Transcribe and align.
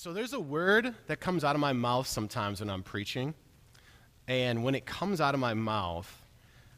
So 0.00 0.12
there's 0.12 0.32
a 0.32 0.38
word 0.38 0.94
that 1.08 1.18
comes 1.18 1.42
out 1.42 1.56
of 1.56 1.60
my 1.60 1.72
mouth 1.72 2.06
sometimes 2.06 2.60
when 2.60 2.70
I'm 2.70 2.84
preaching. 2.84 3.34
And 4.28 4.62
when 4.62 4.76
it 4.76 4.86
comes 4.86 5.20
out 5.20 5.34
of 5.34 5.40
my 5.40 5.54
mouth, 5.54 6.08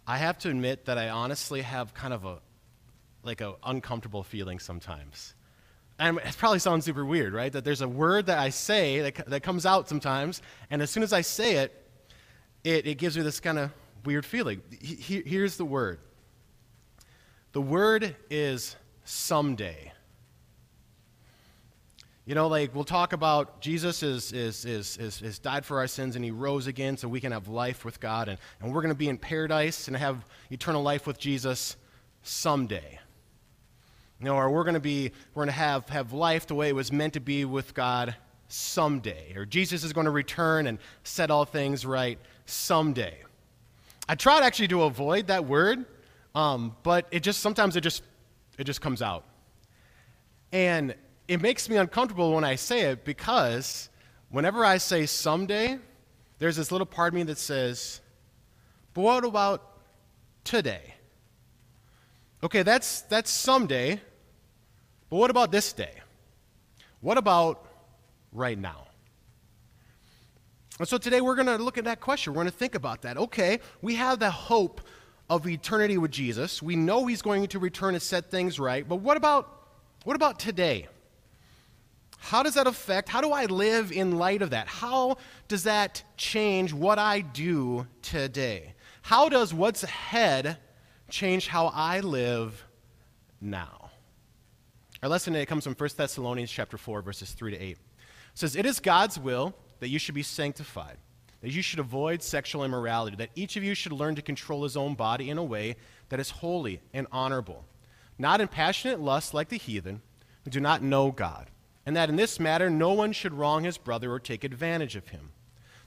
I 0.06 0.16
have 0.16 0.38
to 0.38 0.48
admit 0.48 0.87
that 0.87 0.96
I 0.96 1.11
honestly 1.11 1.61
have 1.61 1.93
kind 1.93 2.14
of 2.14 2.25
a 2.25 2.38
like 3.22 3.43
an 3.43 3.53
uncomfortable 3.62 4.22
feeling 4.22 4.59
sometimes. 4.59 5.35
And 5.98 6.17
it 6.17 6.35
probably 6.38 6.61
sounds 6.61 6.87
super 6.87 7.04
weird, 7.04 7.35
right? 7.35 7.53
That 7.53 7.62
there's 7.62 7.83
a 7.83 7.88
word 7.88 8.25
that 8.25 8.38
I 8.38 8.48
say 8.48 9.00
that, 9.00 9.29
that 9.29 9.43
comes 9.43 9.66
out 9.66 9.87
sometimes, 9.87 10.41
and 10.71 10.80
as 10.80 10.91
soon 10.91 11.02
as 11.02 11.12
I 11.12 11.21
say 11.21 11.57
it, 11.57 11.91
it, 12.64 12.87
it 12.87 12.95
gives 12.95 13.18
me 13.18 13.23
this 13.23 13.39
kind 13.39 13.59
of 13.59 13.71
weird 14.07 14.25
feeling. 14.25 14.62
He, 14.80 15.23
here's 15.27 15.59
the 15.59 15.66
word 15.66 15.98
the 17.52 17.61
word 17.61 18.16
is 18.30 18.77
someday. 19.05 19.93
You 22.30 22.36
know, 22.36 22.46
like 22.46 22.72
we'll 22.76 22.84
talk 22.84 23.12
about 23.12 23.60
Jesus 23.60 24.04
is, 24.04 24.32
is, 24.32 24.64
is, 24.64 24.96
is, 24.98 25.21
is 25.21 25.40
died 25.40 25.66
for 25.66 25.80
our 25.80 25.88
sins 25.88 26.14
and 26.14 26.25
he 26.25 26.30
rose 26.30 26.68
again 26.68 26.96
so 26.96 27.08
we 27.08 27.18
can 27.18 27.32
have 27.32 27.48
life 27.48 27.84
with 27.84 27.98
God 27.98 28.29
and, 28.29 28.38
and 28.61 28.72
we're 28.72 28.82
going 28.82 28.94
to 28.94 28.96
be 28.96 29.08
in 29.08 29.18
paradise 29.18 29.88
and 29.88 29.96
have 29.96 30.25
eternal 30.48 30.80
life 30.80 31.08
with 31.08 31.18
Jesus 31.18 31.76
someday. 32.22 33.00
You 34.20 34.27
know, 34.27 34.36
or 34.36 34.48
we're 34.48 34.62
going 34.62 34.74
to 34.74 34.80
be, 34.80 35.11
we're 35.34 35.42
going 35.42 35.52
to 35.52 35.61
have, 35.61 35.88
have 35.88 36.12
life 36.12 36.47
the 36.47 36.55
way 36.55 36.69
it 36.69 36.77
was 36.77 36.92
meant 36.92 37.14
to 37.14 37.20
be 37.20 37.44
with 37.44 37.74
God 37.74 38.14
someday. 38.47 39.33
Or 39.34 39.44
Jesus 39.44 39.83
is 39.83 39.92
going 39.92 40.05
to 40.05 40.12
return 40.12 40.69
and 40.69 40.78
set 41.02 41.33
all 41.33 41.44
things 41.44 41.84
right 41.84 42.16
someday. 42.47 43.19
I 44.08 44.14
tried 44.14 44.44
actually 44.44 44.69
to 44.69 44.84
avoid 44.84 45.27
that 45.27 45.47
word, 45.47 45.84
um, 46.36 46.77
but 46.84 47.08
it 47.10 47.24
just, 47.24 47.41
sometimes 47.41 47.74
it 47.74 47.80
just, 47.80 48.05
it 48.56 48.62
just 48.62 48.80
comes 48.80 49.02
out. 49.02 49.24
And 50.52 50.94
it 51.30 51.41
makes 51.41 51.69
me 51.69 51.77
uncomfortable 51.77 52.34
when 52.34 52.42
I 52.42 52.56
say 52.56 52.80
it 52.91 53.05
because 53.05 53.88
whenever 54.30 54.64
I 54.64 54.78
say 54.78 55.06
someday, 55.06 55.78
there's 56.41 56.56
this 56.56 56.72
little 56.72 56.88
part 56.88 57.12
of 57.12 57.14
me 57.14 57.22
that 57.22 57.38
says, 57.38 58.00
but 58.94 59.02
what 59.02 59.24
about 59.24 59.78
today? 60.42 60.94
Okay, 62.42 62.64
that's, 62.64 63.02
that's 63.02 63.30
someday, 63.30 64.00
but 65.08 65.18
what 65.18 65.30
about 65.30 65.52
this 65.52 65.72
day? 65.72 65.92
What 67.00 67.16
about 67.16 67.64
right 68.33 68.58
now? 68.58 68.88
And 70.80 70.88
so 70.88 70.98
today 70.98 71.20
we're 71.20 71.36
going 71.36 71.46
to 71.46 71.62
look 71.62 71.78
at 71.78 71.84
that 71.84 72.00
question. 72.00 72.33
We're 72.33 72.42
going 72.42 72.50
to 72.50 72.58
think 72.58 72.74
about 72.74 73.02
that. 73.02 73.16
Okay, 73.16 73.60
we 73.83 73.94
have 73.94 74.18
the 74.18 74.33
hope 74.33 74.80
of 75.28 75.46
eternity 75.46 75.96
with 75.96 76.10
Jesus. 76.10 76.60
We 76.60 76.74
know 76.74 77.06
he's 77.06 77.22
going 77.22 77.46
to 77.46 77.60
return 77.60 77.94
and 77.94 78.02
set 78.02 78.33
things 78.33 78.58
right, 78.58 78.88
but 78.88 78.96
what 78.96 79.16
about 79.16 79.58
what 80.02 80.16
about 80.16 80.40
today? 80.40 80.88
How 82.20 82.42
does 82.42 82.54
that 82.54 82.66
affect? 82.66 83.08
How 83.08 83.20
do 83.20 83.32
I 83.32 83.46
live 83.46 83.90
in 83.90 84.18
light 84.18 84.42
of 84.42 84.50
that? 84.50 84.68
How 84.68 85.16
does 85.48 85.64
that 85.64 86.02
change 86.16 86.72
what 86.72 86.98
I 86.98 87.22
do 87.22 87.86
today? 88.02 88.74
How 89.02 89.28
does 89.28 89.52
what's 89.52 89.82
ahead 89.82 90.58
change 91.08 91.48
how 91.48 91.68
I 91.68 92.00
live 92.00 92.64
now? 93.40 93.90
Our 95.02 95.08
lesson 95.08 95.32
today 95.32 95.46
comes 95.46 95.64
from 95.64 95.74
1 95.74 95.90
Thessalonians 95.96 96.52
chapter 96.52 96.77
4 96.77 97.00
verses 97.00 97.32
3 97.32 97.52
to 97.52 97.56
8. 97.56 97.70
It 97.70 97.78
says, 98.34 98.55
"It 98.55 98.66
is 98.66 98.80
God's 98.80 99.18
will 99.18 99.55
that 99.80 99.88
you 99.88 99.98
should 99.98 100.14
be 100.14 100.22
sanctified, 100.22 100.98
that 101.40 101.50
you 101.50 101.62
should 101.62 101.78
avoid 101.78 102.22
sexual 102.22 102.64
immorality, 102.64 103.16
that 103.16 103.30
each 103.34 103.56
of 103.56 103.64
you 103.64 103.74
should 103.74 103.92
learn 103.92 104.14
to 104.14 104.22
control 104.22 104.62
his 104.64 104.77
own 104.77 104.94
body 104.94 105.30
in 105.30 105.38
a 105.38 105.42
way 105.42 105.77
that 106.10 106.20
is 106.20 106.30
holy 106.30 106.82
and 106.92 107.06
honorable, 107.10 107.64
not 108.18 108.42
in 108.42 108.48
passionate 108.48 109.00
lust 109.00 109.32
like 109.32 109.48
the 109.48 109.56
heathen 109.56 110.02
who 110.44 110.50
do 110.50 110.60
not 110.60 110.82
know 110.82 111.10
God." 111.10 111.50
And 111.86 111.97
that 111.97 112.09
in 112.09 112.17
this 112.17 112.39
matter 112.39 112.70
no 112.70 112.92
one 112.92 113.12
should 113.12 113.34
wrong 113.34 113.64
his 113.64 113.78
brother 113.78 114.12
or 114.12 114.20
take 114.20 114.45
advantage 114.45 114.97
of 114.97 115.09
him. 115.09 115.31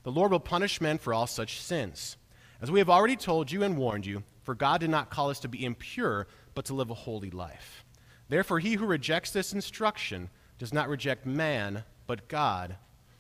The 0.04 0.12
Lord 0.12 0.32
will 0.32 0.40
punish 0.40 0.82
men 0.82 0.98
for 0.98 1.14
all 1.14 1.28
such 1.28 1.62
sins. 1.62 2.18
As 2.62 2.72
we 2.72 2.80
have 2.80 2.90
already 2.90 3.16
told 3.16 3.52
you 3.52 3.64
and 3.64 3.78
warned 3.78 4.06
you, 4.06 4.24
for 4.42 4.56
God 4.56 4.82
did 4.82 4.90
not 4.90 5.10
call 5.10 5.30
us 5.30 5.40
to 5.40 5.48
be 5.48 5.66
impure, 5.66 6.28
but 6.54 6.66
to 6.66 6.74
live 6.74 6.90
a 6.90 6.96
holy 6.96 7.30
life. 7.30 7.86
Therefore, 8.30 8.60
he 8.60 8.74
who 8.74 8.86
rejects 8.86 9.32
this 9.32 9.54
instruction 9.54 10.30
does 10.58 10.74
not 10.74 10.90
reject 10.90 11.26
man, 11.26 11.84
but 12.08 12.28
God, 12.28 12.78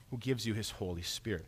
who 0.09 0.17
gives 0.17 0.45
you 0.45 0.53
his 0.53 0.72
Holy 0.72 1.01
Spirit. 1.01 1.45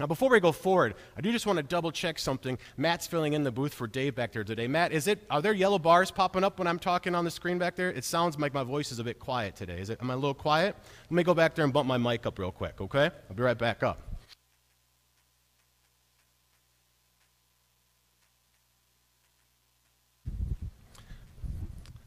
Now, 0.00 0.06
before 0.06 0.28
we 0.28 0.40
go 0.40 0.50
forward, 0.50 0.94
I 1.16 1.20
do 1.20 1.30
just 1.30 1.46
want 1.46 1.58
to 1.58 1.62
double 1.62 1.92
check 1.92 2.18
something. 2.18 2.58
Matt's 2.76 3.06
filling 3.06 3.34
in 3.34 3.44
the 3.44 3.52
booth 3.52 3.72
for 3.72 3.86
Dave 3.86 4.16
back 4.16 4.32
there 4.32 4.42
today. 4.42 4.66
Matt, 4.66 4.92
is 4.92 5.06
it 5.06 5.24
are 5.30 5.40
there 5.40 5.52
yellow 5.52 5.78
bars 5.78 6.10
popping 6.10 6.42
up 6.42 6.58
when 6.58 6.66
I'm 6.66 6.80
talking 6.80 7.14
on 7.14 7.24
the 7.24 7.30
screen 7.30 7.58
back 7.58 7.76
there? 7.76 7.90
It 7.90 8.04
sounds 8.04 8.36
like 8.36 8.52
my 8.52 8.64
voice 8.64 8.90
is 8.90 8.98
a 8.98 9.04
bit 9.04 9.20
quiet 9.20 9.54
today. 9.54 9.78
Is 9.78 9.90
it? 9.90 10.00
Am 10.02 10.10
I 10.10 10.14
a 10.14 10.16
little 10.16 10.34
quiet? 10.34 10.74
Let 11.10 11.16
me 11.16 11.22
go 11.22 11.32
back 11.32 11.54
there 11.54 11.64
and 11.64 11.72
bump 11.72 11.86
my 11.86 11.96
mic 11.96 12.26
up 12.26 12.40
real 12.40 12.50
quick, 12.50 12.80
okay? 12.80 13.10
I'll 13.30 13.36
be 13.36 13.42
right 13.44 13.56
back 13.56 13.84
up. 13.84 14.00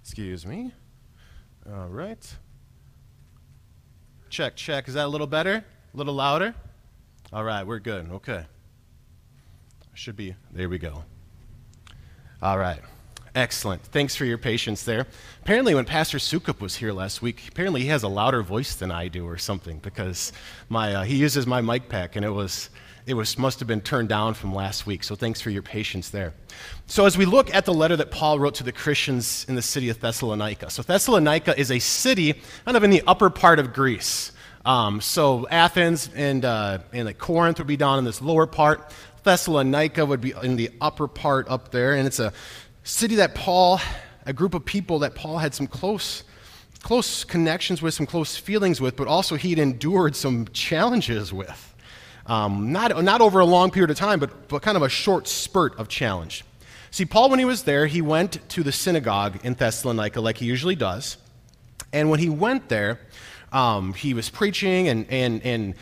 Excuse 0.01 0.45
me. 0.45 0.73
All 1.71 1.87
right. 1.87 2.35
Check, 4.29 4.57
check. 4.57 4.89
Is 4.89 4.95
that 4.95 5.05
a 5.05 5.07
little 5.07 5.27
better? 5.27 5.63
A 5.93 5.97
little 5.97 6.15
louder? 6.15 6.53
All 7.33 7.43
right, 7.43 7.67
we're 7.67 7.79
good. 7.79 8.09
Okay. 8.11 8.45
Should 9.93 10.15
be. 10.15 10.35
There 10.51 10.69
we 10.69 10.77
go. 10.77 11.03
All 12.41 12.57
right. 12.57 12.79
Excellent. 13.35 13.81
Thanks 13.83 14.15
for 14.15 14.23
your 14.23 14.37
patience 14.37 14.83
there. 14.83 15.07
Apparently, 15.41 15.75
when 15.75 15.83
Pastor 15.83 16.19
Sukup 16.19 16.61
was 16.61 16.77
here 16.77 16.93
last 16.93 17.21
week, 17.21 17.43
apparently 17.49 17.81
he 17.81 17.87
has 17.87 18.03
a 18.03 18.07
louder 18.07 18.41
voice 18.43 18.75
than 18.75 18.91
I 18.91 19.09
do 19.09 19.27
or 19.27 19.37
something 19.37 19.79
because 19.79 20.31
my, 20.69 20.95
uh, 20.95 21.03
he 21.03 21.17
uses 21.17 21.45
my 21.45 21.59
mic 21.59 21.89
pack 21.89 22.15
and 22.15 22.23
it 22.23 22.29
was, 22.29 22.69
it 23.05 23.13
was, 23.13 23.37
must 23.37 23.59
have 23.59 23.67
been 23.67 23.81
turned 23.81 24.07
down 24.07 24.33
from 24.33 24.55
last 24.55 24.85
week. 24.85 25.03
So 25.03 25.15
thanks 25.15 25.41
for 25.41 25.49
your 25.49 25.63
patience 25.63 26.09
there. 26.09 26.33
So, 26.85 27.05
as 27.05 27.17
we 27.17 27.25
look 27.25 27.53
at 27.53 27.65
the 27.65 27.73
letter 27.73 27.97
that 27.97 28.09
Paul 28.09 28.39
wrote 28.39 28.55
to 28.55 28.63
the 28.63 28.71
Christians 28.71 29.45
in 29.49 29.55
the 29.55 29.61
city 29.61 29.89
of 29.89 29.99
Thessalonica, 29.99 30.69
so 30.69 30.81
Thessalonica 30.81 31.59
is 31.59 31.71
a 31.71 31.79
city 31.79 32.41
kind 32.63 32.77
of 32.77 32.83
in 32.83 32.89
the 32.89 33.03
upper 33.05 33.29
part 33.29 33.59
of 33.59 33.73
Greece. 33.73 34.31
Um, 34.67 34.99
so 34.99 35.47
Athens 35.47 36.09
and, 36.13 36.43
uh, 36.43 36.79
and 36.91 37.05
like 37.05 37.17
Corinth 37.17 37.57
would 37.59 37.67
be 37.67 37.77
down 37.77 37.99
in 37.99 38.03
this 38.03 38.21
lower 38.21 38.45
part. 38.45 38.91
Thessalonica 39.23 40.05
would 40.05 40.19
be 40.19 40.33
in 40.43 40.57
the 40.57 40.71
upper 40.81 41.07
part 41.07 41.47
up 41.49 41.71
there. 41.71 41.93
And 41.93 42.05
it's 42.05 42.19
a 42.19 42.33
city 42.83 43.15
that 43.15 43.33
Paul, 43.33 43.79
a 44.25 44.33
group 44.33 44.53
of 44.53 44.65
people 44.65 44.99
that 44.99 45.15
Paul 45.15 45.37
had 45.37 45.55
some 45.55 45.67
close, 45.67 46.25
close 46.81 47.23
connections 47.23 47.81
with, 47.81 47.93
some 47.93 48.05
close 48.05 48.35
feelings 48.35 48.81
with, 48.81 48.97
but 48.97 49.07
also 49.07 49.37
he'd 49.37 49.57
endured 49.57 50.17
some 50.17 50.49
challenges 50.49 51.31
with. 51.31 51.73
Um, 52.25 52.73
not, 52.73 53.01
not 53.05 53.21
over 53.21 53.39
a 53.39 53.45
long 53.45 53.71
period 53.71 53.89
of 53.89 53.95
time, 53.95 54.19
but, 54.19 54.49
but 54.49 54.63
kind 54.63 54.75
of 54.75 54.83
a 54.83 54.89
short 54.89 55.29
spurt 55.29 55.79
of 55.79 55.87
challenge. 55.87 56.43
See, 56.91 57.05
Paul, 57.05 57.29
when 57.29 57.39
he 57.39 57.45
was 57.45 57.63
there, 57.63 57.87
he 57.87 58.01
went 58.01 58.49
to 58.49 58.63
the 58.63 58.73
synagogue 58.73 59.39
in 59.45 59.53
Thessalonica 59.53 60.19
like 60.19 60.39
he 60.39 60.45
usually 60.45 60.75
does. 60.75 61.15
And 61.93 62.09
when 62.09 62.19
he 62.19 62.27
went 62.27 62.67
there, 62.67 62.99
um, 63.51 63.93
he 63.93 64.13
was 64.13 64.29
preaching, 64.29 64.87
and, 64.87 65.05
and, 65.09 65.41
and 65.43 65.75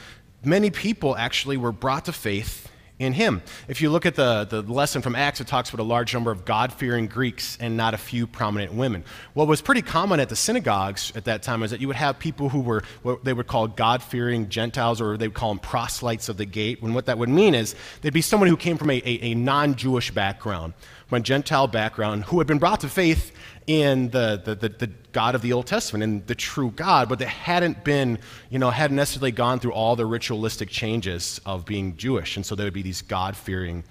many 0.44 0.70
people 0.70 1.16
actually 1.16 1.58
were 1.58 1.72
brought 1.72 2.06
to 2.06 2.14
faith 2.14 2.66
in 2.98 3.12
him. 3.12 3.42
If 3.68 3.82
you 3.82 3.90
look 3.90 4.06
at 4.06 4.16
the, 4.16 4.46
the 4.46 4.62
lesson 4.62 5.02
from 5.02 5.16
Acts, 5.16 5.42
it 5.42 5.48
talks 5.48 5.70
about 5.70 5.84
a 5.84 5.88
large 5.88 6.14
number 6.14 6.32
of 6.32 6.46
God 6.46 6.72
fearing 6.72 7.08
Greeks 7.08 7.58
and 7.60 7.76
not 7.76 7.94
a 7.94 7.98
few 7.98 8.26
prominent 8.26 8.74
women. 8.74 9.04
What 9.34 9.48
was 9.48 9.62
pretty 9.62 9.82
common 9.82 10.22
at 10.22 10.30
the 10.30 10.36
synagogues 10.36 11.12
at 11.16 11.26
that 11.26 11.44
time 11.44 11.64
is 11.64 11.72
that 11.72 11.82
you 11.82 11.88
would 11.88 11.98
have 11.98 12.18
people 12.20 12.48
who 12.48 12.62
were 12.62 12.84
what 13.04 13.24
they 13.26 13.34
would 13.34 13.48
call 13.48 13.68
God 13.68 14.02
fearing 14.02 14.48
Gentiles, 14.48 15.02
or 15.02 15.18
they 15.18 15.28
would 15.28 15.36
call 15.36 15.50
them 15.50 15.60
proselytes 15.60 16.30
of 16.30 16.38
the 16.38 16.46
gate. 16.46 16.82
And 16.82 16.96
what 16.96 17.08
that 17.08 17.18
would 17.18 17.30
mean 17.30 17.54
is 17.54 17.76
they'd 18.02 18.14
be 18.14 18.22
someone 18.22 18.48
who 18.48 18.58
came 18.58 18.78
from 18.78 18.90
a, 18.90 19.02
a, 19.06 19.32
a 19.32 19.36
non 19.36 19.76
Jewish 19.76 20.12
background, 20.12 20.74
from 21.08 21.18
a 21.18 21.22
Gentile 21.22 21.68
background, 21.68 22.24
who 22.26 22.38
had 22.38 22.48
been 22.48 22.60
brought 22.60 22.80
to 22.82 22.90
faith 22.90 23.34
in 23.68 24.10
the, 24.10 24.42
the, 24.44 24.56
the, 24.56 24.70
the, 24.70 24.92
God 25.12 25.34
of 25.34 25.42
the 25.42 25.54
Old 25.54 25.66
Testament 25.66 26.04
and 26.04 26.28
the 26.28 26.36
true 26.36 26.72
God, 26.72 27.08
but 27.08 27.20
they 27.20 27.26
hadn't 27.26 27.84
been, 27.84 28.20
you 28.50 28.60
know, 28.60 28.70
hadn't 28.70 28.98
necessarily 28.98 29.32
gone 29.32 29.60
through 29.60 29.72
all 29.72 29.96
the 29.96 30.06
ritualistic 30.06 30.70
changes 30.70 31.40
of 31.46 31.66
being 31.66 31.96
Jewish. 31.96 32.36
And 32.36 32.46
so 32.46 32.54
there 32.54 32.66
would 32.66 32.74
be 32.74 32.82
these 32.82 33.02
God 33.02 33.38
fearing 33.38 33.86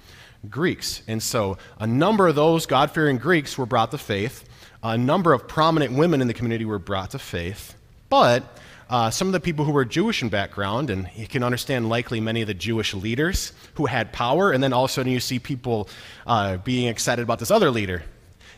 Greeks. 0.50 1.03
And 1.09 1.23
so 1.23 1.56
a 1.79 1.87
number 1.87 2.29
of 2.29 2.35
those 2.35 2.67
God 2.67 2.91
fearing 2.91 3.17
Greeks 3.17 3.56
were 3.56 3.67
brought 3.67 3.91
to 3.93 3.99
faith. 3.99 4.44
A 4.82 4.99
number 4.99 5.32
of 5.32 5.49
prominent 5.49 5.94
women 5.94 6.20
in 6.20 6.29
the 6.29 6.35
community 6.35 6.67
were 6.67 6.79
brought 6.79 7.12
to 7.12 7.19
faith. 7.19 7.75
But 8.11 8.44
uh, 8.91 9.11
some 9.11 9.29
of 9.29 9.32
the 9.32 9.41
people 9.41 9.65
who 9.65 9.73
were 9.73 9.87
Jewish 9.87 10.23
in 10.23 10.29
background, 10.29 10.91
and 10.91 11.09
you 11.17 11.27
can 11.27 11.43
understand 11.43 11.88
likely 11.88 12.20
many 12.20 12.43
of 12.43 12.47
the 12.47 12.55
Jewish 12.55 12.93
leaders 12.93 13.55
who 13.75 13.87
had 13.87 14.12
power, 14.12 14.53
and 14.53 14.62
then 14.62 14.75
all 14.75 14.85
of 14.85 14.91
a 14.91 14.93
sudden 14.93 15.11
you 15.11 15.20
see 15.20 15.38
people 15.38 15.88
uh, 16.27 16.59
being 16.59 16.87
excited 16.88 17.23
about 17.23 17.38
this 17.38 17.50
other 17.50 17.70
leader 17.70 18.03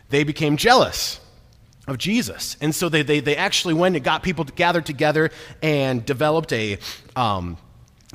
they 0.09 0.23
became 0.23 0.57
jealous 0.57 1.19
of 1.87 1.97
Jesus. 1.97 2.57
And 2.59 2.75
so 2.75 2.89
they, 2.89 3.01
they, 3.01 3.19
they 3.19 3.35
actually 3.35 3.73
went 3.73 3.95
and 3.95 4.03
got 4.03 4.23
people 4.23 4.43
gathered 4.43 4.85
together 4.85 5.31
and 5.61 6.05
developed 6.05 6.51
a, 6.51 6.79
um, 7.15 7.57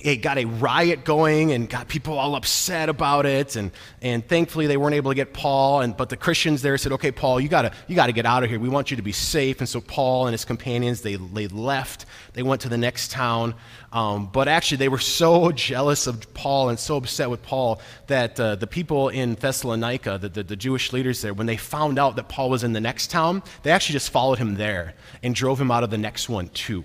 it 0.00 0.16
got 0.16 0.38
a 0.38 0.46
riot 0.46 1.04
going 1.04 1.52
and 1.52 1.68
got 1.68 1.86
people 1.86 2.18
all 2.18 2.34
upset 2.34 2.88
about 2.88 3.26
it. 3.26 3.56
And, 3.56 3.70
and 4.00 4.26
thankfully 4.26 4.66
they 4.66 4.78
weren't 4.78 4.94
able 4.94 5.10
to 5.10 5.14
get 5.14 5.34
paul. 5.34 5.82
And, 5.82 5.94
but 5.94 6.08
the 6.08 6.16
christians 6.16 6.62
there 6.62 6.78
said 6.78 6.92
okay 6.92 7.12
paul 7.12 7.38
you 7.38 7.48
got 7.48 7.62
to 7.62 7.72
you 7.88 7.94
gotta 7.94 8.12
get 8.12 8.24
out 8.24 8.42
of 8.42 8.48
here. 8.48 8.58
We 8.58 8.70
want 8.70 8.90
you 8.90 8.96
to 8.96 9.02
be 9.02 9.12
safe. 9.12 9.60
And 9.60 9.68
so 9.68 9.82
paul 9.82 10.26
and 10.26 10.32
his 10.32 10.46
companions 10.46 11.02
they, 11.02 11.16
they 11.16 11.46
left. 11.48 12.06
They 12.32 12.42
went 12.42 12.62
to 12.62 12.70
the 12.70 12.78
next 12.78 13.10
town. 13.10 13.54
Um, 13.92 14.30
but 14.32 14.48
actually 14.48 14.78
they 14.78 14.88
were 14.88 14.98
so 14.98 15.52
jealous 15.52 16.06
of 16.06 16.32
paul 16.32 16.70
and 16.70 16.78
so 16.78 16.96
upset 16.96 17.28
with 17.28 17.42
paul 17.42 17.82
that 18.06 18.40
uh, 18.40 18.56
the 18.56 18.66
people 18.66 19.10
in 19.10 19.34
thessalonica 19.34 20.16
the, 20.16 20.30
the, 20.30 20.42
the 20.42 20.56
jewish 20.56 20.94
leaders 20.94 21.20
there 21.20 21.34
when 21.34 21.46
they 21.46 21.58
found 21.58 21.98
out 21.98 22.16
that 22.16 22.28
paul 22.28 22.48
was 22.48 22.64
in 22.64 22.72
the 22.72 22.80
next 22.80 23.10
town 23.10 23.42
they 23.62 23.70
actually 23.70 23.92
just 23.92 24.08
followed 24.08 24.38
him 24.38 24.54
there 24.54 24.94
and 25.22 25.34
drove 25.34 25.60
him 25.60 25.70
out 25.70 25.84
of 25.84 25.90
the 25.90 25.98
next 25.98 26.30
one 26.30 26.48
too 26.48 26.82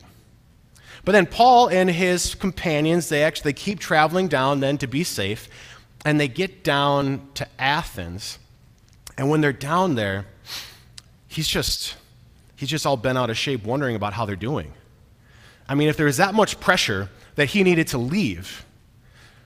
but 1.08 1.14
then 1.14 1.26
Paul 1.26 1.70
and 1.70 1.90
his 1.90 2.36
companions, 2.36 3.08
they 3.08 3.24
actually 3.24 3.54
they 3.54 3.58
keep 3.58 3.80
traveling 3.80 4.28
down 4.28 4.60
then 4.60 4.78
to 4.80 4.88
be 4.88 5.06
safe, 5.06 5.48
and 6.04 6.20
they 6.20 6.28
get 6.28 6.66
down 6.66 7.30
to 7.36 7.48
Athens. 7.58 8.40
And 9.18 9.30
when 9.30 9.40
they're 9.40 9.54
down 9.54 9.96
there, 9.96 10.26
he's 11.30 11.48
just 11.48 11.96
he's 12.58 12.68
just 12.68 12.86
all 12.86 12.98
bent 12.98 13.18
out 13.18 13.30
of 13.30 13.38
shape 13.38 13.64
wondering 13.64 13.96
about 13.96 14.12
how 14.12 14.26
they're 14.26 14.36
doing. 14.36 14.74
I 15.70 15.76
mean, 15.76 15.88
if 15.88 15.96
there 15.96 16.08
was 16.08 16.18
that 16.18 16.34
much 16.34 16.60
pressure 16.60 17.10
that 17.36 17.46
he 17.46 17.64
needed 17.64 17.88
to 17.88 17.98
leave, 17.98 18.66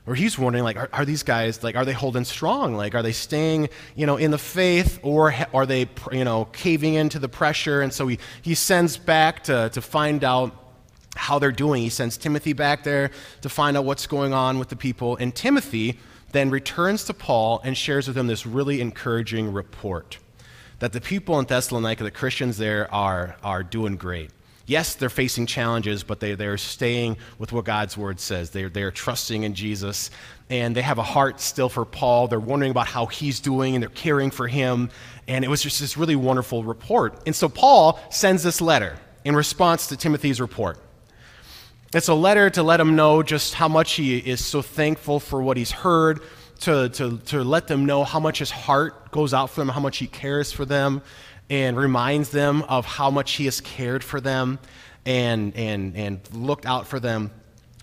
or 0.07 0.15
he's 0.15 0.39
wondering 0.39 0.63
like 0.63 0.77
are, 0.77 0.89
are, 0.91 1.05
these 1.05 1.21
guys 1.21 1.61
like 1.61 1.75
are 1.75 1.85
they 1.85 1.93
holding 1.93 2.25
strong 2.25 2.75
like 2.75 2.95
are 2.95 3.03
they 3.03 3.11
staying 3.11 3.69
you 3.95 4.07
know 4.07 4.17
in 4.17 4.31
the 4.31 4.37
faith 4.39 4.99
or 5.03 5.31
are 5.53 5.67
they 5.67 5.87
you 6.11 6.23
know 6.23 6.45
caving 6.53 6.95
into 6.95 7.19
the 7.19 7.29
pressure 7.29 7.81
and 7.81 7.93
so 7.93 8.07
he, 8.07 8.17
he 8.41 8.55
sends 8.55 8.97
back 8.97 9.43
to, 9.43 9.69
to 9.69 9.79
find 9.79 10.23
out 10.23 10.60
how 11.15 11.39
they're 11.39 11.51
doing. 11.51 11.81
He 11.81 11.89
sends 11.89 12.17
Timothy 12.17 12.53
back 12.53 12.83
there 12.83 13.11
to 13.41 13.49
find 13.49 13.75
out 13.75 13.85
what's 13.85 14.07
going 14.07 14.33
on 14.33 14.59
with 14.59 14.69
the 14.69 14.75
people. 14.75 15.17
And 15.17 15.35
Timothy 15.35 15.99
then 16.31 16.49
returns 16.49 17.03
to 17.05 17.13
Paul 17.13 17.61
and 17.63 17.77
shares 17.77 18.07
with 18.07 18.17
him 18.17 18.27
this 18.27 18.45
really 18.45 18.81
encouraging 18.81 19.51
report 19.51 20.17
that 20.81 20.93
the 20.93 21.01
people 21.01 21.37
in 21.39 21.45
Thessalonica, 21.45 22.03
the 22.03 22.09
Christians 22.09 22.57
there, 22.57 22.91
are, 22.91 23.35
are 23.43 23.61
doing 23.61 23.97
great. 23.97 24.31
Yes, 24.65 24.95
they're 24.95 25.09
facing 25.09 25.45
challenges, 25.45 26.03
but 26.03 26.19
they, 26.19 26.33
they're 26.33 26.57
staying 26.57 27.17
with 27.37 27.51
what 27.51 27.65
God's 27.65 27.95
word 27.95 28.19
says. 28.19 28.49
They're, 28.49 28.69
they're 28.69 28.89
trusting 28.89 29.43
in 29.43 29.53
Jesus, 29.53 30.09
and 30.49 30.75
they 30.75 30.81
have 30.81 30.97
a 30.97 31.03
heart 31.03 31.39
still 31.39 31.69
for 31.69 31.85
Paul. 31.85 32.27
They're 32.27 32.39
wondering 32.39 32.71
about 32.71 32.87
how 32.87 33.05
he's 33.05 33.39
doing, 33.39 33.75
and 33.75 33.83
they're 33.83 33.89
caring 33.91 34.31
for 34.31 34.47
him. 34.47 34.89
And 35.27 35.45
it 35.45 35.49
was 35.49 35.61
just 35.61 35.79
this 35.79 35.97
really 35.97 36.15
wonderful 36.15 36.63
report. 36.63 37.21
And 37.27 37.35
so 37.35 37.47
Paul 37.47 37.99
sends 38.09 38.41
this 38.41 38.59
letter 38.59 38.97
in 39.23 39.35
response 39.35 39.85
to 39.87 39.97
Timothy's 39.97 40.41
report. 40.41 40.79
It's 41.93 42.07
a 42.07 42.13
letter 42.13 42.49
to 42.51 42.63
let 42.63 42.79
him 42.79 42.95
know 42.95 43.21
just 43.21 43.53
how 43.53 43.67
much 43.67 43.95
he 43.95 44.17
is 44.17 44.43
so 44.43 44.61
thankful 44.61 45.19
for 45.19 45.41
what 45.43 45.57
he's 45.57 45.71
heard, 45.71 46.21
to, 46.61 46.87
to, 46.87 47.17
to 47.17 47.43
let 47.43 47.67
them 47.67 47.85
know 47.85 48.05
how 48.05 48.21
much 48.21 48.39
his 48.39 48.49
heart 48.49 49.11
goes 49.11 49.33
out 49.33 49.49
for 49.49 49.59
them, 49.59 49.67
how 49.67 49.81
much 49.81 49.97
he 49.97 50.07
cares 50.07 50.53
for 50.53 50.63
them, 50.63 51.01
and 51.49 51.75
reminds 51.75 52.29
them 52.29 52.61
of 52.69 52.85
how 52.85 53.11
much 53.11 53.33
he 53.33 53.43
has 53.43 53.59
cared 53.59 54.05
for 54.05 54.21
them 54.21 54.57
and, 55.05 55.53
and, 55.57 55.97
and 55.97 56.21
looked 56.31 56.65
out 56.65 56.87
for 56.87 56.97
them. 56.97 57.29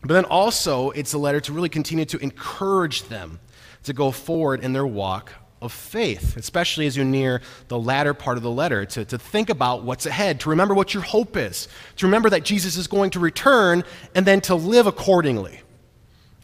But 0.00 0.14
then 0.14 0.24
also, 0.24 0.88
it's 0.92 1.12
a 1.12 1.18
letter 1.18 1.40
to 1.42 1.52
really 1.52 1.68
continue 1.68 2.06
to 2.06 2.18
encourage 2.18 3.02
them 3.08 3.40
to 3.82 3.92
go 3.92 4.10
forward 4.10 4.64
in 4.64 4.72
their 4.72 4.86
walk 4.86 5.34
of 5.60 5.72
faith, 5.72 6.36
especially 6.36 6.86
as 6.86 6.96
you 6.96 7.04
near 7.04 7.40
the 7.68 7.78
latter 7.78 8.14
part 8.14 8.36
of 8.36 8.42
the 8.42 8.50
letter, 8.50 8.84
to, 8.84 9.04
to 9.04 9.18
think 9.18 9.50
about 9.50 9.82
what's 9.82 10.06
ahead, 10.06 10.40
to 10.40 10.50
remember 10.50 10.74
what 10.74 10.94
your 10.94 11.02
hope 11.02 11.36
is, 11.36 11.68
to 11.96 12.06
remember 12.06 12.30
that 12.30 12.44
Jesus 12.44 12.76
is 12.76 12.86
going 12.86 13.10
to 13.10 13.20
return, 13.20 13.84
and 14.14 14.26
then 14.26 14.40
to 14.42 14.54
live 14.54 14.86
accordingly. 14.86 15.60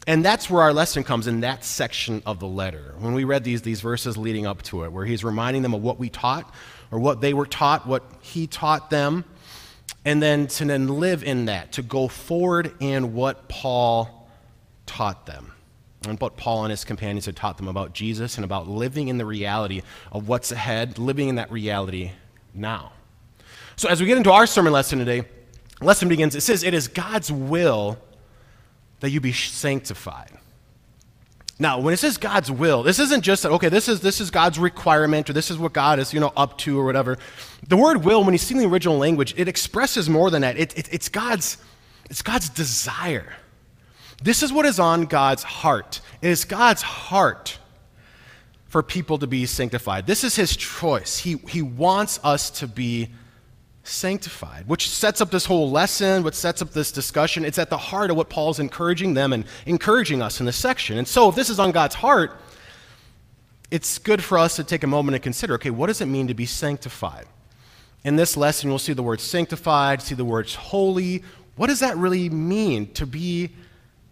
And 0.07 0.23
that's 0.23 0.49
where 0.49 0.61
our 0.61 0.73
lesson 0.73 1.03
comes 1.03 1.27
in 1.27 1.39
that 1.41 1.63
section 1.63 2.21
of 2.25 2.39
the 2.39 2.47
letter. 2.47 2.93
When 2.99 3.13
we 3.13 3.23
read 3.23 3.43
these, 3.43 3.61
these 3.61 3.81
verses 3.81 4.17
leading 4.17 4.45
up 4.45 4.61
to 4.63 4.83
it, 4.83 4.91
where 4.91 5.05
he's 5.05 5.23
reminding 5.23 5.61
them 5.61 5.73
of 5.73 5.81
what 5.81 5.97
we 5.97 6.09
taught, 6.09 6.53
or 6.91 6.99
what 6.99 7.21
they 7.21 7.33
were 7.33 7.47
taught, 7.47 7.87
what 7.87 8.03
he 8.21 8.47
taught 8.47 8.89
them, 8.89 9.25
and 10.03 10.21
then 10.21 10.47
to 10.47 10.65
then 10.65 10.87
live 10.87 11.23
in 11.23 11.45
that, 11.45 11.71
to 11.73 11.81
go 11.81 12.07
forward 12.07 12.73
in 12.79 13.13
what 13.13 13.47
Paul 13.47 14.29
taught 14.85 15.25
them 15.25 15.54
and 16.07 16.19
what 16.19 16.37
Paul 16.37 16.63
and 16.65 16.71
his 16.71 16.83
companions 16.83 17.25
had 17.25 17.35
taught 17.35 17.57
them 17.57 17.67
about 17.67 17.93
Jesus 17.93 18.37
and 18.37 18.45
about 18.45 18.67
living 18.67 19.07
in 19.07 19.17
the 19.17 19.25
reality 19.25 19.81
of 20.11 20.27
what's 20.27 20.51
ahead, 20.51 20.97
living 20.97 21.29
in 21.29 21.35
that 21.35 21.51
reality 21.51 22.11
now. 22.53 22.91
So, 23.75 23.89
as 23.89 23.99
we 23.99 24.07
get 24.07 24.17
into 24.17 24.31
our 24.31 24.47
sermon 24.47 24.73
lesson 24.73 24.99
today, 24.99 25.23
lesson 25.81 26.07
begins. 26.07 26.35
It 26.35 26.41
says, 26.41 26.63
It 26.63 26.73
is 26.73 26.87
God's 26.87 27.31
will 27.31 27.97
that 29.01 29.09
you 29.09 29.19
be 29.19 29.33
sanctified. 29.33 30.31
Now, 31.57 31.79
when 31.79 31.93
it 31.93 31.97
says 31.97 32.17
God's 32.17 32.51
will, 32.51 32.83
this 32.83 32.99
isn't 32.99 33.21
just 33.21 33.43
that, 33.43 33.51
okay, 33.53 33.69
this 33.69 33.87
is, 33.87 34.01
this 34.01 34.19
is 34.19 34.29
God's 34.29 34.59
requirement 34.59 35.29
or 35.29 35.33
this 35.33 35.49
is 35.49 35.57
what 35.57 35.71
God 35.71 35.99
is, 35.99 36.13
you 36.13 36.19
know, 36.19 36.33
up 36.35 36.57
to 36.59 36.77
or 36.77 36.83
whatever. 36.83 37.17
The 37.67 37.77
word 37.77 38.03
will, 38.03 38.23
when 38.25 38.33
you 38.33 38.37
see 38.37 38.55
in 38.55 38.59
the 38.59 38.67
original 38.67 38.97
language, 38.97 39.33
it 39.37 39.47
expresses 39.47 40.09
more 40.09 40.29
than 40.29 40.41
that. 40.41 40.57
It, 40.57 40.77
it, 40.77 40.93
it's, 40.93 41.07
God's, 41.07 41.57
it's 42.09 42.21
God's 42.21 42.49
desire. 42.49 43.33
This 44.23 44.43
is 44.43 44.51
what 44.53 44.65
is 44.65 44.79
on 44.79 45.05
God's 45.05 45.43
heart. 45.43 46.01
It 46.21 46.29
is 46.29 46.45
God's 46.45 46.81
heart 46.81 47.59
for 48.67 48.83
people 48.83 49.17
to 49.19 49.27
be 49.27 49.45
sanctified. 49.45 50.07
This 50.07 50.23
is 50.23 50.35
his 50.35 50.55
choice. 50.55 51.19
He, 51.19 51.37
he 51.49 51.61
wants 51.61 52.19
us 52.23 52.49
to 52.51 52.67
be 52.67 53.09
sanctified, 53.83 54.67
which 54.67 54.89
sets 54.89 55.21
up 55.21 55.31
this 55.31 55.45
whole 55.45 55.69
lesson, 55.69 56.23
what 56.23 56.35
sets 56.35 56.61
up 56.61 56.71
this 56.71 56.91
discussion. 56.91 57.45
It's 57.45 57.59
at 57.59 57.69
the 57.69 57.77
heart 57.77 58.09
of 58.09 58.17
what 58.17 58.29
Paul's 58.29 58.59
encouraging 58.59 59.13
them 59.13 59.31
and 59.31 59.45
encouraging 59.65 60.21
us 60.21 60.39
in 60.39 60.45
this 60.45 60.57
section. 60.57 60.97
And 60.97 61.07
so, 61.07 61.29
if 61.29 61.35
this 61.35 61.49
is 61.49 61.59
on 61.59 61.71
God's 61.71 61.95
heart, 61.95 62.39
it's 63.71 63.97
good 63.97 64.23
for 64.23 64.37
us 64.37 64.55
to 64.55 64.63
take 64.63 64.83
a 64.83 64.87
moment 64.87 65.15
and 65.15 65.23
consider 65.23 65.53
okay, 65.55 65.69
what 65.69 65.87
does 65.87 66.01
it 66.01 66.07
mean 66.07 66.27
to 66.27 66.33
be 66.33 66.45
sanctified? 66.45 67.27
In 68.03 68.15
this 68.15 68.37
lesson, 68.37 68.69
we'll 68.69 68.79
see 68.79 68.93
the 68.93 69.03
word 69.03 69.19
sanctified, 69.19 70.01
see 70.01 70.15
the 70.15 70.25
words 70.25 70.55
holy. 70.55 71.23
What 71.55 71.67
does 71.67 71.79
that 71.79 71.97
really 71.97 72.29
mean 72.29 72.91
to 72.93 73.05
be 73.05 73.51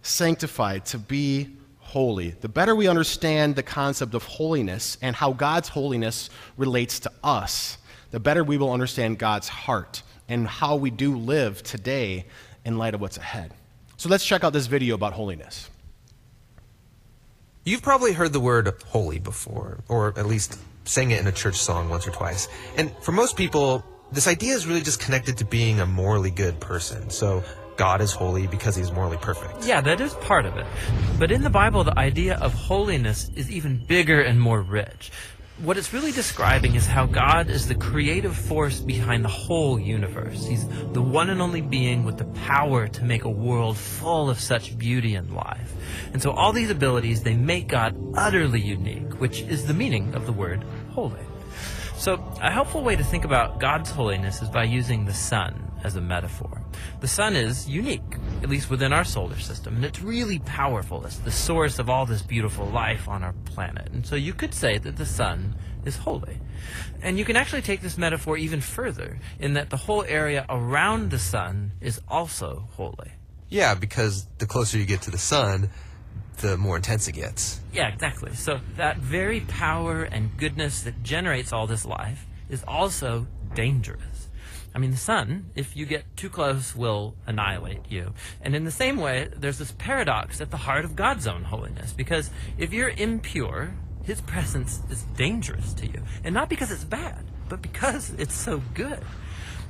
sanctified, 0.04 0.84
to 0.86 0.98
be 0.98 1.48
holy. 1.78 2.30
The 2.30 2.48
better 2.48 2.74
we 2.76 2.86
understand 2.86 3.56
the 3.56 3.62
concept 3.62 4.14
of 4.14 4.24
holiness 4.24 4.98
and 5.02 5.16
how 5.16 5.32
God's 5.32 5.68
holiness 5.68 6.30
relates 6.56 7.00
to 7.00 7.12
us, 7.22 7.78
the 8.10 8.20
better 8.20 8.44
we 8.44 8.58
will 8.58 8.72
understand 8.72 9.18
God's 9.18 9.48
heart 9.48 10.02
and 10.28 10.46
how 10.46 10.76
we 10.76 10.90
do 10.90 11.16
live 11.16 11.62
today 11.62 12.26
in 12.64 12.78
light 12.78 12.94
of 12.94 13.00
what's 13.00 13.16
ahead. 13.16 13.52
So 13.96 14.08
let's 14.08 14.24
check 14.24 14.44
out 14.44 14.52
this 14.52 14.66
video 14.66 14.94
about 14.94 15.12
holiness. 15.12 15.70
You've 17.64 17.82
probably 17.82 18.12
heard 18.12 18.32
the 18.32 18.40
word 18.40 18.70
holy 18.86 19.18
before, 19.18 19.78
or 19.88 20.18
at 20.18 20.26
least 20.26 20.58
sang 20.84 21.12
it 21.12 21.20
in 21.20 21.26
a 21.26 21.32
church 21.32 21.56
song 21.56 21.88
once 21.88 22.06
or 22.06 22.10
twice. 22.10 22.48
And 22.76 22.94
for 23.00 23.12
most 23.12 23.36
people, 23.36 23.84
this 24.12 24.28
idea 24.28 24.54
is 24.54 24.66
really 24.66 24.82
just 24.82 25.00
connected 25.00 25.38
to 25.38 25.44
being 25.44 25.80
a 25.80 25.86
morally 25.86 26.30
good 26.30 26.60
person. 26.60 27.08
So 27.08 27.42
God 27.76 28.00
is 28.00 28.12
holy 28.12 28.46
because 28.46 28.76
he's 28.76 28.92
morally 28.92 29.16
perfect. 29.16 29.64
Yeah, 29.64 29.80
that 29.80 30.00
is 30.00 30.14
part 30.14 30.46
of 30.46 30.56
it. 30.56 30.66
But 31.18 31.30
in 31.30 31.42
the 31.42 31.50
Bible, 31.50 31.84
the 31.84 31.98
idea 31.98 32.36
of 32.36 32.52
holiness 32.54 33.30
is 33.34 33.50
even 33.50 33.84
bigger 33.84 34.20
and 34.20 34.40
more 34.40 34.62
rich. 34.62 35.10
What 35.62 35.76
it's 35.76 35.92
really 35.92 36.10
describing 36.10 36.74
is 36.74 36.84
how 36.84 37.06
God 37.06 37.48
is 37.48 37.68
the 37.68 37.76
creative 37.76 38.36
force 38.36 38.80
behind 38.80 39.24
the 39.24 39.28
whole 39.28 39.78
universe. 39.78 40.44
He's 40.44 40.66
the 40.92 41.00
one 41.00 41.30
and 41.30 41.40
only 41.40 41.60
being 41.60 42.04
with 42.04 42.18
the 42.18 42.24
power 42.24 42.88
to 42.88 43.04
make 43.04 43.22
a 43.22 43.30
world 43.30 43.76
full 43.76 44.28
of 44.28 44.40
such 44.40 44.76
beauty 44.76 45.14
and 45.14 45.32
life. 45.32 45.72
And 46.12 46.20
so 46.20 46.32
all 46.32 46.52
these 46.52 46.70
abilities, 46.70 47.22
they 47.22 47.36
make 47.36 47.68
God 47.68 47.96
utterly 48.16 48.60
unique, 48.60 49.20
which 49.20 49.42
is 49.42 49.66
the 49.66 49.74
meaning 49.74 50.12
of 50.14 50.26
the 50.26 50.32
word 50.32 50.64
holy. 50.90 51.20
So 51.96 52.14
a 52.42 52.50
helpful 52.50 52.82
way 52.82 52.96
to 52.96 53.04
think 53.04 53.24
about 53.24 53.60
God's 53.60 53.90
holiness 53.90 54.42
is 54.42 54.48
by 54.48 54.64
using 54.64 55.04
the 55.04 55.14
sun 55.14 55.70
as 55.84 55.96
a 55.96 56.00
metaphor. 56.00 56.62
The 57.00 57.08
sun 57.08 57.36
is 57.36 57.68
unique, 57.68 58.02
at 58.42 58.48
least 58.48 58.70
within 58.70 58.92
our 58.92 59.04
solar 59.04 59.38
system, 59.38 59.76
and 59.76 59.84
it's 59.84 60.00
really 60.02 60.38
powerful. 60.40 61.04
It's 61.04 61.18
the 61.18 61.30
source 61.30 61.78
of 61.78 61.88
all 61.88 62.06
this 62.06 62.22
beautiful 62.22 62.66
life 62.66 63.08
on 63.08 63.22
our 63.22 63.34
planet. 63.44 63.90
And 63.92 64.06
so 64.06 64.16
you 64.16 64.32
could 64.32 64.54
say 64.54 64.78
that 64.78 64.96
the 64.96 65.06
sun 65.06 65.54
is 65.84 65.96
holy. 65.96 66.38
And 67.02 67.18
you 67.18 67.24
can 67.24 67.36
actually 67.36 67.62
take 67.62 67.82
this 67.82 67.98
metaphor 67.98 68.36
even 68.36 68.60
further, 68.60 69.18
in 69.38 69.54
that 69.54 69.70
the 69.70 69.76
whole 69.76 70.04
area 70.04 70.46
around 70.48 71.10
the 71.10 71.18
sun 71.18 71.72
is 71.80 72.00
also 72.08 72.68
holy. 72.72 73.12
Yeah, 73.50 73.74
because 73.74 74.26
the 74.38 74.46
closer 74.46 74.78
you 74.78 74.86
get 74.86 75.02
to 75.02 75.10
the 75.10 75.18
sun, 75.18 75.70
the 76.38 76.56
more 76.56 76.76
intense 76.76 77.06
it 77.06 77.12
gets. 77.12 77.60
Yeah, 77.72 77.88
exactly. 77.88 78.34
So 78.34 78.60
that 78.76 78.96
very 78.96 79.40
power 79.40 80.02
and 80.02 80.36
goodness 80.36 80.82
that 80.82 81.02
generates 81.02 81.52
all 81.52 81.66
this 81.66 81.84
life 81.84 82.26
is 82.48 82.64
also 82.66 83.26
dangerous. 83.54 84.13
I 84.74 84.78
mean, 84.78 84.90
the 84.90 84.96
sun, 84.96 85.50
if 85.54 85.76
you 85.76 85.86
get 85.86 86.16
too 86.16 86.28
close, 86.28 86.74
will 86.74 87.14
annihilate 87.26 87.90
you. 87.90 88.12
And 88.40 88.56
in 88.56 88.64
the 88.64 88.72
same 88.72 88.96
way, 88.96 89.28
there's 89.36 89.58
this 89.58 89.72
paradox 89.72 90.40
at 90.40 90.50
the 90.50 90.56
heart 90.56 90.84
of 90.84 90.96
God's 90.96 91.28
own 91.28 91.44
holiness, 91.44 91.92
because 91.92 92.30
if 92.58 92.72
you're 92.72 92.88
impure, 92.88 93.74
his 94.02 94.20
presence 94.20 94.82
is 94.90 95.02
dangerous 95.16 95.72
to 95.74 95.86
you. 95.86 96.02
And 96.24 96.34
not 96.34 96.48
because 96.48 96.72
it's 96.72 96.84
bad, 96.84 97.24
but 97.48 97.62
because 97.62 98.10
it's 98.18 98.34
so 98.34 98.62
good. 98.74 99.00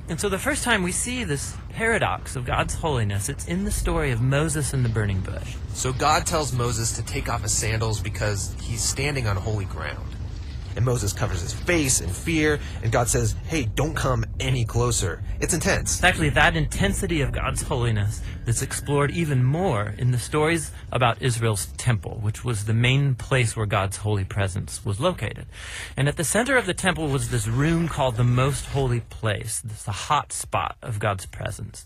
And 0.07 0.19
so 0.19 0.29
the 0.29 0.39
first 0.39 0.63
time 0.63 0.83
we 0.83 0.91
see 0.91 1.23
this 1.23 1.55
paradox 1.69 2.35
of 2.35 2.45
God's 2.45 2.75
holiness, 2.75 3.29
it's 3.29 3.45
in 3.45 3.63
the 3.63 3.71
story 3.71 4.11
of 4.11 4.21
Moses 4.21 4.73
and 4.73 4.85
the 4.85 4.89
burning 4.89 5.21
bush. 5.21 5.55
So 5.73 5.93
God 5.93 6.25
tells 6.25 6.53
Moses 6.53 6.95
to 6.97 7.03
take 7.03 7.27
off 7.27 7.41
his 7.41 7.53
sandals 7.53 7.99
because 7.99 8.55
he's 8.61 8.83
standing 8.83 9.27
on 9.27 9.35
holy 9.35 9.65
ground. 9.65 10.15
And 10.75 10.85
Moses 10.85 11.13
covers 11.13 11.41
his 11.41 11.53
face 11.53 12.01
in 12.01 12.09
fear, 12.09 12.59
and 12.83 12.91
God 12.91 13.07
says, 13.07 13.35
Hey, 13.47 13.65
don't 13.75 13.95
come 13.95 14.25
any 14.39 14.65
closer. 14.65 15.21
It's 15.39 15.53
intense. 15.53 15.95
It's 15.95 16.03
actually 16.03 16.29
that 16.29 16.55
intensity 16.55 17.21
of 17.21 17.31
God's 17.31 17.61
holiness 17.61 18.21
that's 18.45 18.61
explored 18.61 19.11
even 19.11 19.43
more 19.43 19.93
in 19.97 20.11
the 20.11 20.19
stories 20.19 20.71
about 20.91 21.21
Israel's 21.21 21.67
temple, 21.77 22.19
which 22.21 22.43
was 22.43 22.65
the 22.65 22.73
main 22.73 23.15
place 23.15 23.55
where 23.55 23.65
God's 23.65 23.97
holy 23.97 24.23
presence 24.25 24.83
was 24.85 24.99
located. 24.99 25.45
And 25.95 26.07
at 26.07 26.17
the 26.17 26.23
center 26.23 26.57
of 26.57 26.65
the 26.65 26.73
temple 26.73 27.07
was 27.07 27.29
this 27.29 27.47
room 27.47 27.87
called 27.87 28.15
the 28.17 28.23
most 28.23 28.65
holy 28.67 29.01
place, 29.01 29.61
this 29.61 29.83
the 29.83 29.91
hot 29.91 30.33
spot 30.33 30.77
of 30.81 30.99
God's 30.99 31.25
presence. 31.25 31.85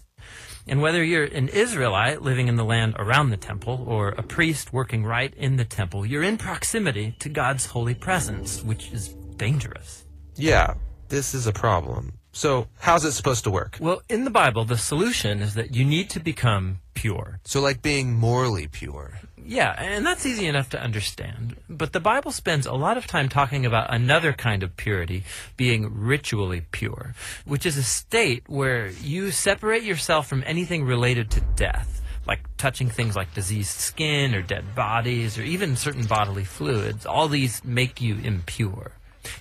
And 0.70 0.84
whether 0.84 1.04
you're 1.04 1.24
an 1.24 1.48
Israelite 1.48 2.22
living 2.22 2.48
in 2.48 2.56
the 2.56 2.64
land 2.64 2.96
around 3.00 3.32
the 3.32 3.38
temple 3.38 3.84
or 3.88 4.10
a 4.10 4.22
priest 4.22 4.72
working 4.72 5.04
right 5.04 5.34
in 5.36 5.56
the 5.56 5.66
temple, 5.66 6.06
you're 6.06 6.22
in 6.22 6.38
proximity 6.38 7.16
to 7.20 7.28
God's 7.28 7.66
holy 7.66 7.96
presence, 7.96 8.64
which 8.64 8.92
is 8.92 9.10
dangerous. 9.36 10.06
Yeah, 10.36 10.76
this 11.08 11.34
is 11.34 11.48
a 11.48 11.52
problem. 11.52 12.20
So, 12.34 12.68
how's 12.78 13.04
it 13.04 13.14
supposed 13.14 13.44
to 13.46 13.50
work? 13.50 13.78
Well, 13.82 14.04
in 14.08 14.26
the 14.26 14.30
Bible, 14.30 14.64
the 14.64 14.78
solution 14.78 15.42
is 15.42 15.56
that 15.56 15.74
you 15.74 15.84
need 15.84 16.12
to 16.12 16.20
become 16.20 16.82
pure. 16.94 17.40
So, 17.46 17.60
like 17.62 17.82
being 17.82 18.14
morally 18.14 18.68
pure. 18.68 19.20
Yeah, 19.50 19.74
and 19.80 20.06
that's 20.06 20.28
easy 20.28 20.46
enough 20.46 20.70
to 20.70 20.80
understand. 20.80 21.56
But 21.68 21.92
the 21.92 22.00
Bible 22.00 22.32
spends 22.32 22.68
a 22.68 22.74
lot 22.74 22.98
of 22.98 23.08
time 23.08 23.30
talking 23.30 23.66
about 23.66 23.92
another 23.92 24.32
kind 24.32 24.62
of 24.62 24.78
purity, 24.78 25.24
being 25.58 25.92
ritually 25.92 26.68
pure, 26.70 27.16
which 27.46 27.66
is 27.66 27.76
a 27.76 27.82
state 27.82 28.44
where 28.46 28.90
you 28.90 29.32
separate 29.32 29.82
yourself 29.82 30.28
from 30.28 30.44
anything 30.46 30.84
related 30.84 31.32
to 31.32 31.42
death, 31.56 32.00
like 32.28 32.42
touching 32.58 32.92
things 32.92 33.16
like 33.16 33.34
diseased 33.34 33.72
skin 33.72 34.36
or 34.36 34.44
dead 34.44 34.76
bodies 34.76 35.40
or 35.40 35.42
even 35.42 35.76
certain 35.76 36.06
bodily 36.06 36.44
fluids. 36.44 37.08
All 37.08 37.28
these 37.28 37.64
make 37.66 38.00
you 38.00 38.18
impure. 38.24 38.92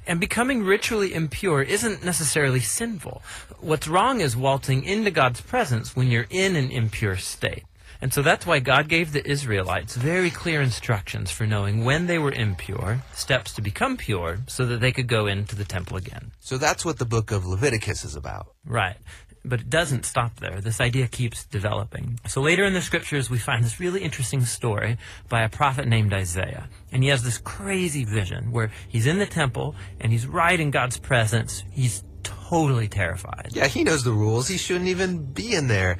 And 0.06 0.18
becoming 0.18 0.64
ritually 0.64 1.12
impure 1.12 1.60
isn't 1.60 2.02
necessarily 2.02 2.60
sinful. 2.60 3.20
What's 3.60 3.86
wrong 3.86 4.22
is 4.22 4.34
waltzing 4.34 4.84
into 4.84 5.10
God's 5.10 5.42
presence 5.42 5.94
when 5.94 6.10
you're 6.10 6.26
in 6.30 6.56
an 6.56 6.70
impure 6.70 7.18
state. 7.18 7.64
And 8.00 8.12
so 8.12 8.22
that's 8.22 8.46
why 8.46 8.60
God 8.60 8.88
gave 8.88 9.12
the 9.12 9.28
Israelites 9.28 9.96
very 9.96 10.30
clear 10.30 10.62
instructions 10.62 11.30
for 11.30 11.46
knowing 11.46 11.84
when 11.84 12.06
they 12.06 12.18
were 12.18 12.32
impure, 12.32 13.02
steps 13.12 13.52
to 13.54 13.62
become 13.62 13.96
pure, 13.96 14.38
so 14.46 14.64
that 14.66 14.80
they 14.80 14.92
could 14.92 15.08
go 15.08 15.26
into 15.26 15.56
the 15.56 15.64
temple 15.64 15.96
again. 15.96 16.30
So 16.38 16.58
that's 16.58 16.84
what 16.84 16.98
the 16.98 17.04
book 17.04 17.32
of 17.32 17.44
Leviticus 17.44 18.04
is 18.04 18.14
about. 18.14 18.54
Right. 18.64 18.96
But 19.44 19.60
it 19.60 19.70
doesn't 19.70 20.04
stop 20.04 20.36
there. 20.36 20.60
This 20.60 20.80
idea 20.80 21.08
keeps 21.08 21.44
developing. 21.44 22.20
So 22.28 22.40
later 22.40 22.64
in 22.64 22.74
the 22.74 22.82
scriptures, 22.82 23.30
we 23.30 23.38
find 23.38 23.64
this 23.64 23.80
really 23.80 24.02
interesting 24.02 24.44
story 24.44 24.98
by 25.28 25.42
a 25.42 25.48
prophet 25.48 25.88
named 25.88 26.12
Isaiah. 26.12 26.68
And 26.92 27.02
he 27.02 27.08
has 27.08 27.24
this 27.24 27.38
crazy 27.38 28.04
vision 28.04 28.52
where 28.52 28.70
he's 28.88 29.06
in 29.06 29.18
the 29.18 29.26
temple 29.26 29.74
and 30.00 30.12
he's 30.12 30.26
right 30.26 30.58
in 30.58 30.70
God's 30.70 30.98
presence. 30.98 31.64
He's 31.72 32.04
totally 32.22 32.88
terrified. 32.88 33.50
Yeah, 33.52 33.66
he 33.66 33.84
knows 33.84 34.04
the 34.04 34.12
rules. 34.12 34.48
He 34.48 34.58
shouldn't 34.58 34.88
even 34.88 35.32
be 35.32 35.54
in 35.54 35.68
there 35.68 35.98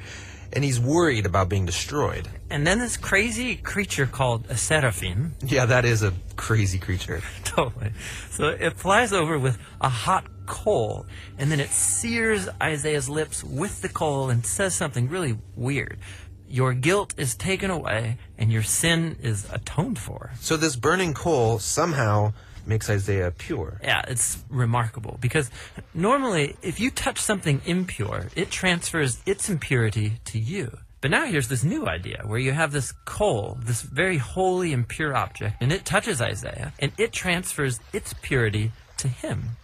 and 0.53 0.63
he's 0.63 0.79
worried 0.79 1.25
about 1.25 1.49
being 1.49 1.65
destroyed. 1.65 2.27
And 2.49 2.65
then 2.65 2.79
this 2.79 2.97
crazy 2.97 3.55
creature 3.55 4.05
called 4.05 4.45
a 4.49 4.57
seraphim. 4.57 5.35
Yeah, 5.45 5.65
that 5.65 5.85
is 5.85 6.03
a 6.03 6.13
crazy 6.35 6.79
creature. 6.79 7.21
totally. 7.43 7.91
So 8.31 8.47
it 8.47 8.77
flies 8.77 9.13
over 9.13 9.37
with 9.37 9.57
a 9.81 9.89
hot 9.89 10.25
coal, 10.45 11.05
and 11.37 11.51
then 11.51 11.59
it 11.59 11.69
sears 11.69 12.49
Isaiah's 12.61 13.07
lips 13.07 13.43
with 13.43 13.81
the 13.81 13.89
coal 13.89 14.29
and 14.29 14.45
says 14.45 14.73
something 14.73 15.07
really 15.07 15.37
weird. 15.55 15.99
Your 16.47 16.73
guilt 16.73 17.13
is 17.17 17.35
taken 17.35 17.69
away, 17.69 18.17
and 18.37 18.51
your 18.51 18.63
sin 18.63 19.17
is 19.21 19.47
atoned 19.51 19.99
for. 19.99 20.31
So 20.39 20.57
this 20.57 20.75
burning 20.75 21.13
coal 21.13 21.59
somehow 21.59 22.33
makes 22.69 22.89
Isaiah 22.89 23.31
pure. 23.31 23.81
Yeah, 23.83 24.03
it's 24.07 24.41
remarkable 24.49 25.17
because 25.19 25.51
normally 25.93 26.55
if 26.61 26.79
you 26.79 26.91
touch 26.91 27.19
something 27.19 27.61
impure, 27.65 28.27
it 28.35 28.49
transfers 28.49 29.19
its 29.25 29.49
impurity 29.49 30.13
to 30.25 30.39
you. 30.39 30.77
But 31.01 31.11
now 31.11 31.25
here's 31.25 31.47
this 31.47 31.63
new 31.63 31.87
idea 31.87 32.23
where 32.25 32.39
you 32.39 32.51
have 32.51 32.71
this 32.71 32.91
coal, 33.05 33.57
this 33.65 33.81
very 33.81 34.17
holy 34.17 34.73
and 34.73 34.87
pure 34.87 35.15
object, 35.15 35.55
and 35.61 35.71
it 35.71 35.85
touches 35.85 36.21
Isaiah, 36.21 36.73
and 36.79 36.91
it 36.97 37.11
transfers 37.13 37.79
its 37.93 38.13
purity 38.21 38.71
to 38.97 39.07
him. 39.07 39.57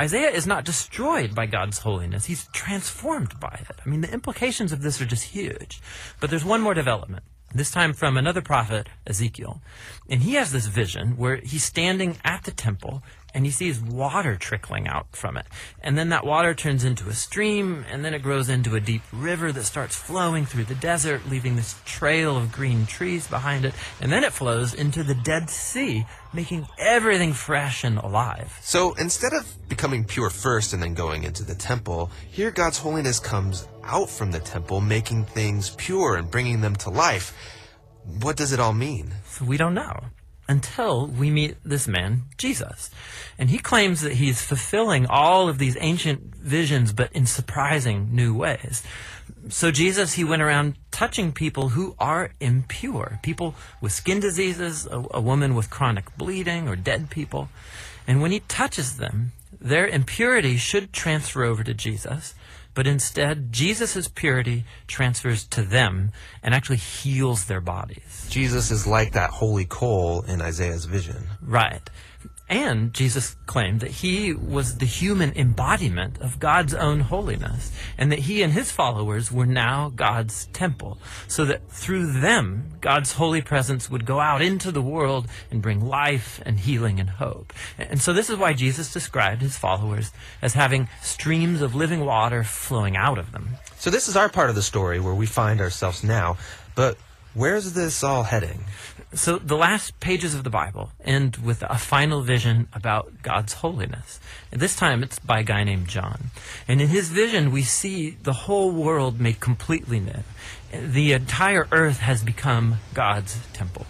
Isaiah 0.00 0.30
is 0.30 0.46
not 0.46 0.64
destroyed 0.64 1.34
by 1.34 1.46
God's 1.46 1.78
holiness, 1.78 2.24
he's 2.24 2.48
transformed 2.52 3.38
by 3.38 3.64
it. 3.68 3.76
I 3.84 3.88
mean, 3.88 4.00
the 4.00 4.12
implications 4.12 4.72
of 4.72 4.80
this 4.80 5.00
are 5.00 5.06
just 5.06 5.24
huge. 5.24 5.82
But 6.20 6.30
there's 6.30 6.44
one 6.44 6.62
more 6.62 6.74
development 6.74 7.24
this 7.54 7.70
time 7.70 7.92
from 7.92 8.16
another 8.16 8.42
prophet, 8.42 8.88
Ezekiel. 9.06 9.60
And 10.08 10.22
he 10.22 10.34
has 10.34 10.52
this 10.52 10.66
vision 10.66 11.16
where 11.16 11.36
he's 11.36 11.64
standing 11.64 12.16
at 12.24 12.44
the 12.44 12.50
temple 12.50 13.02
and 13.38 13.46
he 13.46 13.52
sees 13.52 13.80
water 13.80 14.34
trickling 14.34 14.88
out 14.88 15.14
from 15.14 15.36
it. 15.36 15.46
And 15.80 15.96
then 15.96 16.08
that 16.08 16.26
water 16.26 16.54
turns 16.54 16.82
into 16.82 17.08
a 17.08 17.12
stream, 17.12 17.84
and 17.88 18.04
then 18.04 18.12
it 18.12 18.20
grows 18.20 18.48
into 18.48 18.74
a 18.74 18.80
deep 18.80 19.02
river 19.12 19.52
that 19.52 19.62
starts 19.62 19.94
flowing 19.94 20.44
through 20.44 20.64
the 20.64 20.74
desert, 20.74 21.30
leaving 21.30 21.54
this 21.54 21.76
trail 21.84 22.36
of 22.36 22.50
green 22.50 22.84
trees 22.84 23.28
behind 23.28 23.64
it. 23.64 23.74
And 24.00 24.10
then 24.10 24.24
it 24.24 24.32
flows 24.32 24.74
into 24.74 25.04
the 25.04 25.14
Dead 25.14 25.50
Sea, 25.50 26.04
making 26.32 26.66
everything 26.78 27.32
fresh 27.32 27.84
and 27.84 27.98
alive. 27.98 28.58
So 28.60 28.94
instead 28.94 29.32
of 29.32 29.46
becoming 29.68 30.04
pure 30.04 30.30
first 30.30 30.72
and 30.72 30.82
then 30.82 30.94
going 30.94 31.22
into 31.22 31.44
the 31.44 31.54
temple, 31.54 32.10
here 32.32 32.50
God's 32.50 32.78
holiness 32.78 33.20
comes 33.20 33.68
out 33.84 34.10
from 34.10 34.32
the 34.32 34.40
temple, 34.40 34.80
making 34.80 35.26
things 35.26 35.70
pure 35.78 36.16
and 36.16 36.28
bringing 36.28 36.60
them 36.60 36.74
to 36.74 36.90
life. 36.90 37.32
What 38.20 38.36
does 38.36 38.50
it 38.50 38.58
all 38.58 38.72
mean? 38.72 39.14
We 39.40 39.56
don't 39.56 39.74
know 39.74 40.00
until 40.48 41.06
we 41.06 41.30
meet 41.30 41.56
this 41.64 41.86
man, 41.86 42.22
Jesus. 42.38 42.90
And 43.38 43.50
he 43.50 43.58
claims 43.58 44.00
that 44.00 44.14
he's 44.14 44.42
fulfilling 44.42 45.06
all 45.06 45.48
of 45.48 45.58
these 45.58 45.76
ancient 45.80 46.34
visions, 46.34 46.92
but 46.92 47.12
in 47.12 47.26
surprising 47.26 48.08
new 48.12 48.34
ways. 48.34 48.82
So 49.50 49.70
Jesus, 49.70 50.14
he 50.14 50.24
went 50.24 50.42
around 50.42 50.76
touching 50.90 51.32
people 51.32 51.70
who 51.70 51.94
are 51.98 52.32
impure, 52.40 53.18
people 53.22 53.54
with 53.80 53.92
skin 53.92 54.20
diseases, 54.20 54.86
a, 54.86 55.04
a 55.12 55.20
woman 55.20 55.54
with 55.54 55.70
chronic 55.70 56.16
bleeding, 56.16 56.68
or 56.68 56.76
dead 56.76 57.10
people. 57.10 57.48
And 58.06 58.22
when 58.22 58.32
he 58.32 58.40
touches 58.40 58.96
them, 58.96 59.32
their 59.60 59.86
impurity 59.86 60.56
should 60.56 60.92
transfer 60.92 61.44
over 61.44 61.62
to 61.62 61.74
Jesus 61.74 62.34
but 62.78 62.86
instead, 62.86 63.52
Jesus' 63.52 64.06
purity 64.06 64.62
transfers 64.86 65.42
to 65.48 65.62
them 65.62 66.12
and 66.44 66.54
actually 66.54 66.76
heals 66.76 67.46
their 67.46 67.60
bodies. 67.60 68.28
Jesus 68.30 68.70
is 68.70 68.86
like 68.86 69.14
that 69.14 69.30
holy 69.30 69.64
coal 69.64 70.22
in 70.22 70.40
Isaiah's 70.40 70.84
vision. 70.84 71.26
Right. 71.42 71.90
And 72.48 72.94
Jesus 72.94 73.36
claimed 73.44 73.80
that 73.80 73.90
he 73.90 74.32
was 74.32 74.78
the 74.78 74.86
human 74.86 75.36
embodiment 75.36 76.18
of 76.20 76.40
God's 76.40 76.72
own 76.72 77.00
holiness, 77.00 77.70
and 77.98 78.10
that 78.10 78.20
he 78.20 78.42
and 78.42 78.54
his 78.54 78.72
followers 78.72 79.30
were 79.30 79.44
now 79.44 79.92
God's 79.94 80.46
temple, 80.46 80.98
so 81.26 81.44
that 81.44 81.70
through 81.70 82.20
them, 82.20 82.70
God's 82.80 83.12
holy 83.12 83.42
presence 83.42 83.90
would 83.90 84.06
go 84.06 84.18
out 84.18 84.40
into 84.40 84.72
the 84.72 84.80
world 84.80 85.28
and 85.50 85.60
bring 85.60 85.80
life 85.86 86.40
and 86.46 86.58
healing 86.58 86.98
and 86.98 87.10
hope. 87.10 87.52
And 87.78 88.00
so 88.00 88.14
this 88.14 88.30
is 88.30 88.38
why 88.38 88.54
Jesus 88.54 88.92
described 88.92 89.42
his 89.42 89.58
followers 89.58 90.10
as 90.40 90.54
having 90.54 90.88
streams 91.02 91.60
of 91.60 91.74
living 91.74 92.00
water 92.04 92.44
flowing 92.44 92.96
out 92.96 93.18
of 93.18 93.32
them. 93.32 93.50
So 93.76 93.90
this 93.90 94.08
is 94.08 94.16
our 94.16 94.30
part 94.30 94.48
of 94.48 94.56
the 94.56 94.62
story 94.62 95.00
where 95.00 95.14
we 95.14 95.26
find 95.26 95.60
ourselves 95.60 96.02
now, 96.02 96.38
but 96.74 96.96
where's 97.38 97.72
this 97.72 98.02
all 98.02 98.24
heading? 98.24 98.64
So 99.14 99.38
the 99.38 99.56
last 99.56 100.00
pages 100.00 100.34
of 100.34 100.44
the 100.44 100.50
Bible 100.50 100.90
end 101.02 101.36
with 101.36 101.62
a 101.62 101.78
final 101.78 102.20
vision 102.20 102.68
about 102.74 103.22
God's 103.22 103.54
holiness. 103.54 104.20
And 104.52 104.60
this 104.60 104.76
time 104.76 105.02
it's 105.02 105.18
by 105.18 105.40
a 105.40 105.44
guy 105.44 105.64
named 105.64 105.88
John. 105.88 106.30
And 106.66 106.82
in 106.82 106.88
his 106.88 107.08
vision, 107.08 107.52
we 107.52 107.62
see 107.62 108.10
the 108.22 108.32
whole 108.32 108.72
world 108.72 109.20
made 109.20 109.40
completely 109.40 110.00
new. 110.00 110.24
The 110.72 111.12
entire 111.12 111.68
earth 111.70 112.00
has 112.00 112.22
become 112.22 112.80
God's 112.92 113.38
temple. 113.52 113.86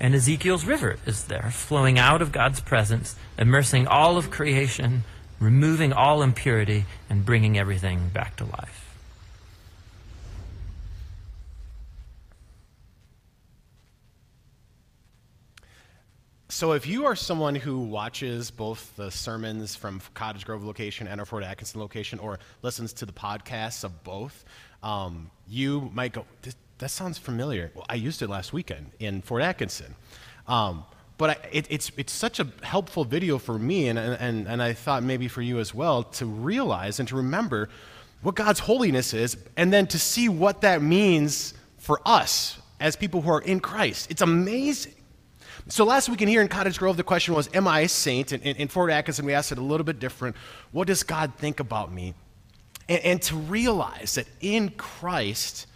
And 0.00 0.14
Ezekiel's 0.14 0.64
river 0.64 0.96
is 1.04 1.24
there, 1.24 1.50
flowing 1.52 1.98
out 1.98 2.22
of 2.22 2.32
God's 2.32 2.60
presence, 2.60 3.16
immersing 3.36 3.86
all 3.86 4.16
of 4.16 4.30
creation, 4.30 5.04
removing 5.38 5.92
all 5.92 6.22
impurity, 6.22 6.86
and 7.10 7.26
bringing 7.26 7.58
everything 7.58 8.08
back 8.08 8.36
to 8.36 8.44
life. 8.44 8.81
So, 16.52 16.72
if 16.72 16.86
you 16.86 17.06
are 17.06 17.16
someone 17.16 17.54
who 17.54 17.78
watches 17.78 18.50
both 18.50 18.94
the 18.96 19.10
sermons 19.10 19.74
from 19.74 20.02
Cottage 20.12 20.44
Grove 20.44 20.62
location 20.62 21.06
and 21.06 21.18
our 21.18 21.24
Fort 21.24 21.44
Atkinson 21.44 21.80
location, 21.80 22.18
or 22.18 22.38
listens 22.60 22.92
to 22.92 23.06
the 23.06 23.12
podcasts 23.12 23.84
of 23.84 24.04
both, 24.04 24.44
um, 24.82 25.30
you 25.48 25.90
might 25.94 26.12
go, 26.12 26.26
"That 26.76 26.90
sounds 26.90 27.16
familiar." 27.16 27.72
Well, 27.74 27.86
I 27.88 27.94
used 27.94 28.20
it 28.20 28.28
last 28.28 28.52
weekend 28.52 28.90
in 28.98 29.22
Fort 29.22 29.42
Atkinson, 29.42 29.94
um, 30.46 30.84
but 31.16 31.30
I, 31.30 31.48
it, 31.52 31.66
it's 31.70 31.90
it's 31.96 32.12
such 32.12 32.38
a 32.38 32.46
helpful 32.62 33.06
video 33.06 33.38
for 33.38 33.58
me, 33.58 33.88
and, 33.88 33.98
and 33.98 34.46
and 34.46 34.62
I 34.62 34.74
thought 34.74 35.02
maybe 35.02 35.28
for 35.28 35.40
you 35.40 35.58
as 35.58 35.74
well 35.74 36.02
to 36.02 36.26
realize 36.26 37.00
and 37.00 37.08
to 37.08 37.16
remember 37.16 37.70
what 38.20 38.34
God's 38.34 38.60
holiness 38.60 39.14
is, 39.14 39.38
and 39.56 39.72
then 39.72 39.86
to 39.86 39.98
see 39.98 40.28
what 40.28 40.60
that 40.60 40.82
means 40.82 41.54
for 41.78 42.02
us 42.04 42.58
as 42.78 42.94
people 42.94 43.22
who 43.22 43.30
are 43.30 43.40
in 43.40 43.58
Christ. 43.58 44.10
It's 44.10 44.20
amazing. 44.20 44.92
So 45.68 45.84
last 45.84 46.08
week 46.08 46.22
in 46.22 46.28
here 46.28 46.42
in 46.42 46.48
Cottage 46.48 46.78
Grove, 46.78 46.96
the 46.96 47.04
question 47.04 47.34
was, 47.34 47.48
Am 47.54 47.68
I 47.68 47.80
a 47.80 47.88
saint? 47.88 48.32
And 48.32 48.42
in, 48.42 48.68
Fort 48.68 48.90
Atkinson, 48.90 49.24
we 49.24 49.34
asked 49.34 49.52
it 49.52 49.58
a 49.58 49.62
little 49.62 49.84
bit 49.84 49.98
different. 49.98 50.36
What 50.72 50.86
does 50.86 51.02
God 51.02 51.34
think 51.36 51.60
about 51.60 51.92
me? 51.92 52.14
And, 52.88 53.04
and 53.04 53.22
to 53.22 53.36
realize 53.36 54.16
that 54.16 54.26
in 54.40 54.70
Christ, 54.70 55.66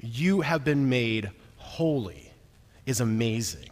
you 0.00 0.40
have 0.40 0.64
been 0.64 0.88
made 0.88 1.30
holy 1.56 2.32
is 2.86 3.00
amazing. 3.00 3.68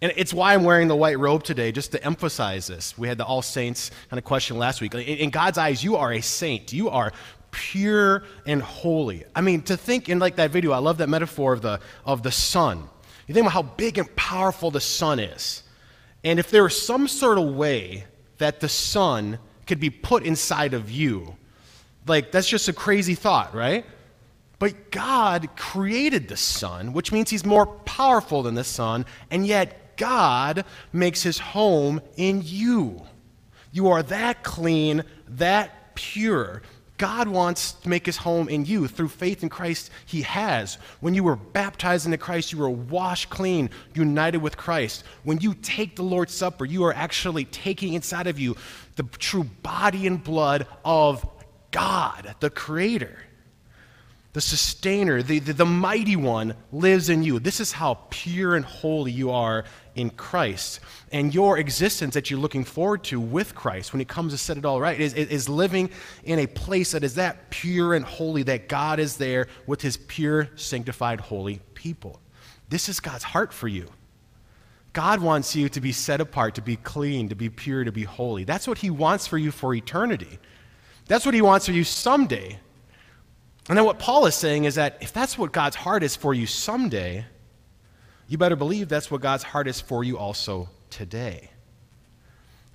And 0.00 0.12
it's 0.16 0.34
why 0.34 0.54
I'm 0.54 0.64
wearing 0.64 0.88
the 0.88 0.96
white 0.96 1.18
robe 1.18 1.44
today, 1.44 1.70
just 1.70 1.92
to 1.92 2.04
emphasize 2.04 2.66
this. 2.66 2.98
We 2.98 3.06
had 3.06 3.18
the 3.18 3.24
All 3.24 3.42
Saints 3.42 3.90
kind 4.10 4.18
of 4.18 4.24
question 4.24 4.58
last 4.58 4.80
week. 4.80 4.94
In 4.94 5.30
God's 5.30 5.58
eyes, 5.58 5.84
you 5.84 5.96
are 5.96 6.12
a 6.12 6.20
saint. 6.20 6.72
You 6.72 6.90
are 6.90 7.12
pure 7.52 8.24
and 8.44 8.60
holy. 8.60 9.24
I 9.36 9.42
mean, 9.42 9.62
to 9.62 9.76
think 9.76 10.08
in 10.08 10.18
like 10.18 10.36
that 10.36 10.50
video, 10.50 10.72
I 10.72 10.78
love 10.78 10.98
that 10.98 11.08
metaphor 11.08 11.52
of 11.52 11.62
the, 11.62 11.78
of 12.04 12.24
the 12.24 12.32
sun. 12.32 12.88
You 13.26 13.34
think 13.34 13.44
about 13.44 13.52
how 13.52 13.62
big 13.62 13.98
and 13.98 14.14
powerful 14.16 14.70
the 14.70 14.80
sun 14.80 15.18
is. 15.18 15.62
And 16.24 16.38
if 16.38 16.50
there 16.50 16.64
was 16.64 16.80
some 16.80 17.08
sort 17.08 17.38
of 17.38 17.54
way 17.54 18.04
that 18.38 18.60
the 18.60 18.68
sun 18.68 19.38
could 19.66 19.80
be 19.80 19.90
put 19.90 20.24
inside 20.24 20.74
of 20.74 20.90
you, 20.90 21.36
like 22.06 22.32
that's 22.32 22.48
just 22.48 22.68
a 22.68 22.72
crazy 22.72 23.14
thought, 23.14 23.54
right? 23.54 23.84
But 24.58 24.90
God 24.90 25.56
created 25.56 26.28
the 26.28 26.36
sun, 26.36 26.92
which 26.92 27.10
means 27.10 27.30
he's 27.30 27.44
more 27.44 27.66
powerful 27.66 28.42
than 28.42 28.54
the 28.54 28.64
sun, 28.64 29.06
and 29.30 29.46
yet 29.46 29.96
God 29.96 30.64
makes 30.92 31.22
his 31.22 31.38
home 31.38 32.00
in 32.16 32.42
you. 32.44 33.02
You 33.72 33.88
are 33.88 34.02
that 34.04 34.42
clean, 34.42 35.04
that 35.28 35.94
pure, 35.94 36.62
God 36.98 37.26
wants 37.28 37.72
to 37.72 37.88
make 37.88 38.06
his 38.06 38.18
home 38.18 38.48
in 38.48 38.64
you 38.64 38.86
through 38.86 39.08
faith 39.08 39.42
in 39.42 39.48
Christ. 39.48 39.90
He 40.06 40.22
has. 40.22 40.76
When 41.00 41.14
you 41.14 41.24
were 41.24 41.36
baptized 41.36 42.06
into 42.06 42.18
Christ, 42.18 42.52
you 42.52 42.58
were 42.58 42.70
washed 42.70 43.30
clean, 43.30 43.70
united 43.94 44.38
with 44.38 44.56
Christ. 44.56 45.04
When 45.24 45.40
you 45.40 45.54
take 45.54 45.96
the 45.96 46.04
Lord's 46.04 46.34
Supper, 46.34 46.64
you 46.64 46.84
are 46.84 46.94
actually 46.94 47.44
taking 47.46 47.94
inside 47.94 48.26
of 48.26 48.38
you 48.38 48.56
the 48.96 49.04
true 49.18 49.44
body 49.44 50.06
and 50.06 50.22
blood 50.22 50.66
of 50.84 51.26
God, 51.70 52.36
the 52.40 52.50
Creator 52.50 53.18
the 54.32 54.40
sustainer, 54.40 55.22
the, 55.22 55.40
the, 55.40 55.52
the, 55.52 55.66
mighty 55.66 56.16
one 56.16 56.54
lives 56.72 57.10
in 57.10 57.22
you. 57.22 57.38
This 57.38 57.60
is 57.60 57.72
how 57.72 57.98
pure 58.08 58.56
and 58.56 58.64
holy 58.64 59.12
you 59.12 59.30
are 59.30 59.64
in 59.94 60.10
Christ. 60.10 60.80
And 61.10 61.34
your 61.34 61.58
existence 61.58 62.14
that 62.14 62.30
you're 62.30 62.40
looking 62.40 62.64
forward 62.64 63.04
to 63.04 63.20
with 63.20 63.54
Christ 63.54 63.92
when 63.92 64.00
He 64.00 64.04
comes 64.04 64.32
to 64.32 64.38
set 64.38 64.56
it 64.56 64.64
all 64.64 64.80
right 64.80 64.98
is, 64.98 65.14
is 65.14 65.48
living 65.48 65.90
in 66.24 66.38
a 66.38 66.46
place 66.46 66.92
that 66.92 67.04
is 67.04 67.16
that 67.16 67.50
pure 67.50 67.94
and 67.94 68.04
holy, 68.04 68.42
that 68.44 68.68
God 68.68 68.98
is 68.98 69.16
there 69.16 69.48
with 69.66 69.82
His 69.82 69.96
pure, 69.96 70.48
sanctified, 70.56 71.20
holy 71.20 71.60
people. 71.74 72.20
This 72.68 72.88
is 72.88 73.00
God's 73.00 73.24
heart 73.24 73.52
for 73.52 73.68
you. 73.68 73.88
God 74.92 75.20
wants 75.20 75.56
you 75.56 75.68
to 75.70 75.80
be 75.80 75.92
set 75.92 76.20
apart, 76.20 76.54
to 76.56 76.62
be 76.62 76.76
clean, 76.76 77.28
to 77.30 77.34
be 77.34 77.48
pure, 77.48 77.84
to 77.84 77.92
be 77.92 78.04
holy. 78.04 78.44
That's 78.44 78.68
what 78.68 78.78
He 78.78 78.90
wants 78.90 79.26
for 79.26 79.38
you 79.38 79.50
for 79.50 79.74
eternity. 79.74 80.38
That's 81.06 81.24
what 81.24 81.34
He 81.34 81.42
wants 81.42 81.66
for 81.66 81.72
you 81.72 81.84
someday. 81.84 82.58
And 83.68 83.78
then 83.78 83.84
what 83.84 83.98
Paul 83.98 84.26
is 84.26 84.34
saying 84.34 84.64
is 84.64 84.74
that 84.74 84.98
if 85.00 85.12
that's 85.12 85.38
what 85.38 85.52
God's 85.52 85.76
heart 85.76 86.02
is 86.02 86.16
for 86.16 86.34
you 86.34 86.46
someday, 86.46 87.24
you 88.32 88.38
better 88.38 88.56
believe 88.56 88.88
that's 88.88 89.10
what 89.10 89.20
God's 89.20 89.42
heart 89.42 89.68
is 89.68 89.78
for 89.78 90.02
you 90.02 90.16
also 90.16 90.70
today. 90.88 91.50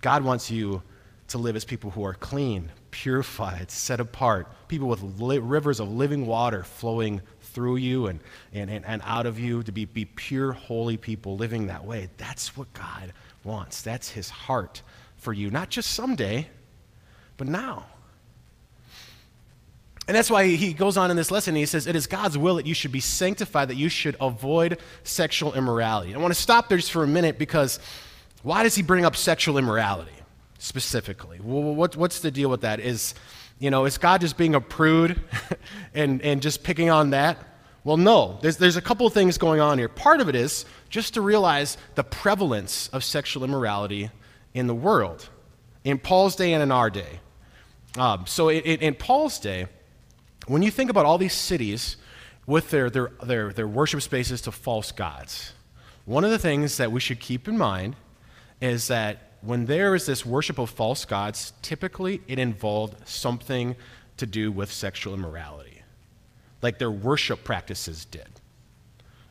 God 0.02 0.24
wants 0.24 0.52
you 0.52 0.84
to 1.30 1.40
live 1.40 1.56
as 1.56 1.66
people 1.66 1.90
who 1.90 2.04
are 2.04 2.14
clean, 2.14 2.70
purified, 2.92 3.72
set 3.72 4.00
apart, 4.00 4.48
people 4.68 4.88
with 4.88 5.02
li- 5.20 5.40
rivers 5.40 5.80
of 5.80 5.92
living 5.92 6.28
water 6.28 6.64
flowing 6.64 7.24
through 7.42 7.78
you 7.78 8.06
and, 8.06 8.20
and, 8.54 8.70
and, 8.70 8.86
and 8.86 9.02
out 9.04 9.26
of 9.26 9.40
you, 9.40 9.64
to 9.64 9.72
be, 9.72 9.86
be 9.86 10.06
pure, 10.06 10.52
holy 10.52 10.96
people 10.96 11.38
living 11.38 11.66
that 11.66 11.84
way. 11.84 12.08
That's 12.18 12.56
what 12.56 12.72
God 12.74 13.12
wants. 13.44 13.82
That's 13.82 14.12
his 14.12 14.30
heart 14.30 14.84
for 15.16 15.34
you, 15.34 15.50
not 15.50 15.72
just 15.72 15.90
someday, 15.90 16.48
but 17.36 17.48
now. 17.48 17.88
And 20.08 20.16
that's 20.16 20.32
why 20.32 20.48
he 20.48 20.72
goes 20.74 20.96
on 20.96 21.12
in 21.12 21.18
this 21.18 21.32
lesson. 21.32 21.56
He 21.56 21.66
says, 21.66 21.86
It 21.86 21.96
is 21.96 22.08
God's 22.08 22.38
will 22.38 22.56
that 22.56 22.66
you 22.66 22.74
should 22.74 22.94
be 22.94 23.02
sanctified, 23.02 23.68
that 23.68 23.76
you 23.76 23.90
should 23.90 24.16
avoid 24.22 24.80
sexual 25.04 25.54
immorality. 25.54 26.16
I 26.16 26.18
want 26.18 26.34
to 26.34 26.40
stop 26.40 26.70
there 26.70 26.78
just 26.78 26.91
for 26.91 27.04
a 27.04 27.08
minute 27.08 27.38
because 27.38 27.80
why 28.41 28.63
does 28.63 28.76
he 28.76 28.84
bring 28.84 29.04
up 29.04 29.17
sexual 29.17 29.58
immorality 29.58 30.13
specifically? 30.60 31.39
Well, 31.43 31.76
what, 31.76 31.98
what's 31.98 32.22
the 32.22 32.32
deal 32.32 32.50
with 32.50 32.62
that? 32.62 32.80
Is, 32.80 33.15
you 33.60 33.70
know, 33.70 33.84
is 33.84 33.98
God 33.98 34.22
just 34.22 34.38
being 34.38 34.56
a 34.56 34.62
prude 34.62 35.22
and, 35.93 36.22
and 36.22 36.41
just 36.41 36.63
picking 36.63 36.89
on 36.89 37.10
that? 37.10 37.38
Well, 37.84 37.98
no. 37.98 38.39
There's, 38.41 38.58
there's 38.58 38.78
a 38.78 38.82
couple 38.82 39.06
of 39.06 39.13
things 39.13 39.38
going 39.38 39.60
on 39.60 39.78
here. 39.78 39.89
Part 39.89 40.22
of 40.22 40.30
it 40.30 40.36
is 40.36 40.63
just 40.89 41.15
to 41.15 41.22
realize 41.22 41.78
the 41.96 42.04
prevalence 42.04 42.88
of 42.89 43.04
sexual 43.04 43.43
immorality 43.43 44.10
in 44.54 44.67
the 44.67 44.76
world, 44.76 45.28
in 45.84 45.98
Paul's 45.98 46.38
day 46.38 46.54
and 46.54 46.63
in 46.63 46.72
our 46.72 46.89
day. 46.89 47.20
Um, 47.98 48.26
so, 48.28 48.50
in, 48.50 48.62
in 48.62 48.93
Paul's 48.93 49.39
day, 49.39 49.67
when 50.47 50.62
you 50.62 50.71
think 50.71 50.89
about 50.89 51.05
all 51.05 51.17
these 51.17 51.33
cities 51.33 51.97
with 52.45 52.69
their, 52.69 52.89
their, 52.89 53.12
their, 53.23 53.53
their 53.53 53.67
worship 53.67 54.01
spaces 54.01 54.41
to 54.41 54.51
false 54.51 54.91
gods, 54.91 55.53
one 56.05 56.23
of 56.23 56.31
the 56.31 56.39
things 56.39 56.77
that 56.77 56.91
we 56.91 56.99
should 56.99 57.19
keep 57.19 57.47
in 57.47 57.57
mind 57.57 57.95
is 58.62 58.88
that 58.88 59.33
when 59.41 59.65
there 59.65 59.93
is 59.93 60.05
this 60.05 60.25
worship 60.25 60.57
of 60.57 60.69
false 60.69 61.05
gods, 61.05 61.53
typically 61.62 62.21
it 62.27 62.39
involved 62.39 63.07
something 63.07 63.75
to 64.17 64.25
do 64.25 64.51
with 64.51 64.71
sexual 64.71 65.13
immorality, 65.13 65.81
like 66.62 66.79
their 66.79 66.91
worship 66.91 67.43
practices 67.43 68.05
did. 68.05 68.27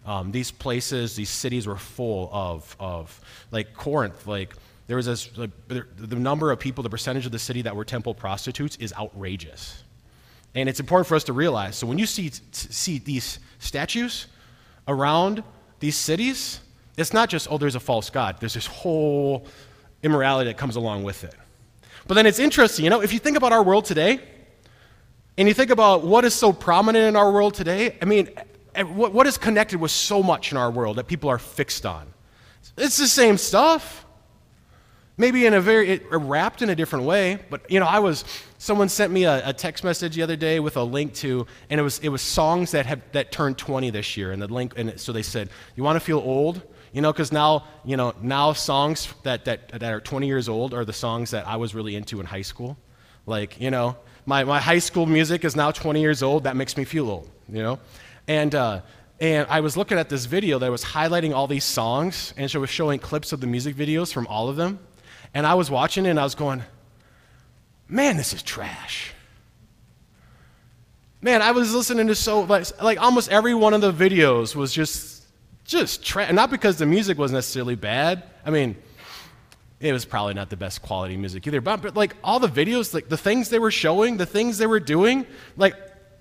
Um, 0.05 0.31
these 0.31 0.53
places, 0.53 1.17
these 1.17 1.31
cities 1.31 1.67
were 1.67 1.77
full 1.77 2.31
of, 2.33 2.77
of 2.79 3.21
like 3.51 3.75
Corinth, 3.75 4.27
like 4.27 4.55
there 4.87 4.97
was 4.97 5.07
this, 5.07 5.37
like, 5.37 5.51
the 5.67 6.17
number 6.17 6.53
of 6.53 6.61
people, 6.61 6.85
the 6.85 6.91
percentage 6.91 7.27
of 7.27 7.33
the 7.33 7.41
city 7.41 7.63
that 7.63 7.75
were 7.75 7.85
temple 7.85 8.15
prostitutes 8.15 8.77
is 8.77 8.93
outrageous. 8.93 9.83
And 10.57 10.69
it's 10.69 10.81
important 10.81 11.07
for 11.07 11.15
us 11.15 11.25
to 11.25 11.35
realize. 11.35 11.77
So 11.77 11.87
when 11.87 11.99
you 11.99 12.07
see, 12.07 12.33
see 12.51 12.99
these 12.99 13.39
statues 13.59 14.27
around 14.89 15.45
these 15.81 15.97
cities, 15.97 16.61
it's 16.97 17.13
not 17.13 17.29
just, 17.29 17.47
oh, 17.51 17.59
there's 17.59 17.75
a 17.75 17.81
false 17.81 18.09
God. 18.09 18.39
There's 18.41 18.55
this 18.55 18.67
whole 18.67 19.47
immorality 20.03 20.49
that 20.49 20.57
comes 20.57 20.77
along 20.77 21.05
with 21.05 21.25
it. 21.25 21.35
But 22.07 22.15
then 22.15 22.25
it's 22.25 22.39
interesting, 22.39 22.85
you 22.85 22.91
know, 22.91 23.03
if 23.03 23.13
you 23.13 23.19
think 23.19 23.37
about 23.37 23.53
our 23.53 23.63
world 23.63 23.85
today, 23.85 24.21
and 25.37 25.47
you 25.47 25.53
think 25.53 25.71
about 25.71 26.05
what 26.05 26.25
is 26.25 26.33
so 26.33 26.53
prominent 26.53 27.05
in 27.05 27.17
our 27.17 27.31
world 27.31 27.53
today, 27.53 27.99
I 28.01 28.07
mean, 28.07 28.31
what 28.95 29.27
is 29.27 29.37
connected 29.37 29.79
with 29.79 29.91
so 29.91 30.23
much 30.23 30.53
in 30.53 30.57
our 30.57 30.71
world 30.71 30.97
that 30.97 31.07
people 31.07 31.29
are 31.29 31.39
fixed 31.39 31.85
on? 31.85 32.07
It's 32.79 32.97
the 32.97 33.07
same 33.07 33.37
stuff. 33.37 34.06
Maybe 35.19 35.47
in 35.47 35.55
a 35.55 35.61
very, 35.61 35.89
it, 35.89 36.07
wrapped 36.11 36.61
in 36.61 36.69
a 36.69 36.75
different 36.75 37.07
way, 37.07 37.39
but 37.49 37.71
you 37.71 37.81
know, 37.81 37.87
I 37.87 38.01
was, 38.01 38.25
someone 38.59 38.91
sent 38.91 39.13
me 39.13 39.25
a, 39.25 39.49
a, 39.49 39.53
text 39.55 39.83
message 39.83 40.15
the 40.15 40.23
other 40.23 40.37
day 40.37 40.61
with 40.61 40.77
a 40.77 40.83
link 40.83 41.15
to, 41.15 41.47
and 41.71 41.81
it 41.81 41.83
was, 41.83 41.99
it 42.01 42.11
was 42.11 42.21
songs 42.21 42.73
that 42.73 42.85
have, 42.85 43.01
that 43.13 43.33
turned 43.33 43.57
20 43.57 43.89
this 43.91 44.19
year, 44.19 44.33
and 44.33 44.43
the 44.43 44.49
link, 44.49 44.75
and 44.77 45.01
so 45.01 45.13
they 45.13 45.23
said, 45.23 45.49
you 45.75 45.83
want 45.83 45.97
to 45.97 46.01
feel 46.01 46.19
old? 46.19 46.61
You 46.93 47.01
know, 47.01 47.13
because 47.13 47.33
now, 47.33 47.65
you 47.85 47.97
know, 47.97 48.15
now 48.21 48.53
songs 48.53 49.13
that, 49.23 49.47
that, 49.47 49.69
that 49.71 49.85
are 49.85 50.01
20 50.01 50.27
years 50.27 50.51
old 50.51 50.75
are 50.75 50.85
the 50.85 50.93
songs 50.93 51.31
that 51.31 51.47
I 51.47 51.57
was 51.57 51.75
really 51.75 51.97
into 51.97 52.21
in 52.21 52.27
high 52.27 52.43
school. 52.43 52.77
Like, 53.25 53.59
you 53.61 53.71
know, 53.71 53.97
my, 54.27 54.45
my 54.45 54.61
high 54.61 54.79
school 54.79 55.07
music 55.07 55.45
is 55.45 55.57
now 55.57 55.71
20 55.71 56.01
years 56.01 56.23
old. 56.23 56.45
That 56.45 56.57
makes 56.57 56.77
me 56.77 56.85
feel 56.85 57.09
old, 57.11 57.31
you 57.49 57.63
know? 57.63 57.79
And, 58.29 58.55
uh, 58.55 58.81
and 59.21 59.47
I 59.49 59.61
was 59.61 59.77
looking 59.77 59.99
at 59.99 60.09
this 60.09 60.27
video 60.27 60.59
that 60.59 60.71
was 60.71 60.85
highlighting 60.85 61.35
all 61.35 61.47
these 61.47 61.65
songs, 61.65 62.35
and 62.37 62.51
so 62.51 62.59
it 62.59 62.61
was 62.61 62.71
showing 62.71 62.99
clips 62.99 63.33
of 63.33 63.41
the 63.41 63.47
music 63.47 63.75
videos 63.75 64.13
from 64.13 64.27
all 64.27 64.49
of 64.49 64.57
them. 64.57 64.79
And 65.35 65.47
I 65.47 65.55
was 65.55 65.71
watching 65.71 66.07
it 66.07 66.11
and 66.11 66.21
I 66.21 66.25
was 66.25 66.35
going, 66.35 66.63
man, 67.89 68.17
this 68.17 68.33
is 68.33 68.43
trash. 68.43 69.13
Man, 71.21 71.43
I 71.43 71.53
was 71.53 71.75
listening 71.75 72.07
to 72.09 72.15
so, 72.15 72.43
like, 72.43 72.83
like 72.83 73.01
almost 73.01 73.31
every 73.31 73.55
one 73.55 73.75
of 73.75 73.81
the 73.81 73.93
videos 73.93 74.55
was 74.55 74.73
just, 74.73 75.25
just 75.65 76.05
trash. 76.05 76.33
Not 76.33 76.51
because 76.51 76.77
the 76.77 76.87
music 76.87 77.19
was 77.19 77.33
necessarily 77.33 77.75
bad. 77.75 78.23
I 78.45 78.51
mean, 78.51 78.77
it 79.81 79.93
was 79.93 80.05
probably 80.05 80.35
not 80.35 80.51
the 80.51 80.57
best 80.57 80.83
quality 80.83 81.17
music 81.17 81.47
either. 81.47 81.61
But, 81.61 81.83
but 81.83 81.97
like 81.97 82.17
all 82.23 82.39
the 82.39 82.49
videos, 82.49 82.95
like 82.95 83.09
the 83.09 83.17
things 83.17 83.51
they 83.51 83.59
were 83.59 83.71
showing, 83.71 84.17
the 84.17 84.27
things 84.27 84.59
they 84.59 84.67
were 84.67 84.81
doing, 84.81 85.27
like 85.57 85.75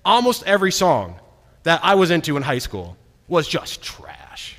almost 0.04 0.42
every 0.44 0.72
song 0.72 1.20
that 1.62 1.80
I 1.82 1.94
was 1.94 2.10
into 2.10 2.36
in 2.36 2.42
high 2.42 2.58
school 2.58 2.96
was 3.28 3.48
just 3.48 3.82
trash. 3.82 4.56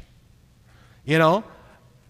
You 1.06 1.20
know? 1.20 1.44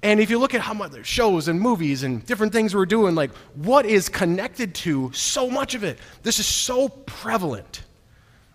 And 0.04 0.20
if 0.20 0.30
you 0.30 0.38
look 0.38 0.54
at 0.54 0.62
how 0.62 0.74
much 0.74 1.06
shows 1.06 1.48
and 1.48 1.60
movies 1.60 2.04
and 2.04 2.26
different 2.26 2.54
things 2.54 2.76
we're 2.76 2.86
doing, 2.86 3.16
like 3.16 3.32
what 3.56 3.86
is 3.86 4.10
connected 4.10 4.76
to 4.76 5.12
so 5.12 5.50
much 5.50 5.74
of 5.74 5.84
it, 5.84 5.98
this 6.24 6.40
is 6.40 6.46
so 6.46 6.88
prevalent 6.90 7.84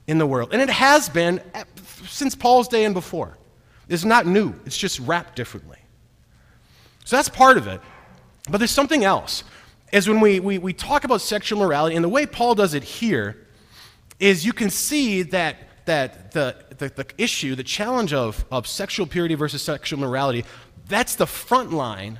in 0.07 0.19
the 0.19 0.27
world. 0.27 0.51
And 0.53 0.63
it 0.63 0.71
has 0.71 1.09
been 1.09 1.41
eh, 1.55 1.65
since 2.07 2.35
Paul's 2.35 2.69
day 2.69 2.85
and 2.85 2.95
before. 2.95 3.37
It's 3.89 4.05
not 4.05 4.27
new, 4.27 4.55
it's 4.65 4.79
just 4.79 5.01
wrapped 5.01 5.37
differently. 5.37 5.79
So 7.05 7.17
that's 7.17 7.29
part 7.29 7.59
of 7.59 7.67
it. 7.67 7.81
But 8.49 8.59
there's 8.59 8.71
something 8.71 9.05
else. 9.05 9.45
Is 9.93 10.09
when 10.09 10.21
we, 10.21 10.41
we, 10.41 10.59
we 10.59 10.73
talk 10.73 11.05
about 11.05 11.21
sexual 11.21 11.59
morality, 11.59 11.97
and 11.97 12.05
the 12.05 12.09
way 12.09 12.25
Paul 12.25 12.55
does 12.55 12.73
it 12.73 12.83
here 12.83 13.47
is 14.19 14.47
you 14.47 14.53
can 14.53 14.71
see 14.71 15.23
that, 15.23 15.57
that 15.85 16.33
the, 16.33 16.57
the, 16.79 16.89
the 16.89 17.07
issue, 17.19 17.55
the 17.55 17.65
challenge 17.65 18.15
of, 18.15 18.45
of 18.51 18.67
sexual 18.67 19.07
purity 19.07 19.35
versus 19.35 19.63
sexual 19.63 20.01
morality, 20.01 20.45
that's 20.89 21.17
the 21.17 21.27
front 21.27 21.73
line 21.73 22.19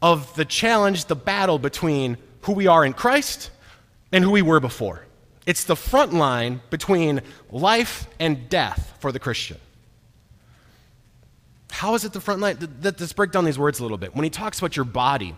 of 0.00 0.34
the 0.36 0.44
challenge, 0.44 1.06
the 1.06 1.16
battle 1.16 1.58
between 1.58 2.16
who 2.42 2.52
we 2.52 2.66
are 2.66 2.84
in 2.84 2.92
Christ 2.92 3.50
and 4.12 4.22
who 4.22 4.30
we 4.30 4.42
were 4.42 4.60
before. 4.60 5.04
It's 5.46 5.64
the 5.64 5.76
front 5.76 6.12
line 6.12 6.60
between 6.70 7.22
life 7.50 8.06
and 8.20 8.48
death 8.48 8.94
for 9.00 9.12
the 9.12 9.18
Christian. 9.18 9.56
How 11.70 11.94
is 11.94 12.04
it 12.04 12.12
the 12.12 12.20
front 12.20 12.40
line? 12.40 12.58
Let's 12.82 13.12
break 13.12 13.32
down 13.32 13.44
these 13.44 13.58
words 13.58 13.80
a 13.80 13.82
little 13.82 13.98
bit. 13.98 14.14
When 14.14 14.24
he 14.24 14.30
talks 14.30 14.58
about 14.58 14.76
your 14.76 14.84
body, 14.84 15.34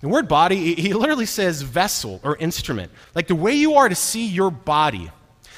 the 0.00 0.08
word 0.08 0.28
body, 0.28 0.74
he 0.74 0.92
literally 0.94 1.26
says 1.26 1.62
vessel 1.62 2.20
or 2.22 2.36
instrument. 2.36 2.90
Like 3.14 3.28
the 3.28 3.34
way 3.34 3.54
you 3.54 3.74
are 3.74 3.88
to 3.88 3.94
see 3.94 4.26
your 4.26 4.50
body 4.50 5.10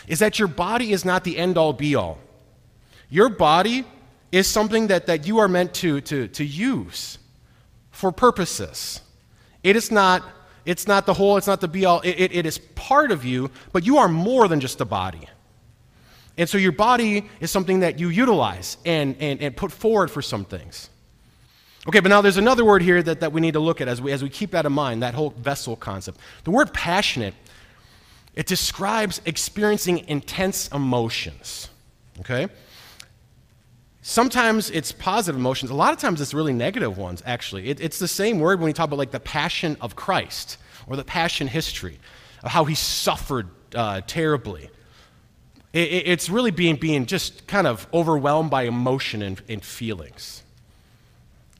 is 0.09 0.19
that 0.19 0.39
your 0.39 0.49
body 0.49 0.93
is 0.93 1.05
not 1.05 1.25
the 1.25 1.39
end 1.39 1.57
all 1.57 1.73
be 1.73 1.95
all. 1.95 2.19
Your 3.09 3.29
body 3.29 3.85
is 4.33 4.49
something 4.49 4.87
that, 4.89 5.07
that 5.07 5.27
you 5.27 5.39
are 5.39 5.49
meant 5.49 5.75
to, 5.75 6.01
to, 6.01 6.27
to 6.29 6.45
use 6.45 7.19
for 7.91 8.11
purposes. 8.11 9.01
It 9.63 9.77
is 9.77 9.93
not, 9.93 10.25
it's 10.65 10.89
not 10.89 11.07
the 11.07 11.15
whole, 11.15 11.37
it's 11.37 11.47
not 11.47 11.61
the 11.61 11.69
be 11.69 11.85
all. 11.85 12.01
It, 12.01 12.19
it, 12.19 12.33
it 12.35 12.47
is 12.47 12.59
part 12.75 13.13
of 13.13 13.25
you, 13.25 13.51
but 13.73 13.85
you 13.85 13.99
are 13.99 14.09
more 14.09 14.49
than 14.49 14.59
just 14.59 14.81
a 14.81 14.87
body. 14.87 15.29
And 16.39 16.49
so 16.49 16.57
your 16.57 16.73
body 16.73 17.29
is 17.41 17.51
something 17.51 17.81
that 17.81 17.99
you 17.99 18.09
utilize 18.09 18.79
and, 18.87 19.17
and, 19.21 19.41
and 19.43 19.55
put 19.55 19.71
forward 19.71 20.11
for 20.11 20.23
some 20.23 20.47
things. 20.47 20.89
Okay, 21.87 22.01
but 22.01 22.09
now 22.09 22.23
there's 22.23 22.39
another 22.39 22.65
word 22.65 22.81
here 22.81 23.03
that, 23.03 23.21
that 23.21 23.33
we 23.33 23.41
need 23.41 23.53
to 23.53 23.61
look 23.61 23.81
at 23.81 23.89
as 23.89 24.01
we, 24.01 24.13
as 24.13 24.23
we 24.23 24.31
keep 24.31 24.53
that 24.53 24.65
in 24.65 24.73
mind, 24.73 25.03
that 25.03 25.15
whole 25.15 25.31
vessel 25.31 25.77
concept. 25.77 26.19
The 26.45 26.51
word 26.51 26.73
passionate, 26.73 27.35
it 28.35 28.47
describes 28.47 29.21
experiencing 29.27 30.09
intense 30.09 30.69
emotions. 30.69 31.69
Okay? 32.21 32.49
Sometimes 34.03 34.69
it's 34.71 34.91
positive 34.91 35.39
emotions. 35.39 35.71
A 35.71 35.75
lot 35.75 35.93
of 35.93 35.99
times 36.01 36.21
it's 36.21 36.35
really 36.35 36.53
negative 36.53 36.99
ones, 36.99 37.23
actually. 37.25 37.69
It, 37.69 37.81
it's 37.81 38.01
the 38.01 38.09
same 38.09 38.41
word 38.41 38.59
when 38.59 38.67
we 38.67 38.73
talk 38.73 38.89
about 38.89 38.99
like 38.99 39.13
the 39.13 39.21
passion 39.21 39.77
of 39.81 39.95
Christ 39.95 40.59
or 40.89 40.97
the 40.97 41.05
passion 41.05 41.47
history, 41.47 42.01
of 42.43 42.51
how 42.51 42.65
he 42.65 42.75
suffered 42.75 43.49
uh, 43.77 44.01
terribly. 44.05 44.69
It, 45.73 45.89
it, 45.89 46.09
it's 46.09 46.29
really 46.29 46.51
being, 46.51 46.75
being 46.75 47.07
just 47.07 47.47
kind 47.47 47.69
of 47.69 47.87
overwhelmed 47.95 48.51
by 48.51 48.65
emotion 48.65 49.23
and, 49.23 49.41
and 49.49 49.65
feelings. 49.65 50.43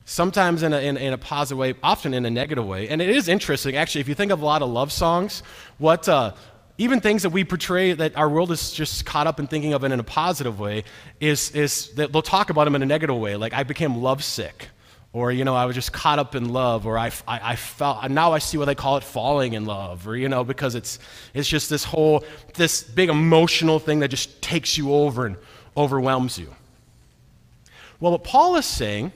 Sometimes 0.03 0.63
in 0.63 0.73
a, 0.73 0.79
in, 0.79 0.97
in, 0.97 1.13
a 1.13 1.17
positive 1.17 1.57
way, 1.57 1.75
often 1.81 2.13
in 2.13 2.25
a 2.25 2.29
negative 2.29 2.65
way. 2.67 2.89
And 2.89 3.01
it 3.01 3.09
is 3.09 3.29
interesting, 3.29 3.77
actually, 3.77 4.01
if 4.01 4.09
you 4.09 4.15
think 4.15 4.33
of 4.33 4.41
a 4.41 4.45
lot 4.45 4.61
of 4.61 4.69
love 4.69 4.91
songs, 4.91 5.43
what, 5.77 6.09
uh, 6.09 6.33
even 6.77 6.99
things 7.01 7.21
that 7.23 7.29
we 7.29 7.43
portray 7.43 7.93
that 7.93 8.17
our 8.17 8.27
world 8.27 8.51
is 8.51 8.71
just 8.71 9.05
caught 9.05 9.27
up 9.27 9.39
in 9.39 9.47
thinking 9.47 9.73
of 9.73 9.83
it 9.83 9.91
in 9.91 9.99
a 9.99 10.03
positive 10.03 10.59
way 10.59 10.83
is, 11.19 11.51
is 11.51 11.89
that 11.95 12.11
they'll 12.11 12.21
talk 12.21 12.49
about 12.49 12.65
them 12.65 12.75
in 12.75 12.81
a 12.81 12.85
negative 12.85 13.17
way 13.17 13.35
like 13.35 13.53
i 13.53 13.63
became 13.63 13.97
lovesick 13.97 14.69
or 15.11 15.31
you 15.31 15.43
know 15.43 15.55
i 15.55 15.65
was 15.65 15.75
just 15.75 15.93
caught 15.93 16.19
up 16.19 16.35
in 16.35 16.49
love 16.49 16.87
or 16.87 16.97
i, 16.97 17.11
I, 17.27 17.51
I 17.51 17.55
felt 17.55 18.09
now 18.09 18.33
i 18.33 18.39
see 18.39 18.57
what 18.57 18.65
they 18.65 18.75
call 18.75 18.97
it 18.97 19.03
falling 19.03 19.53
in 19.53 19.65
love 19.65 20.07
or 20.07 20.17
you 20.17 20.29
know 20.29 20.43
because 20.43 20.75
it's, 20.75 20.99
it's 21.33 21.47
just 21.47 21.69
this 21.69 21.83
whole 21.83 22.23
this 22.55 22.83
big 22.83 23.09
emotional 23.09 23.79
thing 23.79 23.99
that 23.99 24.09
just 24.09 24.41
takes 24.41 24.77
you 24.77 24.93
over 24.93 25.25
and 25.25 25.37
overwhelms 25.75 26.37
you. 26.37 26.53
Well 27.99 28.11
what 28.13 28.23
paul 28.23 28.55
is 28.55 28.65
saying 28.65 29.11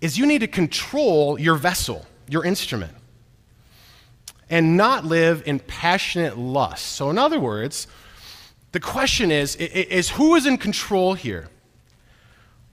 is 0.00 0.18
you 0.18 0.26
need 0.26 0.40
to 0.40 0.48
control 0.48 1.38
your 1.38 1.56
vessel 1.56 2.06
your 2.28 2.44
instrument 2.44 2.92
and 4.50 4.76
not 4.76 5.04
live 5.04 5.42
in 5.46 5.60
passionate 5.60 6.36
lust. 6.36 6.84
So, 6.84 7.08
in 7.08 7.16
other 7.16 7.40
words, 7.40 7.86
the 8.72 8.80
question 8.80 9.30
is, 9.30 9.56
is 9.56 10.10
who 10.10 10.34
is 10.34 10.44
in 10.44 10.58
control 10.58 11.14
here? 11.14 11.48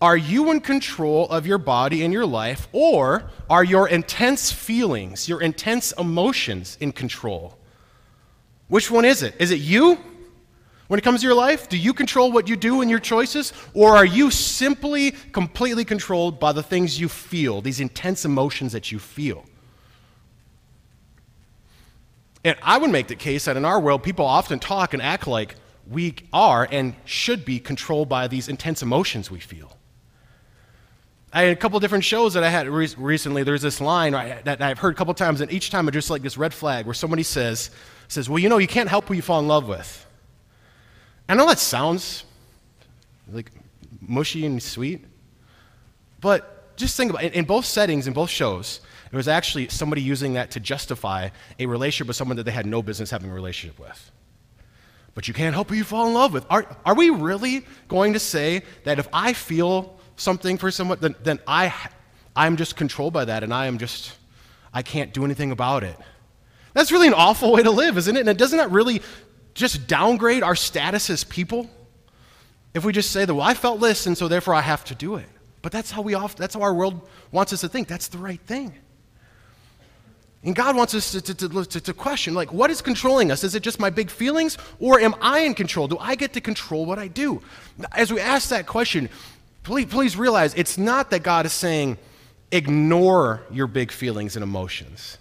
Are 0.01 0.17
you 0.17 0.51
in 0.51 0.59
control 0.59 1.27
of 1.29 1.47
your 1.47 1.57
body 1.57 2.03
and 2.03 2.13
your 2.13 2.25
life, 2.25 2.67
or 2.71 3.31
are 3.49 3.63
your 3.63 3.87
intense 3.87 4.51
feelings, 4.51 5.27
your 5.27 5.41
intense 5.41 5.91
emotions 5.93 6.77
in 6.79 6.91
control? 6.91 7.57
Which 8.67 8.91
one 8.91 9.05
is 9.05 9.23
it? 9.23 9.35
Is 9.39 9.51
it 9.51 9.59
you? 9.59 9.97
When 10.87 10.99
it 10.99 11.03
comes 11.03 11.21
to 11.21 11.27
your 11.27 11.35
life, 11.35 11.67
do 11.67 11.77
you 11.77 11.93
control 11.93 12.31
what 12.31 12.47
you 12.47 12.55
do 12.55 12.81
and 12.81 12.89
your 12.89 12.99
choices? 12.99 13.53
Or 13.73 13.95
are 13.97 14.05
you 14.05 14.31
simply 14.31 15.11
completely 15.31 15.83
controlled 15.83 16.39
by 16.39 16.53
the 16.53 16.63
things 16.63 16.99
you 16.99 17.09
feel, 17.09 17.61
these 17.61 17.79
intense 17.79 18.23
emotions 18.23 18.71
that 18.73 18.91
you 18.91 18.99
feel? 18.99 19.45
And 22.47 22.57
I 22.62 22.77
would 22.77 22.91
make 22.91 23.07
the 23.07 23.15
case 23.15 23.43
that 23.43 23.57
in 23.57 23.65
our 23.65 23.77
world, 23.77 24.03
people 24.03 24.25
often 24.25 24.57
talk 24.57 24.93
and 24.93 25.01
act 25.01 25.27
like 25.27 25.55
we 25.86 26.15
are 26.31 26.65
and 26.71 26.95
should 27.03 27.43
be 27.43 27.60
controlled 27.60 28.07
by 28.07 28.29
these 28.29 28.47
intense 28.47 28.81
emotions 28.81 29.29
we 29.29 29.41
feel. 29.41 29.75
I 31.33 31.41
had 31.41 31.51
a 31.51 31.55
couple 31.57 31.77
different 31.81 32.05
shows 32.05 32.36
that 32.36 32.45
I 32.45 32.49
had 32.49 32.69
re- 32.69 32.88
recently. 32.97 33.43
There's 33.43 33.63
this 33.63 33.81
line 33.81 34.13
that 34.13 34.62
I've 34.62 34.79
heard 34.79 34.93
a 34.93 34.97
couple 34.97 35.13
times, 35.13 35.41
and 35.41 35.51
each 35.51 35.71
time 35.71 35.89
it's 35.89 35.95
just 35.95 36.10
like 36.10 36.21
this 36.21 36.38
red 36.38 36.53
flag 36.53 36.86
where 36.86 36.93
somebody 36.93 37.21
says, 37.21 37.69
says, 38.07 38.29
Well, 38.29 38.39
you 38.39 38.47
know, 38.47 38.60
you 38.60 38.67
can't 38.67 38.88
help 38.88 39.10
who 39.10 39.13
you 39.13 39.21
fall 39.21 39.41
in 39.41 39.47
love 39.49 39.67
with. 39.67 40.05
I 41.27 41.36
know 41.36 41.47
that 41.47 41.60
sounds 41.60 42.23
like 43.29 43.51
mushy 43.99 44.45
and 44.45 44.63
sweet, 44.63 45.03
but 46.21 46.77
just 46.77 46.95
think 46.95 47.12
about 47.12 47.25
it. 47.25 47.33
In 47.33 47.43
both 47.43 47.65
settings, 47.65 48.07
in 48.07 48.13
both 48.13 48.29
shows, 48.29 48.79
it 49.17 49.25
was 49.25 49.27
actually 49.27 49.67
somebody 49.69 50.03
using 50.03 50.34
that 50.34 50.51
to 50.51 50.60
justify 50.60 51.30
a 51.58 51.65
relationship 51.65 52.08
with 52.08 52.15
someone 52.15 52.38
that 52.38 52.43
they 52.43 52.51
had 52.51 52.67
no 52.67 52.84
business 52.84 53.10
having 53.10 53.32
a 53.32 53.34
relationship 53.34 53.80
with. 53.80 54.12
But 55.15 55.27
you 55.27 55.34
can't 55.34 55.56
help 55.56 55.69
who 55.69 55.75
you 55.75 55.84
fall 55.84 56.06
in 56.08 56.13
love 56.13 56.34
with. 56.34 56.45
Are, 56.51 56.77
are 56.86 56.93
we 56.93 57.10
really 57.10 57.65
going 57.88 58.13
to 58.13 58.19
say 58.19 58.62
that 58.84 58.99
if 58.99 59.08
I 59.12 59.34
feel 59.34 59.97
something 60.17 60.60
for 60.60 60.69
someone, 60.69 60.99
then, 61.01 61.15
then 61.23 61.39
I, 61.47 61.73
I'm 62.36 62.58
just 62.58 62.75
controlled 62.75 63.13
by 63.13 63.25
that 63.25 63.43
and 63.43 63.51
I 63.51 63.65
am 63.65 63.80
just, 63.80 64.15
I 64.71 64.84
can't 64.84 65.12
do 65.15 65.25
anything 65.25 65.49
about 65.49 65.84
it? 65.84 65.97
That's 66.75 66.91
really 66.91 67.08
an 67.08 67.15
awful 67.15 67.51
way 67.53 67.63
to 67.63 67.71
live, 67.71 67.97
isn't 67.97 68.15
it? 68.15 68.27
And 68.27 68.38
doesn't 68.38 68.60
that 68.60 68.69
really 68.69 69.01
just 69.56 69.88
downgrade 69.88 70.43
our 70.43 70.56
status 70.56 71.10
as 71.10 71.23
people? 71.23 71.67
If 72.75 72.86
we 72.86 72.93
just 72.93 73.10
say 73.10 73.25
that, 73.25 73.34
well, 73.34 73.47
I 73.47 73.56
felt 73.56 73.82
this, 73.82 74.06
and 74.06 74.15
so 74.15 74.27
therefore 74.27 74.53
I 74.53 74.62
have 74.62 74.86
to 74.86 74.93
do 74.93 75.15
it. 75.15 75.25
But 75.63 75.71
that's 75.71 75.89
how 75.89 76.03
we 76.03 76.13
off, 76.13 76.36
that's 76.36 76.53
how 76.53 76.62
our 76.62 76.75
world 76.75 77.10
wants 77.32 77.51
us 77.51 77.62
to 77.62 77.67
think. 77.67 77.88
That's 77.88 78.10
the 78.10 78.19
right 78.19 78.39
thing. 78.41 78.75
And 80.43 80.56
God 80.56 80.76
wants 80.76 80.93
us 80.93 81.12
to, 81.12 81.21
to, 81.21 81.65
to, 81.65 81.82
to, 81.82 81.93
question, 81.93 82.34
like, 82.34 82.54
what 82.54 82.69
is 82.69 82.82
controlling 82.82 83.32
us? 83.32 83.43
Is 83.43 83.56
it 83.56 83.63
just 83.63 83.80
my 83.80 83.89
big 83.89 84.10
feelings, 84.10 84.58
or 84.80 85.00
am 85.00 85.15
I 85.19 85.39
in 85.39 85.54
control? 85.54 85.88
Do 85.88 85.97
I 85.97 86.15
get 86.15 86.34
to 86.34 86.41
control 86.41 86.86
what 86.86 87.00
I 87.00 87.08
do? 87.08 87.41
As 87.91 88.13
we 88.13 88.19
ask 88.19 88.50
that 88.50 88.67
question, 88.67 89.10
please, 89.63 89.88
please 89.88 90.15
realize 90.15 90.54
it's 90.54 90.78
not 90.78 91.10
that 91.10 91.23
God 91.23 91.45
is 91.45 91.54
saying, 91.54 91.97
ignore 92.52 93.41
your 93.52 93.67
big 93.67 93.91
feelings 93.91 94.36
and 94.36 94.43
emotions. 94.43 95.17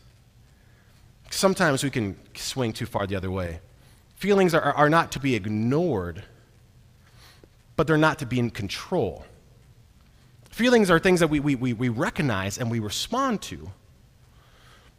Sometimes 1.31 1.83
we 1.83 1.91
can 1.91 2.17
swing 2.35 2.73
too 2.73 2.87
far 2.87 3.07
the 3.07 3.17
other 3.17 3.31
way. 3.31 3.61
Feelings 4.17 4.55
are, 4.55 4.63
are 4.63 4.89
not 4.89 5.13
to 5.13 5.21
be 5.21 5.35
ignored, 5.35 6.23
but 7.75 7.87
they're 7.87 7.97
not 7.97 8.19
to 8.21 8.27
be 8.27 8.39
in 8.39 8.51
control. 8.51 9.25
Feelings 10.51 10.91
are 10.91 10.99
things 10.99 11.21
that 11.21 11.29
we, 11.29 11.41
we, 11.41 11.55
we, 11.55 11.73
we 11.73 11.89
recognize 11.89 12.59
and 12.59 12.71
we 12.71 12.79
respond 12.79 13.43
to 13.43 13.71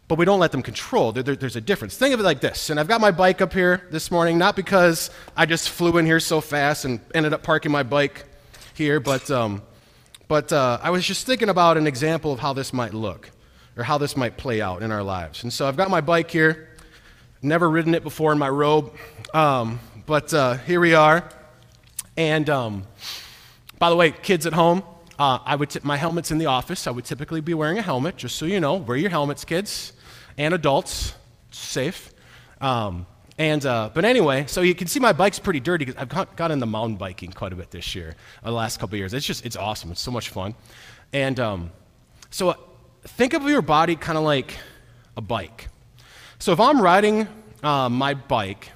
but 0.08 0.18
we 0.18 0.26
don't 0.26 0.40
let 0.40 0.52
them 0.52 0.62
control. 0.62 1.12
There, 1.12 1.24
there, 1.24 1.36
there's 1.36 1.56
a 1.56 1.62
difference. 1.62 1.98
Think 1.98 2.14
of 2.14 2.20
it 2.20 2.24
like 2.24 2.40
this. 2.40 2.70
And 2.70 2.80
I've 2.80 2.88
got 2.88 3.02
my 3.02 3.12
bike 3.12 3.42
up 3.42 3.52
here 3.52 3.88
this 3.92 4.10
morning, 4.10 4.38
not 4.38 4.56
because 4.56 5.10
I 5.36 5.46
just 5.46 5.70
flew 5.70 5.98
in 5.98 6.06
here 6.06 6.20
so 6.20 6.40
fast 6.40 6.86
and 6.86 7.02
ended 7.14 7.34
up 7.34 7.44
parking 7.44 7.72
my 7.72 7.84
bike 7.84 8.26
here, 8.74 9.00
but, 9.00 9.30
um, 9.30 9.62
but 10.28 10.54
uh, 10.54 10.80
I 10.82 10.92
was 10.92 11.06
just 11.06 11.26
thinking 11.26 11.50
about 11.50 11.78
an 11.78 11.88
example 11.88 12.32
of 12.32 12.40
how 12.40 12.54
this 12.54 12.72
might 12.72 12.94
look 12.94 13.32
or 13.76 13.84
how 13.84 13.98
this 13.98 14.16
might 14.16 14.38
play 14.38 14.62
out 14.62 14.82
in 14.82 14.92
our 14.92 15.04
lives. 15.04 15.44
And 15.44 15.52
so 15.52 15.68
I've 15.68 15.78
got 15.78 15.90
my 15.90 16.02
bike 16.02 16.32
here. 16.32 16.70
Never 17.42 17.70
ridden 17.70 17.94
it 17.94 18.02
before 18.02 18.32
in 18.32 18.40
my 18.40 18.50
robe, 18.50 18.94
um, 19.34 19.80
but 20.06 20.34
uh, 20.34 20.56
here 20.56 20.80
we 20.80 20.96
are. 20.96 21.30
And 22.16 22.50
um, 22.50 22.88
by 23.78 23.92
the 23.92 23.96
way, 23.96 24.12
kids 24.12 24.48
at 24.48 24.54
home, 24.54 24.82
uh, 25.20 25.40
I 25.46 25.56
would 25.56 25.70
t- 25.70 25.80
my 25.84 25.98
helmet's 25.98 26.32
in 26.32 26.40
the 26.40 26.48
office. 26.48 26.88
I 26.88 26.92
would 26.92 27.06
typically 27.06 27.42
be 27.42 27.54
wearing 27.54 27.78
a 27.78 27.84
helmet, 27.84 28.18
just 28.18 28.38
so 28.38 28.46
you 28.46 28.60
know. 28.60 28.76
Wear 28.76 28.98
your 28.98 29.12
helmets, 29.12 29.46
kids 29.46 29.94
and 30.38 30.54
adults, 30.54 31.14
safe. 31.52 32.14
Um, 32.62 33.06
and, 33.38 33.64
uh, 33.66 33.92
but 33.94 34.04
anyway, 34.04 34.46
so 34.48 34.62
you 34.62 34.74
can 34.74 34.88
see 34.88 35.00
my 35.00 35.14
bike's 35.14 35.38
pretty 35.38 35.60
dirty 35.60 35.86
because 35.86 36.02
I've 36.02 36.10
got, 36.10 36.36
got 36.36 36.50
into 36.50 36.66
mountain 36.66 36.98
biking 36.98 37.32
quite 37.32 37.54
a 37.54 37.56
bit 37.56 37.70
this 37.70 37.94
year, 37.94 38.16
uh, 38.44 38.48
the 38.48 38.56
last 38.56 38.80
couple 38.80 38.98
years. 38.98 39.14
It's 39.14 39.26
just, 39.26 39.46
it's 39.46 39.56
awesome. 39.56 39.92
It's 39.92 40.02
so 40.02 40.12
much 40.12 40.30
fun. 40.30 40.56
And 41.14 41.40
um, 41.40 41.72
so 42.32 42.50
uh, 42.50 42.56
think 43.04 43.34
of 43.34 43.44
your 43.44 43.62
body 43.62 43.96
kind 43.96 44.18
of 44.18 44.24
like 44.24 44.58
a 45.16 45.22
bike. 45.22 45.68
So 46.40 46.52
if 46.52 46.60
I'm 46.60 46.82
riding 46.82 47.28
uh, 47.64 47.90
my 47.90 48.16
bike, 48.16 48.72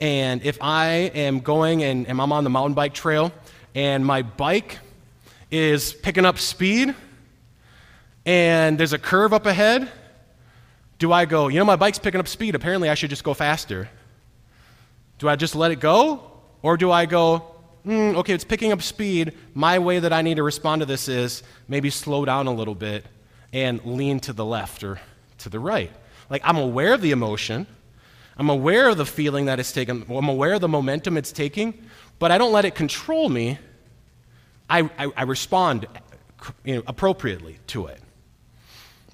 and 0.00 0.42
if 0.44 0.58
I 0.60 0.86
am 1.14 1.40
going 1.40 1.82
and, 1.82 2.06
and 2.06 2.20
I'm 2.20 2.32
on 2.32 2.44
the 2.44 2.50
mountain 2.50 2.74
bike 2.74 2.94
trail, 2.94 3.32
and 3.74 4.04
my 4.04 4.22
bike 4.22 4.78
is 5.50 5.92
picking 5.92 6.24
up 6.24 6.38
speed, 6.38 6.94
and 8.26 8.78
there's 8.78 8.92
a 8.92 8.98
curve 8.98 9.32
up 9.32 9.46
ahead, 9.46 9.90
do 10.98 11.12
I 11.12 11.24
go, 11.24 11.48
you 11.48 11.58
know, 11.58 11.64
my 11.64 11.76
bike's 11.76 11.98
picking 11.98 12.20
up 12.20 12.28
speed. 12.28 12.54
Apparently, 12.54 12.88
I 12.88 12.94
should 12.94 13.10
just 13.10 13.24
go 13.24 13.34
faster? 13.34 13.88
Do 15.18 15.28
I 15.28 15.36
just 15.36 15.54
let 15.54 15.70
it 15.70 15.80
go? 15.80 16.32
Or 16.62 16.76
do 16.76 16.90
I 16.90 17.06
go, 17.06 17.44
mm, 17.86 18.16
okay, 18.16 18.32
it's 18.32 18.44
picking 18.44 18.72
up 18.72 18.82
speed. 18.82 19.34
My 19.54 19.78
way 19.78 20.00
that 20.00 20.12
I 20.12 20.22
need 20.22 20.36
to 20.36 20.42
respond 20.42 20.82
to 20.82 20.86
this 20.86 21.08
is 21.08 21.42
maybe 21.68 21.90
slow 21.90 22.24
down 22.24 22.46
a 22.46 22.52
little 22.52 22.74
bit 22.74 23.06
and 23.52 23.84
lean 23.84 24.20
to 24.20 24.32
the 24.32 24.44
left 24.44 24.82
or 24.82 25.00
to 25.38 25.48
the 25.48 25.60
right. 25.60 25.92
Like, 26.28 26.42
I'm 26.44 26.56
aware 26.56 26.92
of 26.94 27.00
the 27.00 27.12
emotion, 27.12 27.66
I'm 28.36 28.50
aware 28.50 28.88
of 28.88 28.96
the 28.96 29.06
feeling 29.06 29.46
that 29.46 29.58
it's 29.58 29.72
taking, 29.72 30.04
I'm 30.08 30.28
aware 30.28 30.54
of 30.54 30.60
the 30.60 30.68
momentum 30.68 31.16
it's 31.16 31.32
taking, 31.32 31.74
but 32.18 32.30
I 32.30 32.38
don't 32.38 32.52
let 32.52 32.64
it 32.64 32.74
control 32.74 33.28
me. 33.28 33.58
I, 34.68 34.82
I, 34.98 35.10
I 35.16 35.22
respond 35.22 35.86
you 36.64 36.76
know, 36.76 36.82
appropriately 36.86 37.58
to 37.68 37.86
it. 37.86 38.00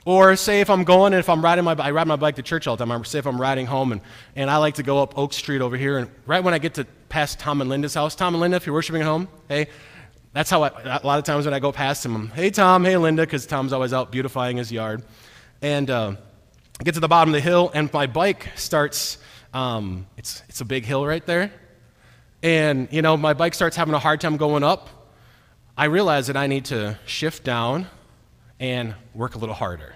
Or 0.06 0.36
say 0.36 0.60
if 0.60 0.68
I'm 0.68 0.84
going 0.84 1.14
and 1.14 1.20
if 1.20 1.30
I'm 1.30 1.42
riding 1.42 1.64
my 1.64 1.72
I 1.72 1.90
ride 1.90 2.06
my 2.06 2.16
bike 2.16 2.36
to 2.36 2.42
church 2.42 2.66
all 2.66 2.76
the 2.76 2.84
time. 2.84 2.92
I 2.92 3.02
say 3.04 3.18
if 3.18 3.26
I'm 3.26 3.40
riding 3.40 3.64
home 3.64 3.92
and, 3.92 4.02
and 4.36 4.50
I 4.50 4.58
like 4.58 4.74
to 4.74 4.82
go 4.82 5.02
up 5.02 5.16
Oak 5.18 5.32
Street 5.32 5.62
over 5.62 5.76
here 5.76 5.96
and 5.96 6.10
right 6.26 6.44
when 6.44 6.52
I 6.52 6.58
get 6.58 6.74
to 6.74 6.84
past 7.08 7.38
Tom 7.38 7.62
and 7.62 7.70
Linda's 7.70 7.94
house, 7.94 8.14
Tom 8.14 8.34
and 8.34 8.40
Linda, 8.40 8.58
if 8.58 8.66
you're 8.66 8.74
worshiping 8.74 9.00
at 9.00 9.06
home, 9.06 9.28
hey, 9.48 9.68
that's 10.34 10.50
how 10.50 10.62
I, 10.62 10.68
a 11.02 11.06
lot 11.06 11.18
of 11.18 11.24
times 11.24 11.46
when 11.46 11.54
I 11.54 11.58
go 11.58 11.72
past 11.72 12.02
them, 12.02 12.14
I'm, 12.16 12.28
hey 12.28 12.50
Tom, 12.50 12.84
hey 12.84 12.98
Linda, 12.98 13.22
because 13.22 13.46
Tom's 13.46 13.72
always 13.72 13.94
out 13.94 14.12
beautifying 14.12 14.58
his 14.58 14.70
yard. 14.70 15.02
And 15.62 15.88
uh, 15.88 16.16
I 16.78 16.84
get 16.84 16.94
to 16.94 17.00
the 17.00 17.08
bottom 17.08 17.32
of 17.32 17.34
the 17.34 17.40
hill 17.40 17.70
and 17.72 17.90
my 17.90 18.06
bike 18.06 18.50
starts, 18.56 19.16
um, 19.54 20.06
it's, 20.18 20.42
it's 20.50 20.60
a 20.60 20.66
big 20.66 20.84
hill 20.84 21.06
right 21.06 21.24
there. 21.24 21.50
And, 22.42 22.88
you 22.90 23.00
know, 23.00 23.16
my 23.16 23.32
bike 23.32 23.54
starts 23.54 23.74
having 23.74 23.94
a 23.94 23.98
hard 23.98 24.20
time 24.20 24.36
going 24.36 24.64
up. 24.64 24.90
I 25.78 25.86
realize 25.86 26.26
that 26.26 26.36
I 26.36 26.46
need 26.46 26.66
to 26.66 26.98
shift 27.06 27.42
down 27.42 27.86
and 28.60 28.94
work 29.14 29.34
a 29.34 29.38
little 29.38 29.54
harder. 29.54 29.94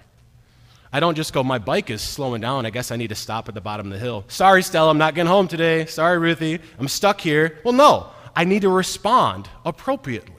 I 0.92 1.00
don't 1.00 1.14
just 1.14 1.32
go, 1.32 1.44
my 1.44 1.58
bike 1.58 1.90
is 1.90 2.00
slowing 2.00 2.40
down. 2.40 2.64
I 2.64 2.70
guess 2.70 2.90
I 2.90 2.96
need 2.96 3.08
to 3.08 3.14
stop 3.14 3.48
at 3.48 3.54
the 3.54 3.60
bottom 3.60 3.86
of 3.86 3.92
the 3.92 3.98
hill. 3.98 4.24
Sorry, 4.28 4.62
Stella, 4.62 4.90
I'm 4.90 4.98
not 4.98 5.14
getting 5.14 5.30
home 5.30 5.46
today. 5.48 5.84
Sorry, 5.86 6.18
Ruthie, 6.18 6.60
I'm 6.78 6.88
stuck 6.88 7.20
here. 7.20 7.58
Well, 7.64 7.74
no, 7.74 8.08
I 8.34 8.44
need 8.44 8.62
to 8.62 8.70
respond 8.70 9.48
appropriately. 9.64 10.34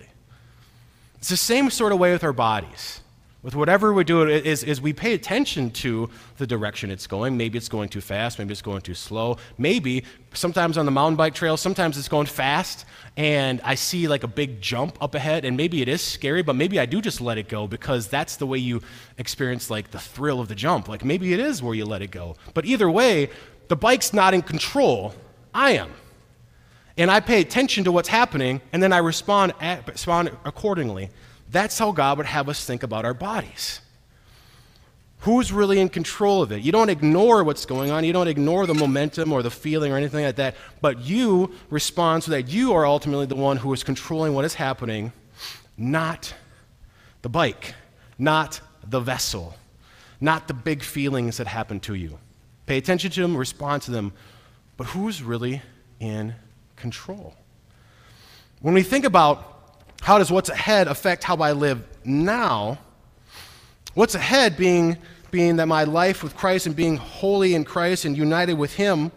It's 1.18 1.30
the 1.30 1.38
same 1.38 1.70
sort 1.70 1.92
of 1.92 2.00
way 2.00 2.12
with 2.14 2.24
our 2.24 2.34
bodies. 2.34 3.02
With 3.42 3.56
whatever 3.56 3.94
we 3.94 4.04
do, 4.04 4.28
is, 4.28 4.66
is 4.66 4.82
we 4.82 4.92
pay 4.92 5.14
attention 5.14 5.72
to 5.72 6.10
the 6.38 6.46
direction 6.46 6.92
it's 6.92 7.08
going. 7.08 7.38
Maybe 7.38 7.58
it's 7.58 7.70
going 7.70 7.88
too 7.88 8.02
fast, 8.02 8.38
maybe 8.38 8.52
it's 8.52 8.62
going 8.62 8.82
too 8.82 8.94
slow. 8.94 9.38
Maybe 9.58 10.04
sometimes 10.34 10.78
on 10.78 10.86
the 10.86 10.92
mountain 10.92 11.16
bike 11.16 11.34
trail, 11.34 11.56
sometimes 11.56 11.98
it's 11.98 12.10
going 12.10 12.26
fast, 12.26 12.84
and 13.16 13.62
I 13.64 13.76
see 13.76 14.10
like 14.10 14.24
a 14.24 14.28
big 14.28 14.60
jump 14.60 15.02
up 15.02 15.16
ahead, 15.16 15.46
and 15.46 15.56
maybe 15.56 15.82
it 15.82 15.88
is 15.88 16.02
scary, 16.02 16.44
but 16.44 16.58
maybe 16.58 16.82
I 16.82 16.86
do 16.86 17.02
just 17.02 17.22
let 17.22 17.38
it 17.38 17.48
go 17.48 17.66
because 17.66 18.10
that's 18.10 18.36
the 18.36 18.46
way 18.46 18.58
you 18.58 18.82
experience 19.18 19.70
like 19.70 19.92
the 19.92 20.00
thrill 20.00 20.42
of 20.42 20.50
the 20.50 20.56
jump. 20.56 20.90
Like 20.90 21.06
maybe 21.06 21.32
it 21.32 21.40
is 21.40 21.64
where 21.64 21.74
you 21.74 21.86
let 21.86 22.02
it 22.02 22.12
go. 22.12 22.36
But 22.54 22.66
either 22.66 22.92
way, 22.92 23.30
the 23.70 23.78
bike's 23.78 24.12
not 24.12 24.34
in 24.34 24.42
control. 24.42 25.16
I 25.54 25.72
am. 25.72 25.94
And 26.98 27.10
I 27.10 27.22
pay 27.22 27.40
attention 27.40 27.86
to 27.86 27.92
what's 27.94 28.10
happening, 28.10 28.60
and 28.74 28.84
then 28.84 28.92
I 28.92 28.98
respond, 28.98 29.54
respond 29.88 30.32
accordingly. 30.44 31.10
That's 31.52 31.80
how 31.80 31.92
God 31.92 32.18
would 32.18 32.28
have 32.28 32.48
us 32.50 32.66
think 32.66 32.84
about 32.84 33.06
our 33.06 33.14
bodies. 33.14 33.82
Who's 35.24 35.52
really 35.52 35.80
in 35.80 35.90
control 35.90 36.42
of 36.42 36.52
it? 36.52 36.62
You 36.62 36.72
don't 36.72 36.90
ignore 36.90 37.44
what's 37.44 37.66
going 37.66 37.92
on. 37.92 38.06
You 38.06 38.14
don't 38.14 38.30
ignore 38.30 38.66
the 38.66 38.74
momentum 38.74 39.34
or 39.34 39.44
the 39.44 39.52
feeling 39.52 39.92
or 39.92 39.98
anything 39.98 40.24
like 40.24 40.38
that. 40.38 40.56
But 40.80 41.02
you 41.02 41.54
respond 41.70 42.24
so 42.24 42.32
that 42.32 42.48
you 42.48 42.74
are 42.74 42.86
ultimately 42.86 43.26
the 43.26 43.36
one 43.36 43.58
who 43.58 43.74
is 43.74 43.84
controlling 43.84 44.34
what 44.34 44.46
is 44.46 44.54
happening, 44.54 45.12
not 45.78 46.34
the 47.22 47.30
bike, 47.30 47.74
not 48.18 48.62
the 48.88 49.02
vessel, 49.02 49.56
not 50.22 50.48
the 50.48 50.54
big 50.54 50.84
feelings 50.84 51.38
that 51.38 51.48
happen 51.48 51.82
to 51.82 51.96
you. 51.96 52.18
Pay 52.66 52.78
attention 52.78 53.12
to 53.12 53.22
them, 53.22 53.36
respond 53.36 53.82
to 53.84 53.92
them. 53.92 54.14
But 54.78 54.88
who's 54.88 55.22
really 55.22 55.62
in 56.00 56.36
control? 56.78 57.36
When 58.62 58.74
we 58.74 58.84
think 58.84 59.04
about 59.04 59.59
how 60.02 60.18
does 60.18 60.32
what's 60.32 60.50
ahead 60.50 60.88
affect 60.88 61.24
how 61.24 61.38
I 61.38 61.52
live 61.52 61.84
now? 62.04 62.80
What's 63.94 64.16
ahead 64.16 64.58
being, 64.58 64.98
being 65.32 65.58
that 65.58 65.68
my 65.68 65.84
life 65.84 66.24
with 66.24 66.36
Christ 66.36 66.66
and 66.66 66.76
being 66.76 66.98
holy 66.98 67.54
in 67.54 67.66
Christ 67.66 68.06
and 68.06 68.18
united 68.18 68.54
with 68.54 68.74
Him, 68.76 69.12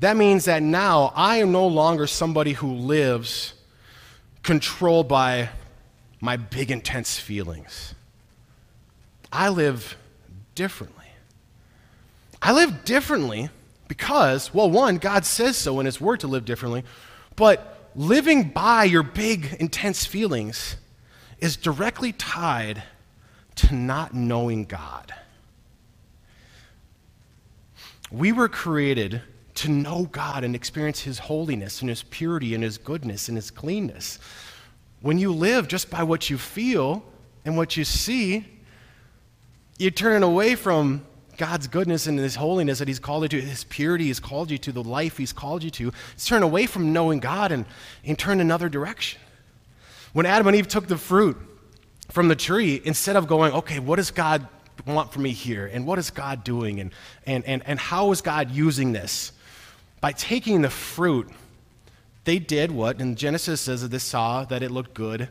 that 0.00 0.16
means 0.16 0.44
that 0.44 0.62
now 0.62 1.12
I 1.14 1.36
am 1.36 1.52
no 1.52 1.66
longer 1.66 2.06
somebody 2.06 2.52
who 2.52 2.72
lives 2.72 3.54
controlled 4.42 5.08
by 5.08 5.48
my 6.20 6.36
big, 6.36 6.70
intense 6.70 7.18
feelings. 7.18 7.94
I 9.32 9.48
live 9.48 9.96
differently. 10.54 11.06
I 12.42 12.52
live 12.52 12.84
differently 12.84 13.48
because, 13.88 14.52
well, 14.52 14.70
one, 14.70 14.98
God 14.98 15.24
says 15.24 15.56
so 15.56 15.80
in 15.80 15.86
His 15.86 16.00
Word 16.00 16.20
to 16.20 16.26
live 16.26 16.44
differently, 16.44 16.84
but 17.36 17.73
living 17.94 18.50
by 18.50 18.84
your 18.84 19.02
big, 19.02 19.56
intense 19.60 20.04
feelings 20.04 20.76
is 21.38 21.56
directly 21.56 22.12
tied 22.12 22.82
to 23.56 23.74
not 23.74 24.14
knowing 24.14 24.64
God. 24.64 25.14
We 28.10 28.32
were 28.32 28.48
created 28.48 29.22
to 29.56 29.70
know 29.70 30.08
God 30.10 30.44
and 30.44 30.54
experience 30.54 31.00
His 31.00 31.18
holiness 31.18 31.80
and 31.80 31.88
His 31.88 32.02
purity 32.02 32.54
and 32.54 32.64
His 32.64 32.78
goodness 32.78 33.28
and 33.28 33.36
His 33.36 33.50
cleanness. 33.50 34.18
When 35.00 35.18
you 35.18 35.32
live 35.32 35.68
just 35.68 35.90
by 35.90 36.02
what 36.02 36.30
you 36.30 36.38
feel 36.38 37.04
and 37.44 37.56
what 37.56 37.76
you 37.76 37.84
see, 37.84 38.46
you're 39.78 39.90
turning 39.90 40.22
away 40.22 40.54
from 40.54 41.04
God's 41.36 41.66
goodness 41.66 42.06
and 42.06 42.18
His 42.18 42.36
holiness 42.36 42.78
that 42.78 42.88
He's 42.88 42.98
called 42.98 43.22
you 43.24 43.28
to, 43.28 43.40
His 43.40 43.64
purity 43.64 44.06
He's 44.06 44.20
called 44.20 44.50
you 44.50 44.58
to, 44.58 44.72
the 44.72 44.82
life 44.82 45.16
He's 45.16 45.32
called 45.32 45.62
you 45.62 45.70
to, 45.70 45.92
it's 46.14 46.26
turn 46.26 46.42
away 46.42 46.66
from 46.66 46.92
knowing 46.92 47.20
God 47.20 47.52
and, 47.52 47.64
and 48.04 48.18
turn 48.18 48.40
another 48.40 48.68
direction. 48.68 49.20
When 50.12 50.26
Adam 50.26 50.46
and 50.46 50.56
Eve 50.56 50.68
took 50.68 50.86
the 50.86 50.96
fruit 50.96 51.36
from 52.10 52.28
the 52.28 52.36
tree, 52.36 52.80
instead 52.84 53.16
of 53.16 53.26
going, 53.26 53.52
okay, 53.52 53.78
what 53.78 53.96
does 53.96 54.10
God 54.10 54.46
want 54.86 55.12
for 55.12 55.20
me 55.20 55.30
here? 55.30 55.66
And 55.66 55.86
what 55.86 55.98
is 55.98 56.10
God 56.10 56.44
doing? 56.44 56.80
And, 56.80 56.92
and, 57.26 57.44
and, 57.44 57.62
and 57.66 57.78
how 57.78 58.12
is 58.12 58.20
God 58.20 58.50
using 58.50 58.92
this? 58.92 59.32
By 60.00 60.12
taking 60.12 60.62
the 60.62 60.70
fruit, 60.70 61.28
they 62.24 62.38
did 62.38 62.70
what, 62.70 63.00
and 63.00 63.16
Genesis 63.16 63.60
says 63.60 63.82
that 63.82 63.88
they 63.88 63.98
saw 63.98 64.44
that 64.44 64.62
it 64.62 64.70
looked 64.70 64.94
good 64.94 65.28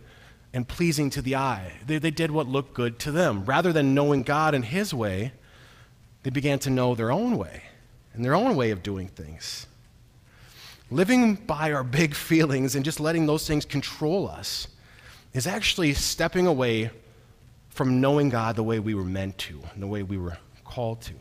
and 0.54 0.68
pleasing 0.68 1.10
to 1.12 1.22
the 1.22 1.36
eye. 1.36 1.74
They, 1.86 1.98
they 1.98 2.12
did 2.12 2.32
what 2.32 2.48
looked 2.48 2.74
good 2.74 3.00
to 3.00 3.12
them. 3.12 3.46
Rather 3.46 3.74
than 3.74 3.96
knowing 3.96 4.24
God 4.24 4.54
and 4.54 4.64
His 4.64 4.94
way, 4.94 5.34
they 6.24 6.30
began 6.30 6.60
to 6.60 6.70
know 6.70 6.96
their 6.96 7.12
own 7.12 7.38
way 7.38 7.64
and 8.14 8.24
their 8.24 8.36
own 8.36 8.56
way 8.56 8.72
of 8.72 8.82
doing 8.82 9.08
things. 9.08 9.68
Living 10.90 11.36
by 11.36 11.72
our 11.72 11.84
big 11.84 12.16
feelings 12.30 12.76
and 12.76 12.84
just 12.84 13.00
letting 13.00 13.26
those 13.26 13.48
things 13.48 13.66
control 13.66 14.28
us 14.28 14.68
is 15.34 15.48
actually 15.48 15.94
stepping 15.94 16.48
away 16.48 16.92
from 17.70 18.00
knowing 18.00 18.30
God 18.30 18.56
the 18.56 18.64
way 18.64 18.80
we 18.80 18.94
were 18.94 19.04
meant 19.04 19.38
to 19.40 19.60
and 19.74 19.82
the 19.82 19.88
way 19.88 20.04
we 20.04 20.18
were 20.18 20.38
called 20.64 21.02
to. 21.02 21.14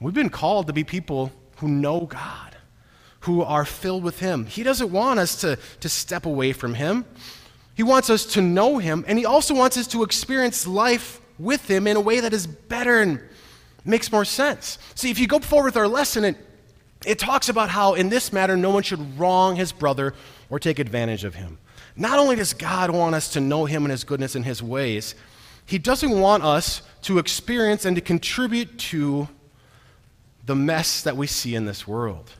We've 0.00 0.14
been 0.14 0.30
called 0.30 0.66
to 0.66 0.72
be 0.72 0.84
people 0.84 1.32
who 1.56 1.68
know 1.68 2.00
God, 2.00 2.56
who 3.20 3.42
are 3.42 3.64
filled 3.64 4.02
with 4.02 4.20
Him. 4.20 4.44
He 4.44 4.62
doesn't 4.62 4.92
want 4.92 5.18
us 5.18 5.40
to, 5.40 5.58
to 5.80 5.88
step 5.88 6.26
away 6.26 6.52
from 6.52 6.74
Him. 6.74 7.06
He 7.74 7.82
wants 7.82 8.10
us 8.10 8.26
to 8.34 8.42
know 8.42 8.78
Him, 8.78 9.04
and 9.08 9.18
He 9.18 9.24
also 9.24 9.54
wants 9.54 9.78
us 9.78 9.86
to 9.88 10.02
experience 10.02 10.66
life 10.66 11.20
with 11.38 11.70
Him 11.70 11.86
in 11.86 11.96
a 11.96 12.00
way 12.00 12.20
that 12.20 12.34
is 12.34 12.46
better 12.46 13.00
and 13.00 13.20
makes 13.84 14.10
more 14.10 14.24
sense. 14.24 14.78
See, 14.94 15.10
if 15.10 15.18
you 15.18 15.26
go 15.26 15.38
forward 15.38 15.66
with 15.66 15.76
our 15.76 15.88
lesson, 15.88 16.24
it, 16.24 16.36
it 17.04 17.18
talks 17.18 17.48
about 17.48 17.68
how 17.68 17.94
in 17.94 18.08
this 18.08 18.32
matter 18.32 18.56
no 18.56 18.70
one 18.70 18.82
should 18.82 19.18
wrong 19.18 19.56
his 19.56 19.72
brother 19.72 20.14
or 20.48 20.58
take 20.58 20.78
advantage 20.78 21.24
of 21.24 21.34
him. 21.34 21.58
Not 21.96 22.18
only 22.18 22.36
does 22.36 22.54
God 22.54 22.90
want 22.90 23.14
us 23.14 23.32
to 23.34 23.40
know 23.40 23.66
him 23.66 23.84
and 23.84 23.90
his 23.90 24.04
goodness 24.04 24.34
and 24.34 24.44
his 24.44 24.62
ways, 24.62 25.14
he 25.66 25.78
doesn't 25.78 26.10
want 26.10 26.42
us 26.42 26.82
to 27.02 27.18
experience 27.18 27.84
and 27.84 27.96
to 27.96 28.02
contribute 28.02 28.78
to 28.78 29.28
the 30.44 30.54
mess 30.54 31.02
that 31.02 31.16
we 31.16 31.26
see 31.26 31.54
in 31.54 31.64
this 31.64 31.86
world. 31.86 32.30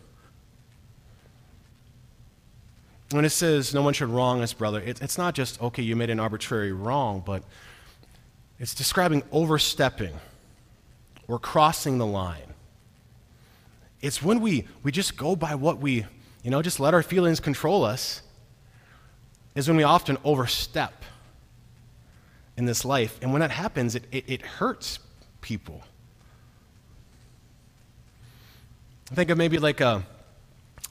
When 3.11 3.25
it 3.25 3.31
says 3.31 3.73
no 3.73 3.83
one 3.83 3.95
should 3.95 4.09
wrong 4.09 4.41
his 4.41 4.53
brother, 4.53 4.81
it, 4.81 5.01
it's 5.01 5.17
not 5.17 5.35
just, 5.35 5.61
okay, 5.63 5.83
you 5.83 5.95
made 5.95 6.11
an 6.11 6.19
arbitrary 6.19 6.73
wrong, 6.73 7.23
but 7.25 7.45
it's 8.59 8.75
describing 8.75 9.23
overstepping 9.31 10.15
or 11.29 11.39
crossing 11.39 11.99
the 11.99 12.07
line. 12.07 12.55
It's 14.01 14.23
when 14.23 14.41
we, 14.41 14.67
we 14.83 14.93
just 14.93 15.17
go 15.17 15.35
by 15.35 15.55
what 15.55 15.79
we, 15.79 16.05
you 16.43 16.51
know, 16.51 16.61
just 16.61 16.79
let 16.79 16.93
our 16.93 17.03
feelings 17.03 17.41
control 17.41 17.85
us, 17.85 18.23
is 19.55 19.69
when 19.69 19.77
we 19.77 19.83
often 19.83 20.19
overstep 20.25 21.05
in 22.57 22.67
this 22.67 22.85
life. 22.85 23.19
And 23.23 23.33
when 23.33 23.41
that 23.41 23.51
happens, 23.51 23.95
it, 23.95 24.05
it, 24.13 24.25
it 24.27 24.43
hurts 24.43 24.99
people. 25.41 25.83
Think 29.07 29.31
of 29.31 29.39
maybe 29.39 29.59
like 29.59 29.81
a, 29.81 30.05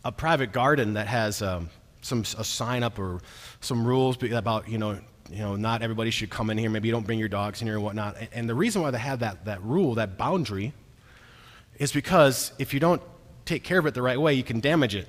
a 0.04 0.12
private 0.12 0.52
garden 0.52 0.94
that 0.94 1.08
has 1.08 1.42
um, 1.42 1.70
some 2.02 2.22
a 2.38 2.44
sign 2.44 2.84
up 2.84 3.00
or 3.00 3.22
some 3.60 3.86
rules 3.86 4.22
about 4.24 4.70
you 4.70 4.78
know 4.78 5.00
you 5.32 5.40
know, 5.40 5.56
not 5.56 5.82
everybody 5.82 6.12
should 6.12 6.30
come 6.30 6.50
in 6.50 6.58
here. 6.58 6.70
Maybe 6.70 6.88
you 6.88 6.92
don't 6.92 7.06
bring 7.06 7.20
your 7.20 7.30
dogs 7.30 7.62
in 7.62 7.68
here 7.68 7.76
and 7.76 7.84
whatnot. 7.84 8.18
And 8.34 8.48
the 8.48 8.56
reason 8.56 8.82
why 8.82 8.92
they 8.92 9.00
have 9.00 9.20
that, 9.20 9.46
that 9.46 9.64
rule, 9.64 9.96
that 9.96 10.18
boundary, 10.18 10.74
is 11.78 11.92
because 11.92 12.52
if 12.60 12.74
you 12.74 12.80
don't 12.80 13.02
take 13.46 13.64
care 13.64 13.80
of 13.80 13.86
it 13.86 13.94
the 13.94 14.02
right 14.02 14.20
way, 14.20 14.34
you 14.34 14.44
can 14.44 14.60
damage 14.60 14.96
it. 14.96 15.08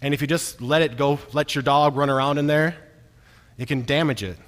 And 0.00 0.14
if 0.14 0.20
you 0.20 0.26
just 0.26 0.60
let 0.60 0.82
it 0.82 0.96
go, 0.96 1.18
let 1.32 1.54
your 1.54 1.62
dog 1.62 1.96
run 1.96 2.10
around 2.10 2.38
in 2.38 2.46
there, 2.46 2.76
it 3.56 3.66
can 3.66 3.84
damage 3.84 4.22
it. 4.22 4.38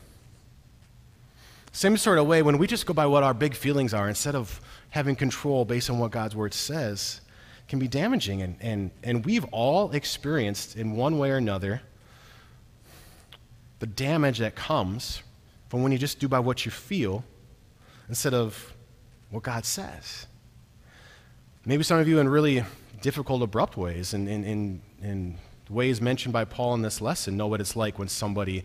Same 1.72 1.96
sort 1.96 2.18
of 2.18 2.26
way, 2.26 2.42
when 2.42 2.58
we 2.58 2.66
just 2.66 2.86
go 2.86 2.94
by 2.94 3.06
what 3.06 3.22
our 3.22 3.34
big 3.34 3.54
feelings 3.54 3.94
are 3.94 4.08
instead 4.08 4.34
of 4.34 4.60
having 4.90 5.16
control 5.16 5.64
based 5.64 5.88
on 5.88 5.98
what 5.98 6.10
God's 6.10 6.36
word 6.36 6.52
says, 6.52 7.20
can 7.68 7.78
be 7.78 7.88
damaging. 7.88 8.42
And, 8.42 8.56
and, 8.60 8.90
and 9.02 9.24
we've 9.24 9.44
all 9.46 9.92
experienced, 9.92 10.76
in 10.76 10.92
one 10.92 11.18
way 11.18 11.30
or 11.30 11.36
another, 11.36 11.82
the 13.80 13.86
damage 13.86 14.38
that 14.38 14.54
comes 14.54 15.22
from 15.68 15.82
when 15.82 15.90
you 15.90 15.98
just 15.98 16.20
do 16.20 16.28
by 16.28 16.38
what 16.38 16.64
you 16.64 16.70
feel 16.70 17.24
instead 18.08 18.34
of 18.34 18.74
what 19.30 19.42
God 19.42 19.64
says. 19.64 20.26
Maybe 21.64 21.82
some 21.82 21.98
of 21.98 22.06
you 22.06 22.20
in 22.20 22.28
really 22.28 22.64
difficult, 23.00 23.42
abrupt 23.42 23.76
ways, 23.76 24.14
and 24.14 24.28
in, 24.28 24.44
in, 24.44 24.82
in 25.02 25.38
ways 25.68 26.00
mentioned 26.00 26.32
by 26.32 26.44
Paul 26.44 26.74
in 26.74 26.82
this 26.82 27.00
lesson, 27.00 27.36
know 27.36 27.46
what 27.46 27.60
it's 27.60 27.76
like 27.76 27.98
when 27.98 28.08
somebody 28.08 28.64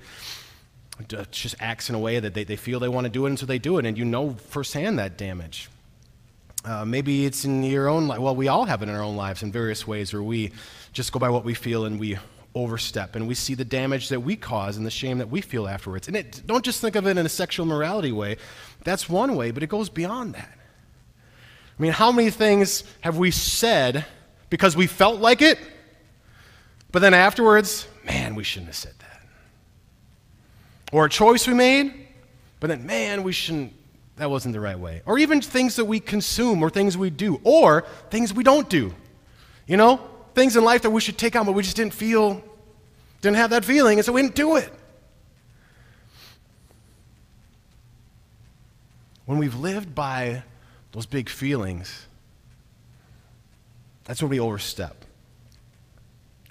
just 1.30 1.56
acts 1.60 1.89
in 1.89 1.95
a 1.95 1.99
way 1.99 2.19
that 2.19 2.34
they, 2.34 2.43
they 2.43 2.56
feel 2.56 2.80
they 2.80 2.88
want 2.88 3.06
to 3.06 3.10
do 3.10 3.25
it, 3.25 3.30
and 3.30 3.39
so 3.39 3.45
they 3.45 3.60
do 3.60 3.78
it, 3.78 3.86
and 3.86 3.97
you 3.97 4.06
know 4.06 4.32
firsthand 4.32 4.97
that 4.99 5.17
damage. 5.17 5.69
Uh, 6.63 6.84
maybe 6.84 7.25
it's 7.25 7.45
in 7.45 7.63
your 7.63 7.88
own 7.88 8.08
life. 8.08 8.19
Well, 8.19 8.36
we 8.36 8.47
all 8.47 8.65
have 8.65 8.82
it 8.82 8.89
in 8.89 8.95
our 8.95 9.04
own 9.04 9.15
lives 9.15 9.43
in 9.43 9.51
various 9.51 9.86
ways 9.86 10.13
where 10.13 10.23
we 10.23 10.51
just 10.93 11.12
go 11.12 11.19
by 11.19 11.30
what 11.30 11.45
we 11.45 11.54
feel 11.54 11.86
and 11.86 11.99
we 11.99 12.17
overstep 12.55 13.15
and 13.15 13.27
we 13.27 13.35
see 13.35 13.53
the 13.53 13.65
damage 13.65 14.09
that 14.09 14.21
we 14.21 14.35
cause 14.35 14.77
and 14.77 14.85
the 14.85 14.91
shame 14.91 15.17
that 15.17 15.29
we 15.29 15.41
feel 15.41 15.67
afterwards. 15.67 16.07
And 16.07 16.15
it, 16.15 16.41
don't 16.45 16.63
just 16.63 16.79
think 16.79 16.95
of 16.95 17.05
it 17.05 17.17
in 17.17 17.25
a 17.25 17.29
sexual 17.29 17.65
morality 17.65 18.13
way. 18.13 18.37
That's 18.83 19.09
one 19.09 19.35
way, 19.35 19.51
but 19.51 19.61
it 19.61 19.67
goes 19.67 19.89
beyond 19.89 20.33
that. 20.35 20.57
I 21.77 21.81
mean, 21.81 21.91
how 21.91 22.11
many 22.11 22.29
things 22.29 22.85
have 23.01 23.17
we 23.17 23.31
said 23.31 24.05
because 24.49 24.77
we 24.77 24.87
felt 24.87 25.19
like 25.19 25.41
it, 25.41 25.59
but 26.91 26.99
then 26.99 27.13
afterwards, 27.13 27.87
man, 28.05 28.35
we 28.35 28.43
shouldn't 28.45 28.67
have 28.67 28.75
said 28.77 28.93
that? 28.99 29.21
Or 30.93 31.05
a 31.05 31.09
choice 31.09 31.45
we 31.45 31.53
made, 31.53 32.07
but 32.61 32.67
then, 32.67 32.85
man, 32.85 33.23
we 33.23 33.33
shouldn't, 33.33 33.73
that 34.15 34.29
wasn't 34.29 34.53
the 34.53 34.61
right 34.61 34.79
way. 34.79 35.01
Or 35.05 35.19
even 35.19 35.41
things 35.41 35.75
that 35.75 35.85
we 35.85 35.99
consume 35.99 36.63
or 36.63 36.69
things 36.69 36.97
we 36.97 37.09
do, 37.09 37.41
or 37.43 37.85
things 38.09 38.33
we 38.33 38.45
don't 38.45 38.69
do. 38.69 38.93
You 39.67 39.75
know, 39.75 39.99
things 40.35 40.55
in 40.55 40.63
life 40.63 40.81
that 40.83 40.91
we 40.91 41.01
should 41.01 41.17
take 41.17 41.35
on, 41.35 41.45
but 41.45 41.53
we 41.53 41.63
just 41.63 41.75
didn't 41.75 41.93
feel, 41.93 42.43
didn't 43.21 43.37
have 43.37 43.49
that 43.49 43.65
feeling, 43.65 43.97
and 43.97 44.05
so 44.05 44.11
we 44.11 44.21
didn't 44.21 44.35
do 44.35 44.57
it. 44.57 44.71
When 49.25 49.39
we've 49.39 49.55
lived 49.55 49.95
by 49.95 50.43
those 50.91 51.05
big 51.05 51.29
feelings, 51.29 52.05
that's 54.03 54.21
when 54.21 54.29
we 54.29 54.39
overstep 54.39 55.05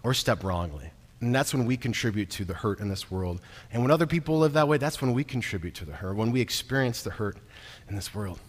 or 0.02 0.12
step 0.12 0.42
wrongly. 0.42 0.90
And 1.20 1.34
that's 1.34 1.54
when 1.54 1.64
we 1.64 1.76
contribute 1.76 2.28
to 2.30 2.44
the 2.44 2.52
hurt 2.52 2.80
in 2.80 2.88
this 2.88 3.10
world. 3.10 3.40
And 3.72 3.80
when 3.80 3.90
other 3.90 4.06
people 4.06 4.38
live 4.40 4.54
that 4.54 4.68
way, 4.68 4.76
that's 4.76 5.00
when 5.00 5.14
we 5.14 5.24
contribute 5.24 5.74
to 5.76 5.84
the 5.84 5.92
hurt, 5.92 6.16
when 6.16 6.32
we 6.32 6.40
experience 6.40 7.02
the 7.02 7.10
hurt 7.10 7.38
in 7.88 7.94
this 7.94 8.14
world. 8.14 8.40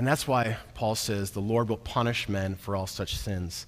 And 0.00 0.06
that's 0.06 0.26
why 0.26 0.56
Paul 0.72 0.94
says 0.94 1.32
the 1.32 1.40
Lord 1.40 1.68
will 1.68 1.76
punish 1.76 2.26
men 2.26 2.54
for 2.54 2.74
all 2.74 2.86
such 2.86 3.18
sins, 3.18 3.66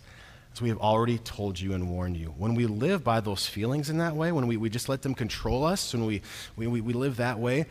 as 0.54 0.62
we 0.62 0.70
have 0.70 0.78
already 0.78 1.18
told 1.18 1.60
you 1.60 1.74
and 1.74 1.90
warned 1.90 2.16
you. 2.16 2.28
When 2.38 2.54
we 2.54 2.64
live 2.64 3.04
by 3.04 3.20
those 3.20 3.46
feelings 3.46 3.90
in 3.90 3.98
that 3.98 4.16
way, 4.16 4.32
when 4.32 4.46
we, 4.46 4.56
we 4.56 4.70
just 4.70 4.88
let 4.88 5.02
them 5.02 5.14
control 5.14 5.62
us, 5.62 5.92
when 5.92 6.06
we, 6.06 6.22
we, 6.56 6.68
we 6.68 6.94
live 6.94 7.18
that 7.18 7.38
way, 7.38 7.66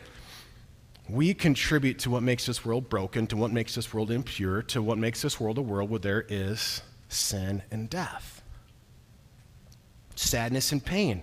we 1.08 1.34
contribute 1.34 1.98
to 1.98 2.10
what 2.10 2.22
makes 2.22 2.46
this 2.46 2.64
world 2.64 2.88
broken, 2.88 3.26
to 3.26 3.36
what 3.36 3.50
makes 3.50 3.74
this 3.74 3.92
world 3.92 4.12
impure, 4.12 4.62
to 4.62 4.80
what 4.80 4.96
makes 4.96 5.22
this 5.22 5.40
world 5.40 5.58
a 5.58 5.60
world 5.60 5.90
where 5.90 5.98
there 5.98 6.24
is 6.28 6.82
sin 7.08 7.64
and 7.72 7.90
death, 7.90 8.44
sadness 10.14 10.70
and 10.70 10.84
pain. 10.84 11.22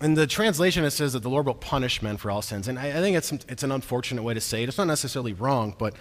In 0.00 0.14
the 0.14 0.26
translation, 0.26 0.84
it 0.84 0.90
says 0.90 1.12
that 1.12 1.22
the 1.22 1.30
Lord 1.30 1.46
will 1.46 1.54
punish 1.54 2.02
men 2.02 2.16
for 2.16 2.30
all 2.30 2.42
sins. 2.42 2.68
And 2.68 2.78
I, 2.78 2.88
I 2.88 3.00
think 3.00 3.16
it's, 3.16 3.32
it's 3.48 3.62
an 3.62 3.72
unfortunate 3.72 4.22
way 4.22 4.34
to 4.34 4.40
say 4.40 4.62
it. 4.62 4.68
It's 4.68 4.78
not 4.78 4.86
necessarily 4.86 5.32
wrong, 5.32 5.74
but 5.78 5.94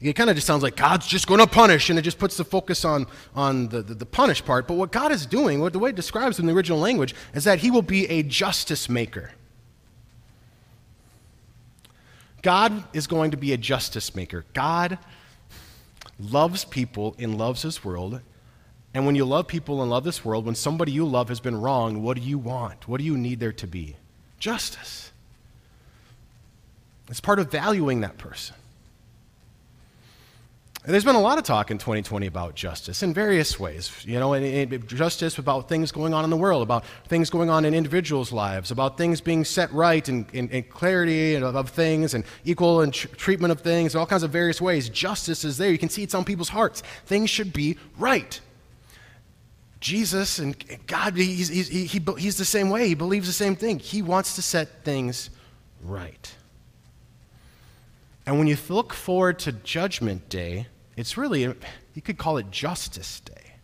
it 0.00 0.12
kind 0.12 0.30
of 0.30 0.36
just 0.36 0.46
sounds 0.46 0.62
like 0.62 0.76
God's 0.76 1.06
just 1.06 1.26
going 1.26 1.40
to 1.40 1.46
punish, 1.46 1.90
and 1.90 1.98
it 1.98 2.02
just 2.02 2.18
puts 2.18 2.36
the 2.36 2.44
focus 2.44 2.84
on, 2.84 3.06
on 3.34 3.68
the, 3.68 3.82
the, 3.82 3.94
the 3.94 4.06
punish 4.06 4.44
part. 4.44 4.68
But 4.68 4.74
what 4.74 4.92
God 4.92 5.10
is 5.10 5.26
doing, 5.26 5.60
what 5.60 5.72
the 5.72 5.78
way 5.78 5.90
it 5.90 5.96
describes 5.96 6.38
in 6.38 6.46
the 6.46 6.52
original 6.52 6.78
language, 6.78 7.14
is 7.34 7.44
that 7.44 7.58
He 7.58 7.70
will 7.70 7.82
be 7.82 8.06
a 8.06 8.22
justice 8.22 8.88
maker. 8.88 9.32
God 12.42 12.84
is 12.92 13.08
going 13.08 13.32
to 13.32 13.36
be 13.36 13.52
a 13.52 13.56
justice 13.56 14.14
maker. 14.14 14.44
God 14.54 14.98
loves 16.20 16.64
people 16.64 17.16
and 17.18 17.36
loves 17.36 17.62
His 17.62 17.84
world, 17.84 18.20
and 18.94 19.04
when 19.04 19.14
you 19.14 19.24
love 19.24 19.46
people 19.46 19.82
and 19.82 19.90
love 19.90 20.04
this 20.04 20.24
world, 20.24 20.46
when 20.46 20.54
somebody 20.54 20.92
you 20.92 21.04
love 21.04 21.28
has 21.28 21.40
been 21.40 21.60
wrong, 21.60 22.02
what 22.02 22.16
do 22.16 22.22
you 22.22 22.38
want? 22.38 22.88
What 22.88 22.98
do 22.98 23.04
you 23.04 23.16
need 23.16 23.38
there 23.38 23.52
to 23.52 23.66
be? 23.66 23.96
Justice. 24.38 25.12
It's 27.08 27.20
part 27.20 27.38
of 27.38 27.50
valuing 27.50 28.00
that 28.00 28.18
person. 28.18 28.54
And 30.84 30.94
there's 30.94 31.04
been 31.04 31.16
a 31.16 31.20
lot 31.20 31.36
of 31.36 31.44
talk 31.44 31.70
in 31.70 31.76
2020 31.76 32.26
about 32.26 32.54
justice 32.54 33.02
in 33.02 33.12
various 33.12 33.60
ways. 33.60 33.92
You 34.06 34.18
know, 34.18 34.32
and, 34.32 34.72
and 34.72 34.88
justice 34.88 35.36
about 35.36 35.68
things 35.68 35.92
going 35.92 36.14
on 36.14 36.24
in 36.24 36.30
the 36.30 36.36
world, 36.36 36.62
about 36.62 36.84
things 37.08 37.28
going 37.28 37.50
on 37.50 37.66
in 37.66 37.74
individuals' 37.74 38.32
lives, 38.32 38.70
about 38.70 38.96
things 38.96 39.20
being 39.20 39.44
set 39.44 39.70
right 39.72 40.08
and, 40.08 40.24
and, 40.32 40.50
and 40.50 40.66
clarity 40.70 41.34
of, 41.34 41.54
of, 41.54 41.68
things 41.68 42.14
and 42.14 42.24
equal 42.44 42.80
and 42.80 42.94
tr- 42.94 43.08
treatment 43.08 43.52
of 43.52 43.60
things, 43.60 43.94
all 43.94 44.06
kinds 44.06 44.22
of 44.22 44.30
various 44.30 44.62
ways. 44.62 44.88
Justice 44.88 45.44
is 45.44 45.58
there. 45.58 45.70
You 45.70 45.78
can 45.78 45.90
see 45.90 46.02
it's 46.02 46.14
on 46.14 46.24
people's 46.24 46.48
hearts. 46.48 46.82
Things 47.04 47.28
should 47.28 47.52
be 47.52 47.76
right. 47.98 48.40
Jesus 49.80 50.38
and 50.38 50.56
God, 50.86 51.16
he's, 51.16 51.48
he's, 51.48 51.68
he, 51.68 52.00
he's 52.18 52.36
the 52.36 52.44
same 52.44 52.70
way. 52.70 52.88
He 52.88 52.94
believes 52.94 53.26
the 53.26 53.32
same 53.32 53.54
thing. 53.54 53.78
He 53.78 54.02
wants 54.02 54.34
to 54.36 54.42
set 54.42 54.84
things 54.84 55.30
right. 55.82 56.34
And 58.26 58.38
when 58.38 58.46
you 58.46 58.56
look 58.68 58.92
forward 58.92 59.38
to 59.40 59.52
Judgment 59.52 60.28
Day, 60.28 60.66
it's 60.96 61.16
really, 61.16 61.42
you 61.42 62.02
could 62.02 62.18
call 62.18 62.38
it 62.38 62.50
Justice 62.50 63.20
Day. 63.20 63.54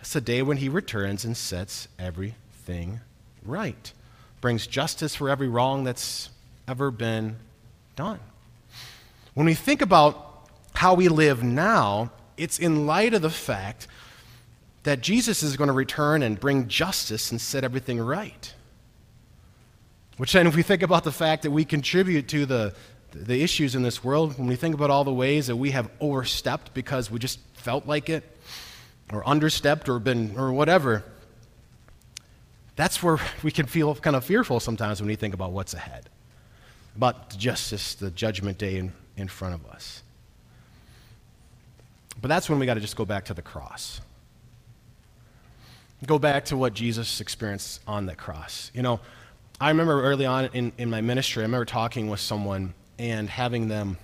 It's 0.00 0.12
the 0.12 0.20
day 0.20 0.42
when 0.42 0.56
he 0.56 0.68
returns 0.68 1.24
and 1.24 1.36
sets 1.36 1.88
everything 1.98 3.00
right, 3.44 3.92
brings 4.40 4.66
justice 4.66 5.14
for 5.14 5.28
every 5.28 5.48
wrong 5.48 5.84
that's 5.84 6.30
ever 6.66 6.90
been 6.90 7.36
done. 7.96 8.20
When 9.34 9.46
we 9.46 9.54
think 9.54 9.82
about 9.82 10.48
how 10.74 10.94
we 10.94 11.08
live 11.08 11.42
now, 11.42 12.12
it's 12.36 12.58
in 12.58 12.86
light 12.86 13.12
of 13.12 13.22
the 13.22 13.30
fact 13.30 13.86
that 14.82 15.00
Jesus 15.00 15.42
is 15.42 15.56
going 15.56 15.68
to 15.68 15.74
return 15.74 16.22
and 16.22 16.38
bring 16.38 16.68
justice 16.68 17.30
and 17.30 17.40
set 17.40 17.64
everything 17.64 18.00
right. 18.00 18.54
Which 20.16 20.32
then, 20.32 20.46
if 20.46 20.56
we 20.56 20.62
think 20.62 20.82
about 20.82 21.04
the 21.04 21.12
fact 21.12 21.42
that 21.42 21.50
we 21.50 21.64
contribute 21.64 22.28
to 22.28 22.46
the, 22.46 22.74
the 23.12 23.42
issues 23.42 23.74
in 23.74 23.82
this 23.82 24.02
world, 24.02 24.38
when 24.38 24.48
we 24.48 24.56
think 24.56 24.74
about 24.74 24.90
all 24.90 25.04
the 25.04 25.12
ways 25.12 25.46
that 25.46 25.56
we 25.56 25.70
have 25.70 25.90
overstepped 26.00 26.74
because 26.74 27.10
we 27.10 27.18
just 27.18 27.40
felt 27.54 27.86
like 27.86 28.08
it, 28.08 28.24
or 29.12 29.22
understepped, 29.24 29.88
or 29.88 29.98
been, 29.98 30.38
or 30.38 30.52
whatever, 30.52 31.04
that's 32.76 33.02
where 33.02 33.18
we 33.42 33.50
can 33.50 33.66
feel 33.66 33.94
kind 33.94 34.16
of 34.16 34.24
fearful 34.24 34.60
sometimes 34.60 35.00
when 35.00 35.08
we 35.08 35.16
think 35.16 35.34
about 35.34 35.52
what's 35.52 35.74
ahead, 35.74 36.08
about 36.96 37.36
justice, 37.36 37.94
the 37.94 38.10
judgment 38.10 38.58
day 38.58 38.76
in, 38.76 38.92
in 39.16 39.28
front 39.28 39.54
of 39.54 39.66
us. 39.66 40.02
But 42.20 42.28
that's 42.28 42.50
when 42.50 42.58
we 42.58 42.66
got 42.66 42.74
to 42.74 42.80
just 42.80 42.96
go 42.96 43.06
back 43.06 43.26
to 43.26 43.34
the 43.34 43.42
cross 43.42 44.00
go 46.06 46.18
back 46.18 46.46
to 46.46 46.56
what 46.56 46.74
Jesus 46.74 47.20
experienced 47.20 47.80
on 47.86 48.06
the 48.06 48.14
cross. 48.14 48.70
You 48.74 48.82
know, 48.82 49.00
I 49.60 49.68
remember 49.68 50.02
early 50.02 50.26
on 50.26 50.46
in, 50.52 50.72
in 50.78 50.90
my 50.90 51.00
ministry, 51.00 51.42
I 51.42 51.44
remember 51.44 51.64
talking 51.64 52.08
with 52.08 52.20
someone 52.20 52.74
and 52.98 53.28
having 53.28 53.68
them 53.68 53.98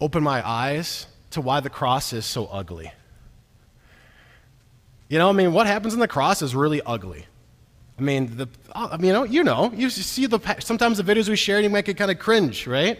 open 0.00 0.22
my 0.22 0.46
eyes 0.46 1.06
to 1.30 1.40
why 1.40 1.60
the 1.60 1.70
cross 1.70 2.12
is 2.12 2.24
so 2.24 2.46
ugly. 2.46 2.92
You 5.08 5.18
know, 5.18 5.28
I 5.28 5.32
mean, 5.32 5.52
what 5.52 5.66
happens 5.66 5.94
in 5.94 6.00
the 6.00 6.08
cross 6.08 6.42
is 6.42 6.54
really 6.54 6.80
ugly. 6.82 7.26
I 7.98 8.02
mean, 8.02 8.36
the, 8.36 8.48
I 8.74 8.96
mean, 8.96 9.06
you 9.06 9.12
know, 9.12 9.24
you 9.24 9.44
know, 9.44 9.72
you 9.72 9.90
see 9.90 10.26
the 10.26 10.40
sometimes 10.58 10.98
the 10.98 11.04
videos 11.04 11.28
we 11.28 11.36
share, 11.36 11.60
you 11.60 11.70
make 11.70 11.88
it 11.88 11.94
kind 11.94 12.10
of 12.10 12.18
cringe, 12.18 12.66
right? 12.66 12.98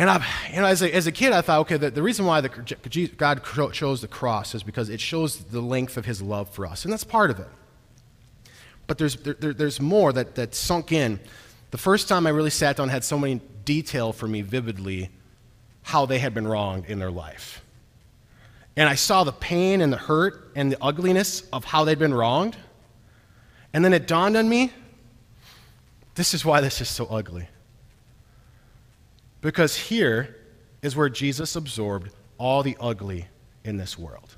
And 0.00 0.08
I, 0.08 0.26
you 0.50 0.56
know, 0.56 0.64
as 0.64 0.80
a, 0.80 0.94
as 0.94 1.06
a 1.06 1.12
kid, 1.12 1.34
I 1.34 1.42
thought, 1.42 1.60
okay, 1.60 1.76
the, 1.76 1.90
the 1.90 2.02
reason 2.02 2.24
why 2.24 2.40
the, 2.40 2.48
God 3.18 3.44
chose 3.74 4.00
the 4.00 4.08
cross 4.08 4.54
is 4.54 4.62
because 4.62 4.88
it 4.88 4.98
shows 4.98 5.36
the 5.36 5.60
length 5.60 5.98
of 5.98 6.06
his 6.06 6.22
love 6.22 6.48
for 6.48 6.64
us. 6.64 6.84
And 6.84 6.92
that's 6.92 7.04
part 7.04 7.30
of 7.30 7.38
it. 7.38 7.48
But 8.86 8.96
there's, 8.96 9.16
there, 9.16 9.52
there's 9.52 9.78
more 9.78 10.10
that, 10.14 10.36
that 10.36 10.54
sunk 10.54 10.90
in. 10.90 11.20
The 11.70 11.76
first 11.76 12.08
time 12.08 12.26
I 12.26 12.30
really 12.30 12.48
sat 12.48 12.78
down 12.78 12.88
had 12.88 13.04
so 13.04 13.18
many 13.18 13.42
detail 13.66 14.14
for 14.14 14.26
me 14.26 14.40
vividly 14.40 15.10
how 15.82 16.06
they 16.06 16.18
had 16.18 16.32
been 16.32 16.48
wronged 16.48 16.86
in 16.86 16.98
their 16.98 17.10
life. 17.10 17.62
And 18.78 18.88
I 18.88 18.94
saw 18.94 19.22
the 19.22 19.32
pain 19.32 19.82
and 19.82 19.92
the 19.92 19.98
hurt 19.98 20.50
and 20.56 20.72
the 20.72 20.82
ugliness 20.82 21.42
of 21.52 21.66
how 21.66 21.84
they'd 21.84 21.98
been 21.98 22.14
wronged. 22.14 22.56
And 23.74 23.84
then 23.84 23.92
it 23.92 24.08
dawned 24.08 24.38
on 24.38 24.48
me 24.48 24.72
this 26.14 26.32
is 26.32 26.42
why 26.42 26.62
this 26.62 26.80
is 26.80 26.88
so 26.88 27.04
ugly. 27.04 27.48
Because 29.40 29.76
here 29.76 30.36
is 30.82 30.96
where 30.96 31.08
Jesus 31.08 31.56
absorbed 31.56 32.10
all 32.38 32.62
the 32.62 32.76
ugly 32.80 33.26
in 33.64 33.76
this 33.76 33.98
world 33.98 34.36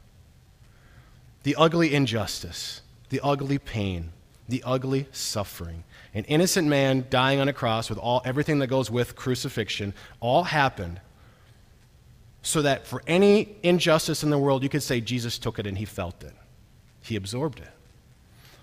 the 1.45 1.57
ugly 1.57 1.93
injustice, 1.93 2.83
the 3.09 3.21
ugly 3.21 3.59
pain, 3.59 4.13
the 4.49 4.63
ugly 4.65 5.09
suffering. 5.11 5.83
An 6.15 6.23
innocent 6.25 6.69
man 6.69 7.07
dying 7.11 7.41
on 7.41 7.49
a 7.49 7.53
cross 7.53 7.89
with 7.89 7.99
all, 7.99 8.23
everything 8.25 8.61
that 8.61 8.69
goes 8.69 8.93
with 8.93 9.17
crucifixion 9.17 9.93
all 10.21 10.45
happened 10.45 11.01
so 12.43 12.63
that 12.63 12.87
for 12.87 13.03
any 13.09 13.57
injustice 13.63 14.23
in 14.23 14.31
the 14.31 14.39
world, 14.39 14.63
you 14.63 14.69
could 14.69 14.83
say 14.83 15.01
Jesus 15.01 15.39
took 15.39 15.59
it 15.59 15.67
and 15.67 15.79
he 15.79 15.85
felt 15.85 16.23
it. 16.23 16.35
He 17.01 17.17
absorbed 17.17 17.59
it. 17.59 17.71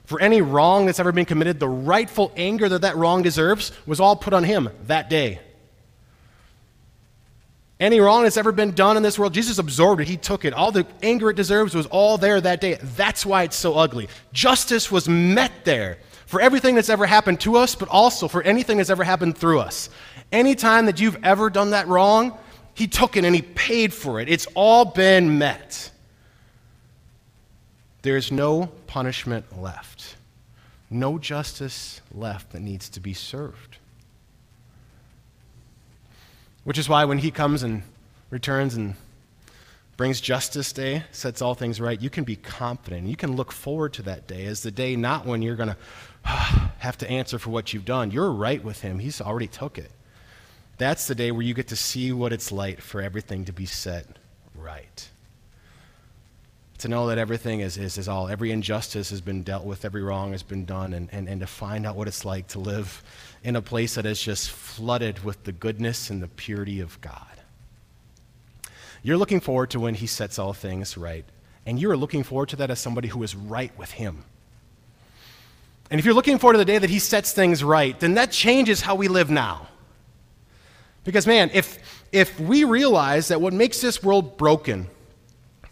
For 0.06 0.20
any 0.22 0.42
wrong 0.42 0.86
that's 0.86 1.00
ever 1.00 1.12
been 1.12 1.26
committed, 1.26 1.60
the 1.60 1.70
rightful 1.70 2.32
anger 2.36 2.70
that 2.70 2.82
that 2.82 2.96
wrong 2.96 3.22
deserves 3.22 3.72
was 3.86 4.00
all 4.00 4.16
put 4.16 4.34
on 4.34 4.44
him 4.44 4.70
that 4.88 5.10
day. 5.10 5.40
Any 7.80 8.02
wrong 8.02 8.24
that's 8.24 8.36
ever 8.36 8.52
been 8.52 8.72
done 8.72 8.98
in 8.98 9.04
this 9.04 9.18
world, 9.18 9.34
Jesus 9.34 9.58
absorbed 9.58 10.02
it. 10.02 10.08
He 10.08 10.18
took 10.18 10.44
it. 10.44 10.54
All 10.54 10.72
the 10.72 10.86
anger 11.02 11.30
it 11.30 11.36
deserves 11.36 11.74
was 11.74 11.86
all 11.86 12.18
there 12.18 12.42
that 12.42 12.60
day. 12.60 12.78
That's 12.82 13.26
why 13.26 13.44
it's 13.44 13.56
so 13.56 13.76
ugly. 13.76 14.10
Justice 14.34 14.92
was 14.92 15.08
met 15.08 15.52
there 15.64 15.98
for 16.26 16.42
everything 16.42 16.76
that's 16.76 16.90
ever 16.90 17.06
happened 17.06 17.40
to 17.42 17.56
us, 17.56 17.76
but 17.76 17.88
also 17.88 18.28
for 18.28 18.44
anything 18.44 18.78
that's 18.78 18.90
ever 18.90 19.06
happened 19.06 19.38
through 19.38 19.60
us. 19.60 19.90
Anytime 20.32 20.88
that 20.88 21.00
you've 21.00 21.18
ever 21.24 21.50
done 21.50 21.70
that 21.70 21.88
wrong, 21.88 22.38
He 22.74 22.86
took 22.86 23.16
it 23.16 23.24
and 23.24 23.34
He 23.34 23.42
paid 23.42 23.94
for 23.94 24.20
it. 24.20 24.28
It's 24.28 24.48
all 24.56 24.84
been 24.84 25.38
met. 25.38 25.90
There's 28.02 28.32
no 28.32 28.68
punishment 28.88 29.62
left, 29.62 30.16
no 30.90 31.18
justice 31.18 32.02
left 32.14 32.52
that 32.52 32.62
needs 32.62 32.90
to 32.90 33.00
be 33.00 33.14
served. 33.14 33.69
Which 36.70 36.78
is 36.78 36.88
why 36.88 37.06
when 37.06 37.18
he 37.18 37.32
comes 37.32 37.64
and 37.64 37.82
returns 38.30 38.76
and 38.76 38.94
brings 39.98 40.22
justice 40.22 40.72
day, 40.72 41.04
sets 41.12 41.42
all 41.42 41.56
things 41.56 41.82
right, 41.82 42.00
you 42.00 42.12
can 42.12 42.24
be 42.24 42.36
confident. 42.36 43.08
You 43.08 43.16
can 43.16 43.36
look 43.36 43.52
forward 43.52 43.94
to 43.94 44.04
that 44.04 44.28
day 44.28 44.46
as 44.46 44.62
the 44.62 44.70
day 44.70 44.96
not 44.96 45.26
when 45.26 45.42
you're 45.42 45.56
going 45.56 45.70
to 46.26 46.32
have 46.78 46.96
to 47.00 47.10
answer 47.10 47.40
for 47.40 47.50
what 47.50 47.74
you've 47.74 47.86
done. 47.86 48.12
You're 48.12 48.30
right 48.30 48.64
with 48.64 48.82
him. 48.82 49.00
He's 49.00 49.20
already 49.20 49.48
took 49.48 49.80
it. 49.80 49.90
That's 50.78 51.08
the 51.08 51.16
day 51.16 51.32
where 51.32 51.42
you 51.42 51.56
get 51.56 51.70
to 51.70 51.76
see 51.76 52.14
what 52.14 52.32
it's 52.32 52.52
like 52.52 52.82
for 52.82 53.02
everything 53.02 53.46
to 53.46 53.52
be 53.52 53.66
set 53.66 54.06
right. 54.54 55.10
To 56.78 56.88
know 56.88 57.08
that 57.08 57.18
everything 57.18 57.62
is, 57.62 57.80
is, 57.80 57.98
is 57.98 58.08
all, 58.08 58.28
every 58.28 58.52
injustice 58.52 59.10
has 59.10 59.22
been 59.22 59.42
dealt 59.42 59.66
with, 59.66 59.86
every 59.86 60.04
wrong 60.04 60.34
has 60.34 60.44
been 60.44 60.66
done, 60.66 60.94
and, 60.94 61.10
and, 61.12 61.28
and 61.28 61.42
to 61.42 61.48
find 61.48 61.88
out 61.88 61.96
what 61.96 62.08
it's 62.08 62.26
like 62.26 62.48
to 62.50 62.60
live 62.60 63.02
in 63.44 63.56
a 63.56 63.62
place 63.62 63.96
that 63.96 64.06
is 64.06 64.22
just 64.22 64.50
flooded 64.50 65.24
with 65.24 65.44
the 65.44 65.52
goodness 65.52 66.10
and 66.10 66.22
the 66.22 66.28
purity 66.28 66.80
of 66.80 67.00
God. 67.02 67.26
You're 69.02 69.18
looking 69.18 69.40
forward 69.40 69.70
to 69.72 69.80
when 69.80 69.96
He 69.96 70.08
sets 70.08 70.38
all 70.38 70.54
things 70.54 70.98
right. 70.98 71.26
And 71.66 71.80
you 71.80 71.90
are 71.92 71.98
looking 71.98 72.24
forward 72.24 72.50
to 72.50 72.56
that 72.58 72.70
as 72.70 72.80
somebody 72.80 73.08
who 73.08 73.24
is 73.24 73.36
right 73.36 73.76
with 73.78 73.92
Him. 73.92 74.24
And 75.92 76.00
if 76.00 76.06
you're 76.06 76.14
looking 76.14 76.38
forward 76.38 76.54
to 76.54 76.58
the 76.60 76.66
day 76.66 76.78
that 76.78 76.90
He 76.90 77.00
sets 77.00 77.32
things 77.32 77.64
right, 77.64 78.00
then 78.00 78.16
that 78.16 78.32
changes 78.32 78.82
how 78.82 78.96
we 78.96 79.08
live 79.08 79.30
now. 79.30 79.68
Because, 81.04 81.26
man, 81.26 81.50
if, 81.54 82.06
if 82.12 82.40
we 82.40 82.64
realize 82.64 83.30
that 83.30 83.40
what 83.42 83.54
makes 83.54 83.82
this 83.82 84.04
world 84.04 84.38
broken 84.38 84.88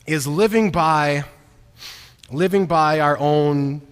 is 0.05 0.26
living 0.26 0.72
by, 0.72 1.26
living 2.32 2.65
by 2.65 3.01
our 3.01 3.18
own 3.18 3.87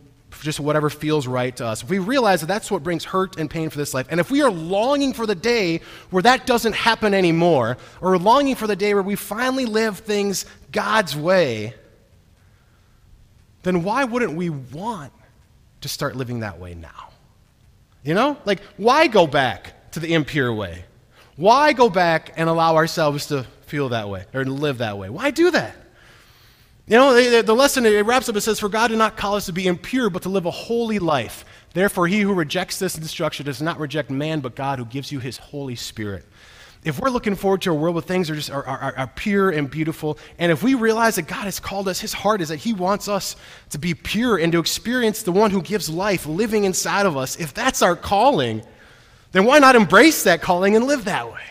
just 0.46 0.60
whatever 0.60 0.90
feels 0.90 1.28
right 1.28 1.56
to 1.58 1.66
us, 1.66 1.84
if 1.84 1.90
we 1.90 2.00
realize 2.00 2.40
that 2.40 2.46
that's 2.46 2.72
what 2.72 2.84
brings 2.84 3.04
hurt 3.04 3.38
and 3.38 3.50
pain 3.50 3.70
for 3.70 3.78
this 3.78 3.94
life, 3.94 4.08
and 4.10 4.20
if 4.20 4.32
we 4.32 4.42
are 4.42 4.52
longing 4.52 5.12
for 5.12 5.26
the 5.26 5.36
day 5.36 5.82
where 6.12 6.24
that 6.24 6.46
doesn't 6.46 6.74
happen 6.74 7.14
anymore, 7.14 7.78
or 8.00 8.18
longing 8.18 8.56
for 8.56 8.68
the 8.68 8.76
day 8.76 8.94
where 8.94 9.04
we 9.04 9.16
finally 9.16 9.66
live 9.66 10.00
things 10.00 10.46
God's 10.72 11.18
way, 11.18 11.74
then 13.64 13.84
why 13.84 14.04
wouldn't 14.04 14.34
we 14.34 14.50
want 14.52 15.12
to 15.82 15.90
start 15.90 16.16
living 16.16 16.42
that 16.42 16.60
way 16.60 16.76
now? 16.76 17.10
You 18.04 18.14
know? 18.14 18.38
Like, 18.46 18.62
why 18.78 19.08
go 19.08 19.26
back 19.28 19.92
to 19.92 20.00
the 20.00 20.14
impure 20.14 20.54
way? 20.54 20.86
Why 21.36 21.74
go 21.74 21.90
back 21.90 22.34
and 22.38 22.48
allow 22.48 22.76
ourselves 22.76 23.26
to 23.28 23.44
feel 23.66 23.90
that 23.90 24.08
way 24.08 24.26
or 24.34 24.46
live 24.46 24.78
that 24.78 24.98
way? 24.98 25.10
Why 25.10 25.32
do 25.32 25.52
that? 25.52 25.76
You 26.88 26.98
know, 26.98 27.42
the, 27.42 27.56
lesson, 27.56 27.86
it 27.86 28.06
wraps 28.06 28.30
up, 28.30 28.36
it 28.36 28.42
says, 28.42 28.60
For 28.60 28.70
God 28.70 28.90
did 28.90 29.00
not 29.00 29.18
call 29.18 29.36
us 29.36 29.48
to 29.48 29.54
be 29.54 29.66
impure, 29.66 30.12
but 30.12 30.22
to 30.22 30.30
live 30.30 30.46
a 30.46 30.52
holy 30.52 31.00
life. 31.00 31.44
Therefore, 31.74 32.08
he 32.08 32.22
who 32.22 32.34
rejects 32.34 32.78
this 32.78 32.96
instruction 32.96 33.46
does 33.46 33.60
not 33.60 33.80
reject 33.80 34.12
man, 34.12 34.40
but 34.40 34.56
God 34.56 34.78
who 34.78 34.86
gives 34.86 35.12
you 35.12 35.20
his 35.20 35.38
Holy 35.38 35.76
Spirit. 35.76 36.26
If 36.84 37.00
we're 37.00 37.10
looking 37.10 37.34
forward 37.34 37.64
to 37.64 37.72
a 37.72 37.74
world 37.74 37.96
where 37.96 38.04
things 38.04 38.30
are 38.30 38.36
just 38.36 38.52
are, 38.52 38.64
are, 38.64 38.96
are 38.96 39.08
pure 39.08 39.50
and 39.50 39.68
beautiful, 39.68 40.20
and 40.38 40.52
if 40.52 40.62
we 40.62 40.76
realize 40.76 41.16
that 41.16 41.24
God 41.24 41.46
has 41.46 41.60
called 41.60 41.88
us, 41.88 42.00
his 42.00 42.14
heart 42.14 42.42
is 42.42 42.50
that 42.50 42.58
he 42.58 42.74
wants 42.74 43.08
us 43.08 43.36
to 43.72 43.80
be 43.80 43.96
pure 43.96 44.38
and 44.38 44.52
to 44.52 44.60
experience 44.60 45.24
the 45.24 45.32
one 45.32 45.50
who 45.50 45.64
gives 45.64 45.90
life 45.90 46.28
living 46.28 46.66
inside 46.66 47.08
of 47.08 47.18
us, 47.18 47.40
if 47.40 47.56
that's 47.56 47.82
our 47.82 47.96
calling, 47.96 48.62
then 49.32 49.46
why 49.46 49.58
not 49.58 49.76
embrace 49.76 50.24
that 50.26 50.44
calling 50.44 50.76
and 50.76 50.86
live 50.86 51.06
that 51.06 51.34
way? 51.34 51.42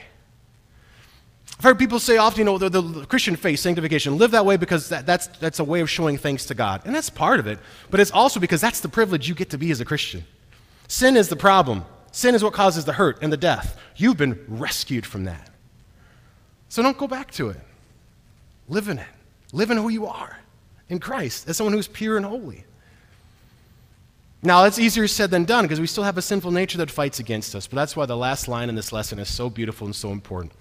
I've 1.65 1.71
heard 1.71 1.79
people 1.79 1.99
say 1.99 2.19
often, 2.19 2.41
you 2.41 2.45
know, 2.45 2.59
the, 2.59 2.69
the, 2.69 3.07
Christian 3.07 3.37
faith, 3.37 3.59
sanctification, 3.59 4.19
live 4.19 4.33
that 4.33 4.45
way 4.45 4.59
because 4.59 4.91
that, 4.91 5.07
that's, 5.07 5.29
that's 5.29 5.61
a 5.61 5.65
way 5.65 5.81
of 5.81 5.89
showing 5.89 6.19
thanks 6.19 6.45
to 6.45 6.55
God. 6.55 6.83
And 6.85 6.95
that's 6.95 7.09
part 7.09 7.41
of 7.41 7.47
it. 7.47 7.59
But 7.91 8.01
it's 8.01 8.11
also 8.11 8.39
because 8.39 8.61
that's 8.61 8.81
the 8.81 8.89
privilege 8.91 9.31
you 9.31 9.35
get 9.35 9.49
to 9.49 9.57
be 9.57 9.71
as 9.71 9.81
a 9.81 9.85
Christian. 9.87 10.27
Sin 10.89 11.17
is 11.17 11.31
the 11.31 11.37
problem. 11.37 11.87
Sin 12.13 12.35
is 12.35 12.45
what 12.45 12.53
causes 12.53 12.85
the 12.85 12.93
hurt 12.93 13.17
and 13.23 13.33
the 13.33 13.39
death. 13.39 13.81
You've 13.97 14.19
been 14.19 14.45
rescued 14.47 15.07
from 15.07 15.25
that. 15.25 15.49
So 16.69 16.83
don't 16.83 16.99
go 16.99 17.09
back 17.09 17.31
to 17.31 17.49
it. 17.49 17.61
Live 18.69 18.91
in 18.91 18.99
it. 18.99 19.09
Live 19.55 19.71
in 19.71 19.79
who 19.79 19.89
you 19.89 20.05
are 20.05 20.39
in 20.91 20.99
Christ 20.99 21.49
as 21.49 21.57
someone 21.57 21.73
who's 21.73 21.89
pure 21.89 22.19
and 22.19 22.27
holy. 22.27 22.65
Now, 24.43 24.65
that's 24.65 24.79
easier 24.79 25.09
said 25.09 25.31
than 25.31 25.47
done 25.47 25.65
because 25.65 25.81
we 25.81 25.87
still 25.87 26.05
have 26.05 26.19
a 26.19 26.23
sinful 26.23 26.51
nature 26.51 26.77
that 26.77 26.91
fights 26.91 27.21
against 27.21 27.55
us. 27.55 27.67
But 27.67 27.77
that's 27.77 27.97
why 27.97 28.05
the 28.05 28.19
last 28.19 28.49
line 28.49 28.69
in 28.69 28.75
this 28.75 28.93
lesson 28.93 29.19
is 29.19 29.33
so 29.33 29.49
beautiful 29.49 29.87
and 29.87 29.97
so 29.97 30.11
important. 30.13 30.53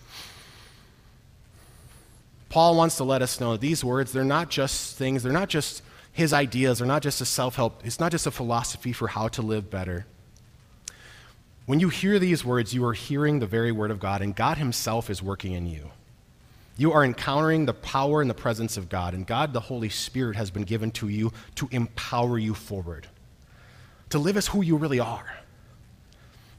Paul 2.53 2.75
wants 2.75 2.97
to 2.97 3.03
let 3.03 3.23
us 3.23 3.39
know 3.39 3.57
these 3.57 3.83
words, 3.83 4.11
they're 4.11 4.23
not 4.23 4.47
just 4.47 4.95
things, 4.95 5.23
they're 5.23 5.33
not 5.33 5.49
just 5.49 5.81
his 6.11 6.33
ideas, 6.33 6.77
they're 6.77 6.87
not 6.87 7.01
just 7.01 7.19
a 7.19 7.25
self 7.25 7.55
help, 7.55 7.83
it's 7.83 7.99
not 7.99 8.11
just 8.11 8.27
a 8.27 8.31
philosophy 8.31 8.93
for 8.93 9.07
how 9.07 9.27
to 9.29 9.41
live 9.41 9.71
better. 9.71 10.05
When 11.65 11.79
you 11.79 11.89
hear 11.89 12.19
these 12.19 12.45
words, 12.45 12.71
you 12.71 12.85
are 12.85 12.93
hearing 12.93 13.39
the 13.39 13.47
very 13.47 13.71
word 13.71 13.89
of 13.89 13.99
God, 13.99 14.21
and 14.21 14.35
God 14.35 14.59
Himself 14.59 15.09
is 15.09 15.19
working 15.19 15.53
in 15.53 15.65
you. 15.65 15.89
You 16.77 16.91
are 16.91 17.03
encountering 17.03 17.65
the 17.65 17.73
power 17.73 18.21
and 18.21 18.29
the 18.29 18.35
presence 18.35 18.77
of 18.77 18.87
God, 18.87 19.15
and 19.15 19.25
God, 19.25 19.51
the 19.51 19.59
Holy 19.59 19.89
Spirit, 19.89 20.35
has 20.35 20.51
been 20.51 20.61
given 20.61 20.91
to 20.91 21.07
you 21.07 21.33
to 21.55 21.67
empower 21.71 22.37
you 22.37 22.53
forward, 22.53 23.07
to 24.11 24.19
live 24.19 24.37
as 24.37 24.45
who 24.45 24.61
you 24.61 24.77
really 24.77 24.99
are, 24.99 25.39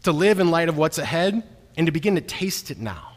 to 0.03 0.11
live 0.11 0.41
in 0.41 0.51
light 0.51 0.69
of 0.69 0.77
what's 0.77 0.99
ahead, 0.99 1.45
and 1.77 1.87
to 1.87 1.93
begin 1.93 2.17
to 2.17 2.21
taste 2.21 2.73
it 2.73 2.79
now. 2.79 3.14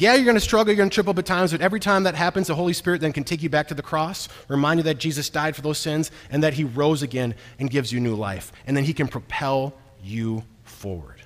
Yeah, 0.00 0.14
you're 0.14 0.24
going 0.24 0.34
to 0.34 0.40
struggle, 0.40 0.72
you're 0.72 0.78
going 0.78 0.88
to 0.88 0.94
trip 0.94 1.08
up 1.08 1.18
at 1.18 1.26
times, 1.26 1.52
but 1.52 1.60
every 1.60 1.78
time 1.78 2.04
that 2.04 2.14
happens, 2.14 2.46
the 2.46 2.54
Holy 2.54 2.72
Spirit 2.72 3.02
then 3.02 3.12
can 3.12 3.22
take 3.22 3.42
you 3.42 3.50
back 3.50 3.68
to 3.68 3.74
the 3.74 3.82
cross, 3.82 4.30
remind 4.48 4.80
you 4.80 4.84
that 4.84 4.96
Jesus 4.96 5.28
died 5.28 5.54
for 5.54 5.60
those 5.60 5.76
sins, 5.76 6.10
and 6.30 6.42
that 6.42 6.54
He 6.54 6.64
rose 6.64 7.02
again 7.02 7.34
and 7.58 7.68
gives 7.68 7.92
you 7.92 8.00
new 8.00 8.14
life. 8.14 8.50
And 8.66 8.74
then 8.74 8.84
He 8.84 8.94
can 8.94 9.08
propel 9.08 9.74
you 10.02 10.42
forward. 10.64 11.20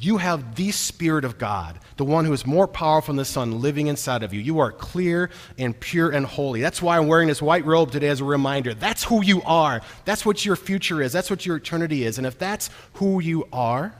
You 0.00 0.16
have 0.16 0.54
the 0.54 0.70
Spirit 0.70 1.26
of 1.26 1.36
God, 1.36 1.78
the 1.98 2.06
one 2.06 2.24
who 2.24 2.32
is 2.32 2.46
more 2.46 2.66
powerful 2.66 3.12
than 3.12 3.18
the 3.18 3.26
Son, 3.26 3.60
living 3.60 3.86
inside 3.86 4.22
of 4.22 4.32
you. 4.32 4.40
You 4.40 4.60
are 4.60 4.72
clear 4.72 5.28
and 5.58 5.78
pure 5.78 6.08
and 6.08 6.24
holy. 6.24 6.62
That's 6.62 6.80
why 6.80 6.96
I'm 6.96 7.08
wearing 7.08 7.28
this 7.28 7.42
white 7.42 7.66
robe 7.66 7.92
today 7.92 8.08
as 8.08 8.22
a 8.22 8.24
reminder. 8.24 8.72
That's 8.72 9.04
who 9.04 9.22
you 9.22 9.42
are. 9.42 9.82
That's 10.06 10.24
what 10.24 10.42
your 10.42 10.56
future 10.56 11.02
is. 11.02 11.12
That's 11.12 11.28
what 11.28 11.44
your 11.44 11.56
eternity 11.56 12.04
is. 12.04 12.16
And 12.16 12.26
if 12.26 12.38
that's 12.38 12.70
who 12.94 13.20
you 13.20 13.46
are, 13.52 13.94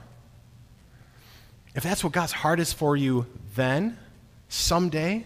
if 1.75 1.83
that's 1.83 2.03
what 2.03 2.13
God's 2.13 2.31
heart 2.31 2.59
is 2.59 2.73
for 2.73 2.97
you, 2.97 3.27
then 3.55 3.95
someday. 4.49 5.25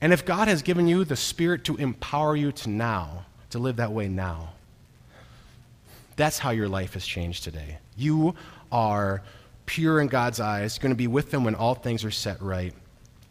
And 0.00 0.12
if 0.12 0.24
God 0.24 0.48
has 0.48 0.62
given 0.62 0.86
you 0.86 1.04
the 1.04 1.16
Spirit 1.16 1.64
to 1.64 1.76
empower 1.76 2.36
you 2.36 2.52
to 2.52 2.70
now, 2.70 3.26
to 3.50 3.58
live 3.58 3.76
that 3.76 3.92
way 3.92 4.08
now, 4.08 4.50
that's 6.16 6.38
how 6.38 6.50
your 6.50 6.68
life 6.68 6.94
has 6.94 7.06
changed 7.06 7.44
today. 7.44 7.78
You 7.96 8.34
are 8.70 9.22
pure 9.66 10.00
in 10.00 10.08
God's 10.08 10.40
eyes, 10.40 10.78
going 10.78 10.92
to 10.92 10.96
be 10.96 11.06
with 11.06 11.32
Him 11.32 11.44
when 11.44 11.54
all 11.54 11.74
things 11.74 12.04
are 12.04 12.10
set 12.10 12.40
right. 12.42 12.72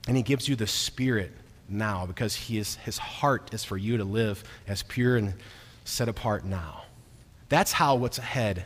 And 0.07 0.17
He 0.17 0.23
gives 0.23 0.47
you 0.47 0.55
the 0.55 0.67
Spirit 0.67 1.31
now 1.69 2.05
because 2.05 2.36
he 2.36 2.57
is, 2.57 2.75
His 2.75 2.97
heart 2.97 3.53
is 3.53 3.63
for 3.63 3.77
you 3.77 3.97
to 3.97 4.03
live 4.03 4.43
as 4.67 4.84
pure 4.84 5.17
and 5.17 5.34
set 5.86 6.09
apart 6.09 6.45
now. 6.45 6.84
That's 7.49 7.71
how 7.71 7.95
what's 7.95 8.17
ahead 8.17 8.65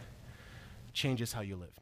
changes 0.94 1.34
how 1.34 1.42
you 1.42 1.56
live. 1.56 1.77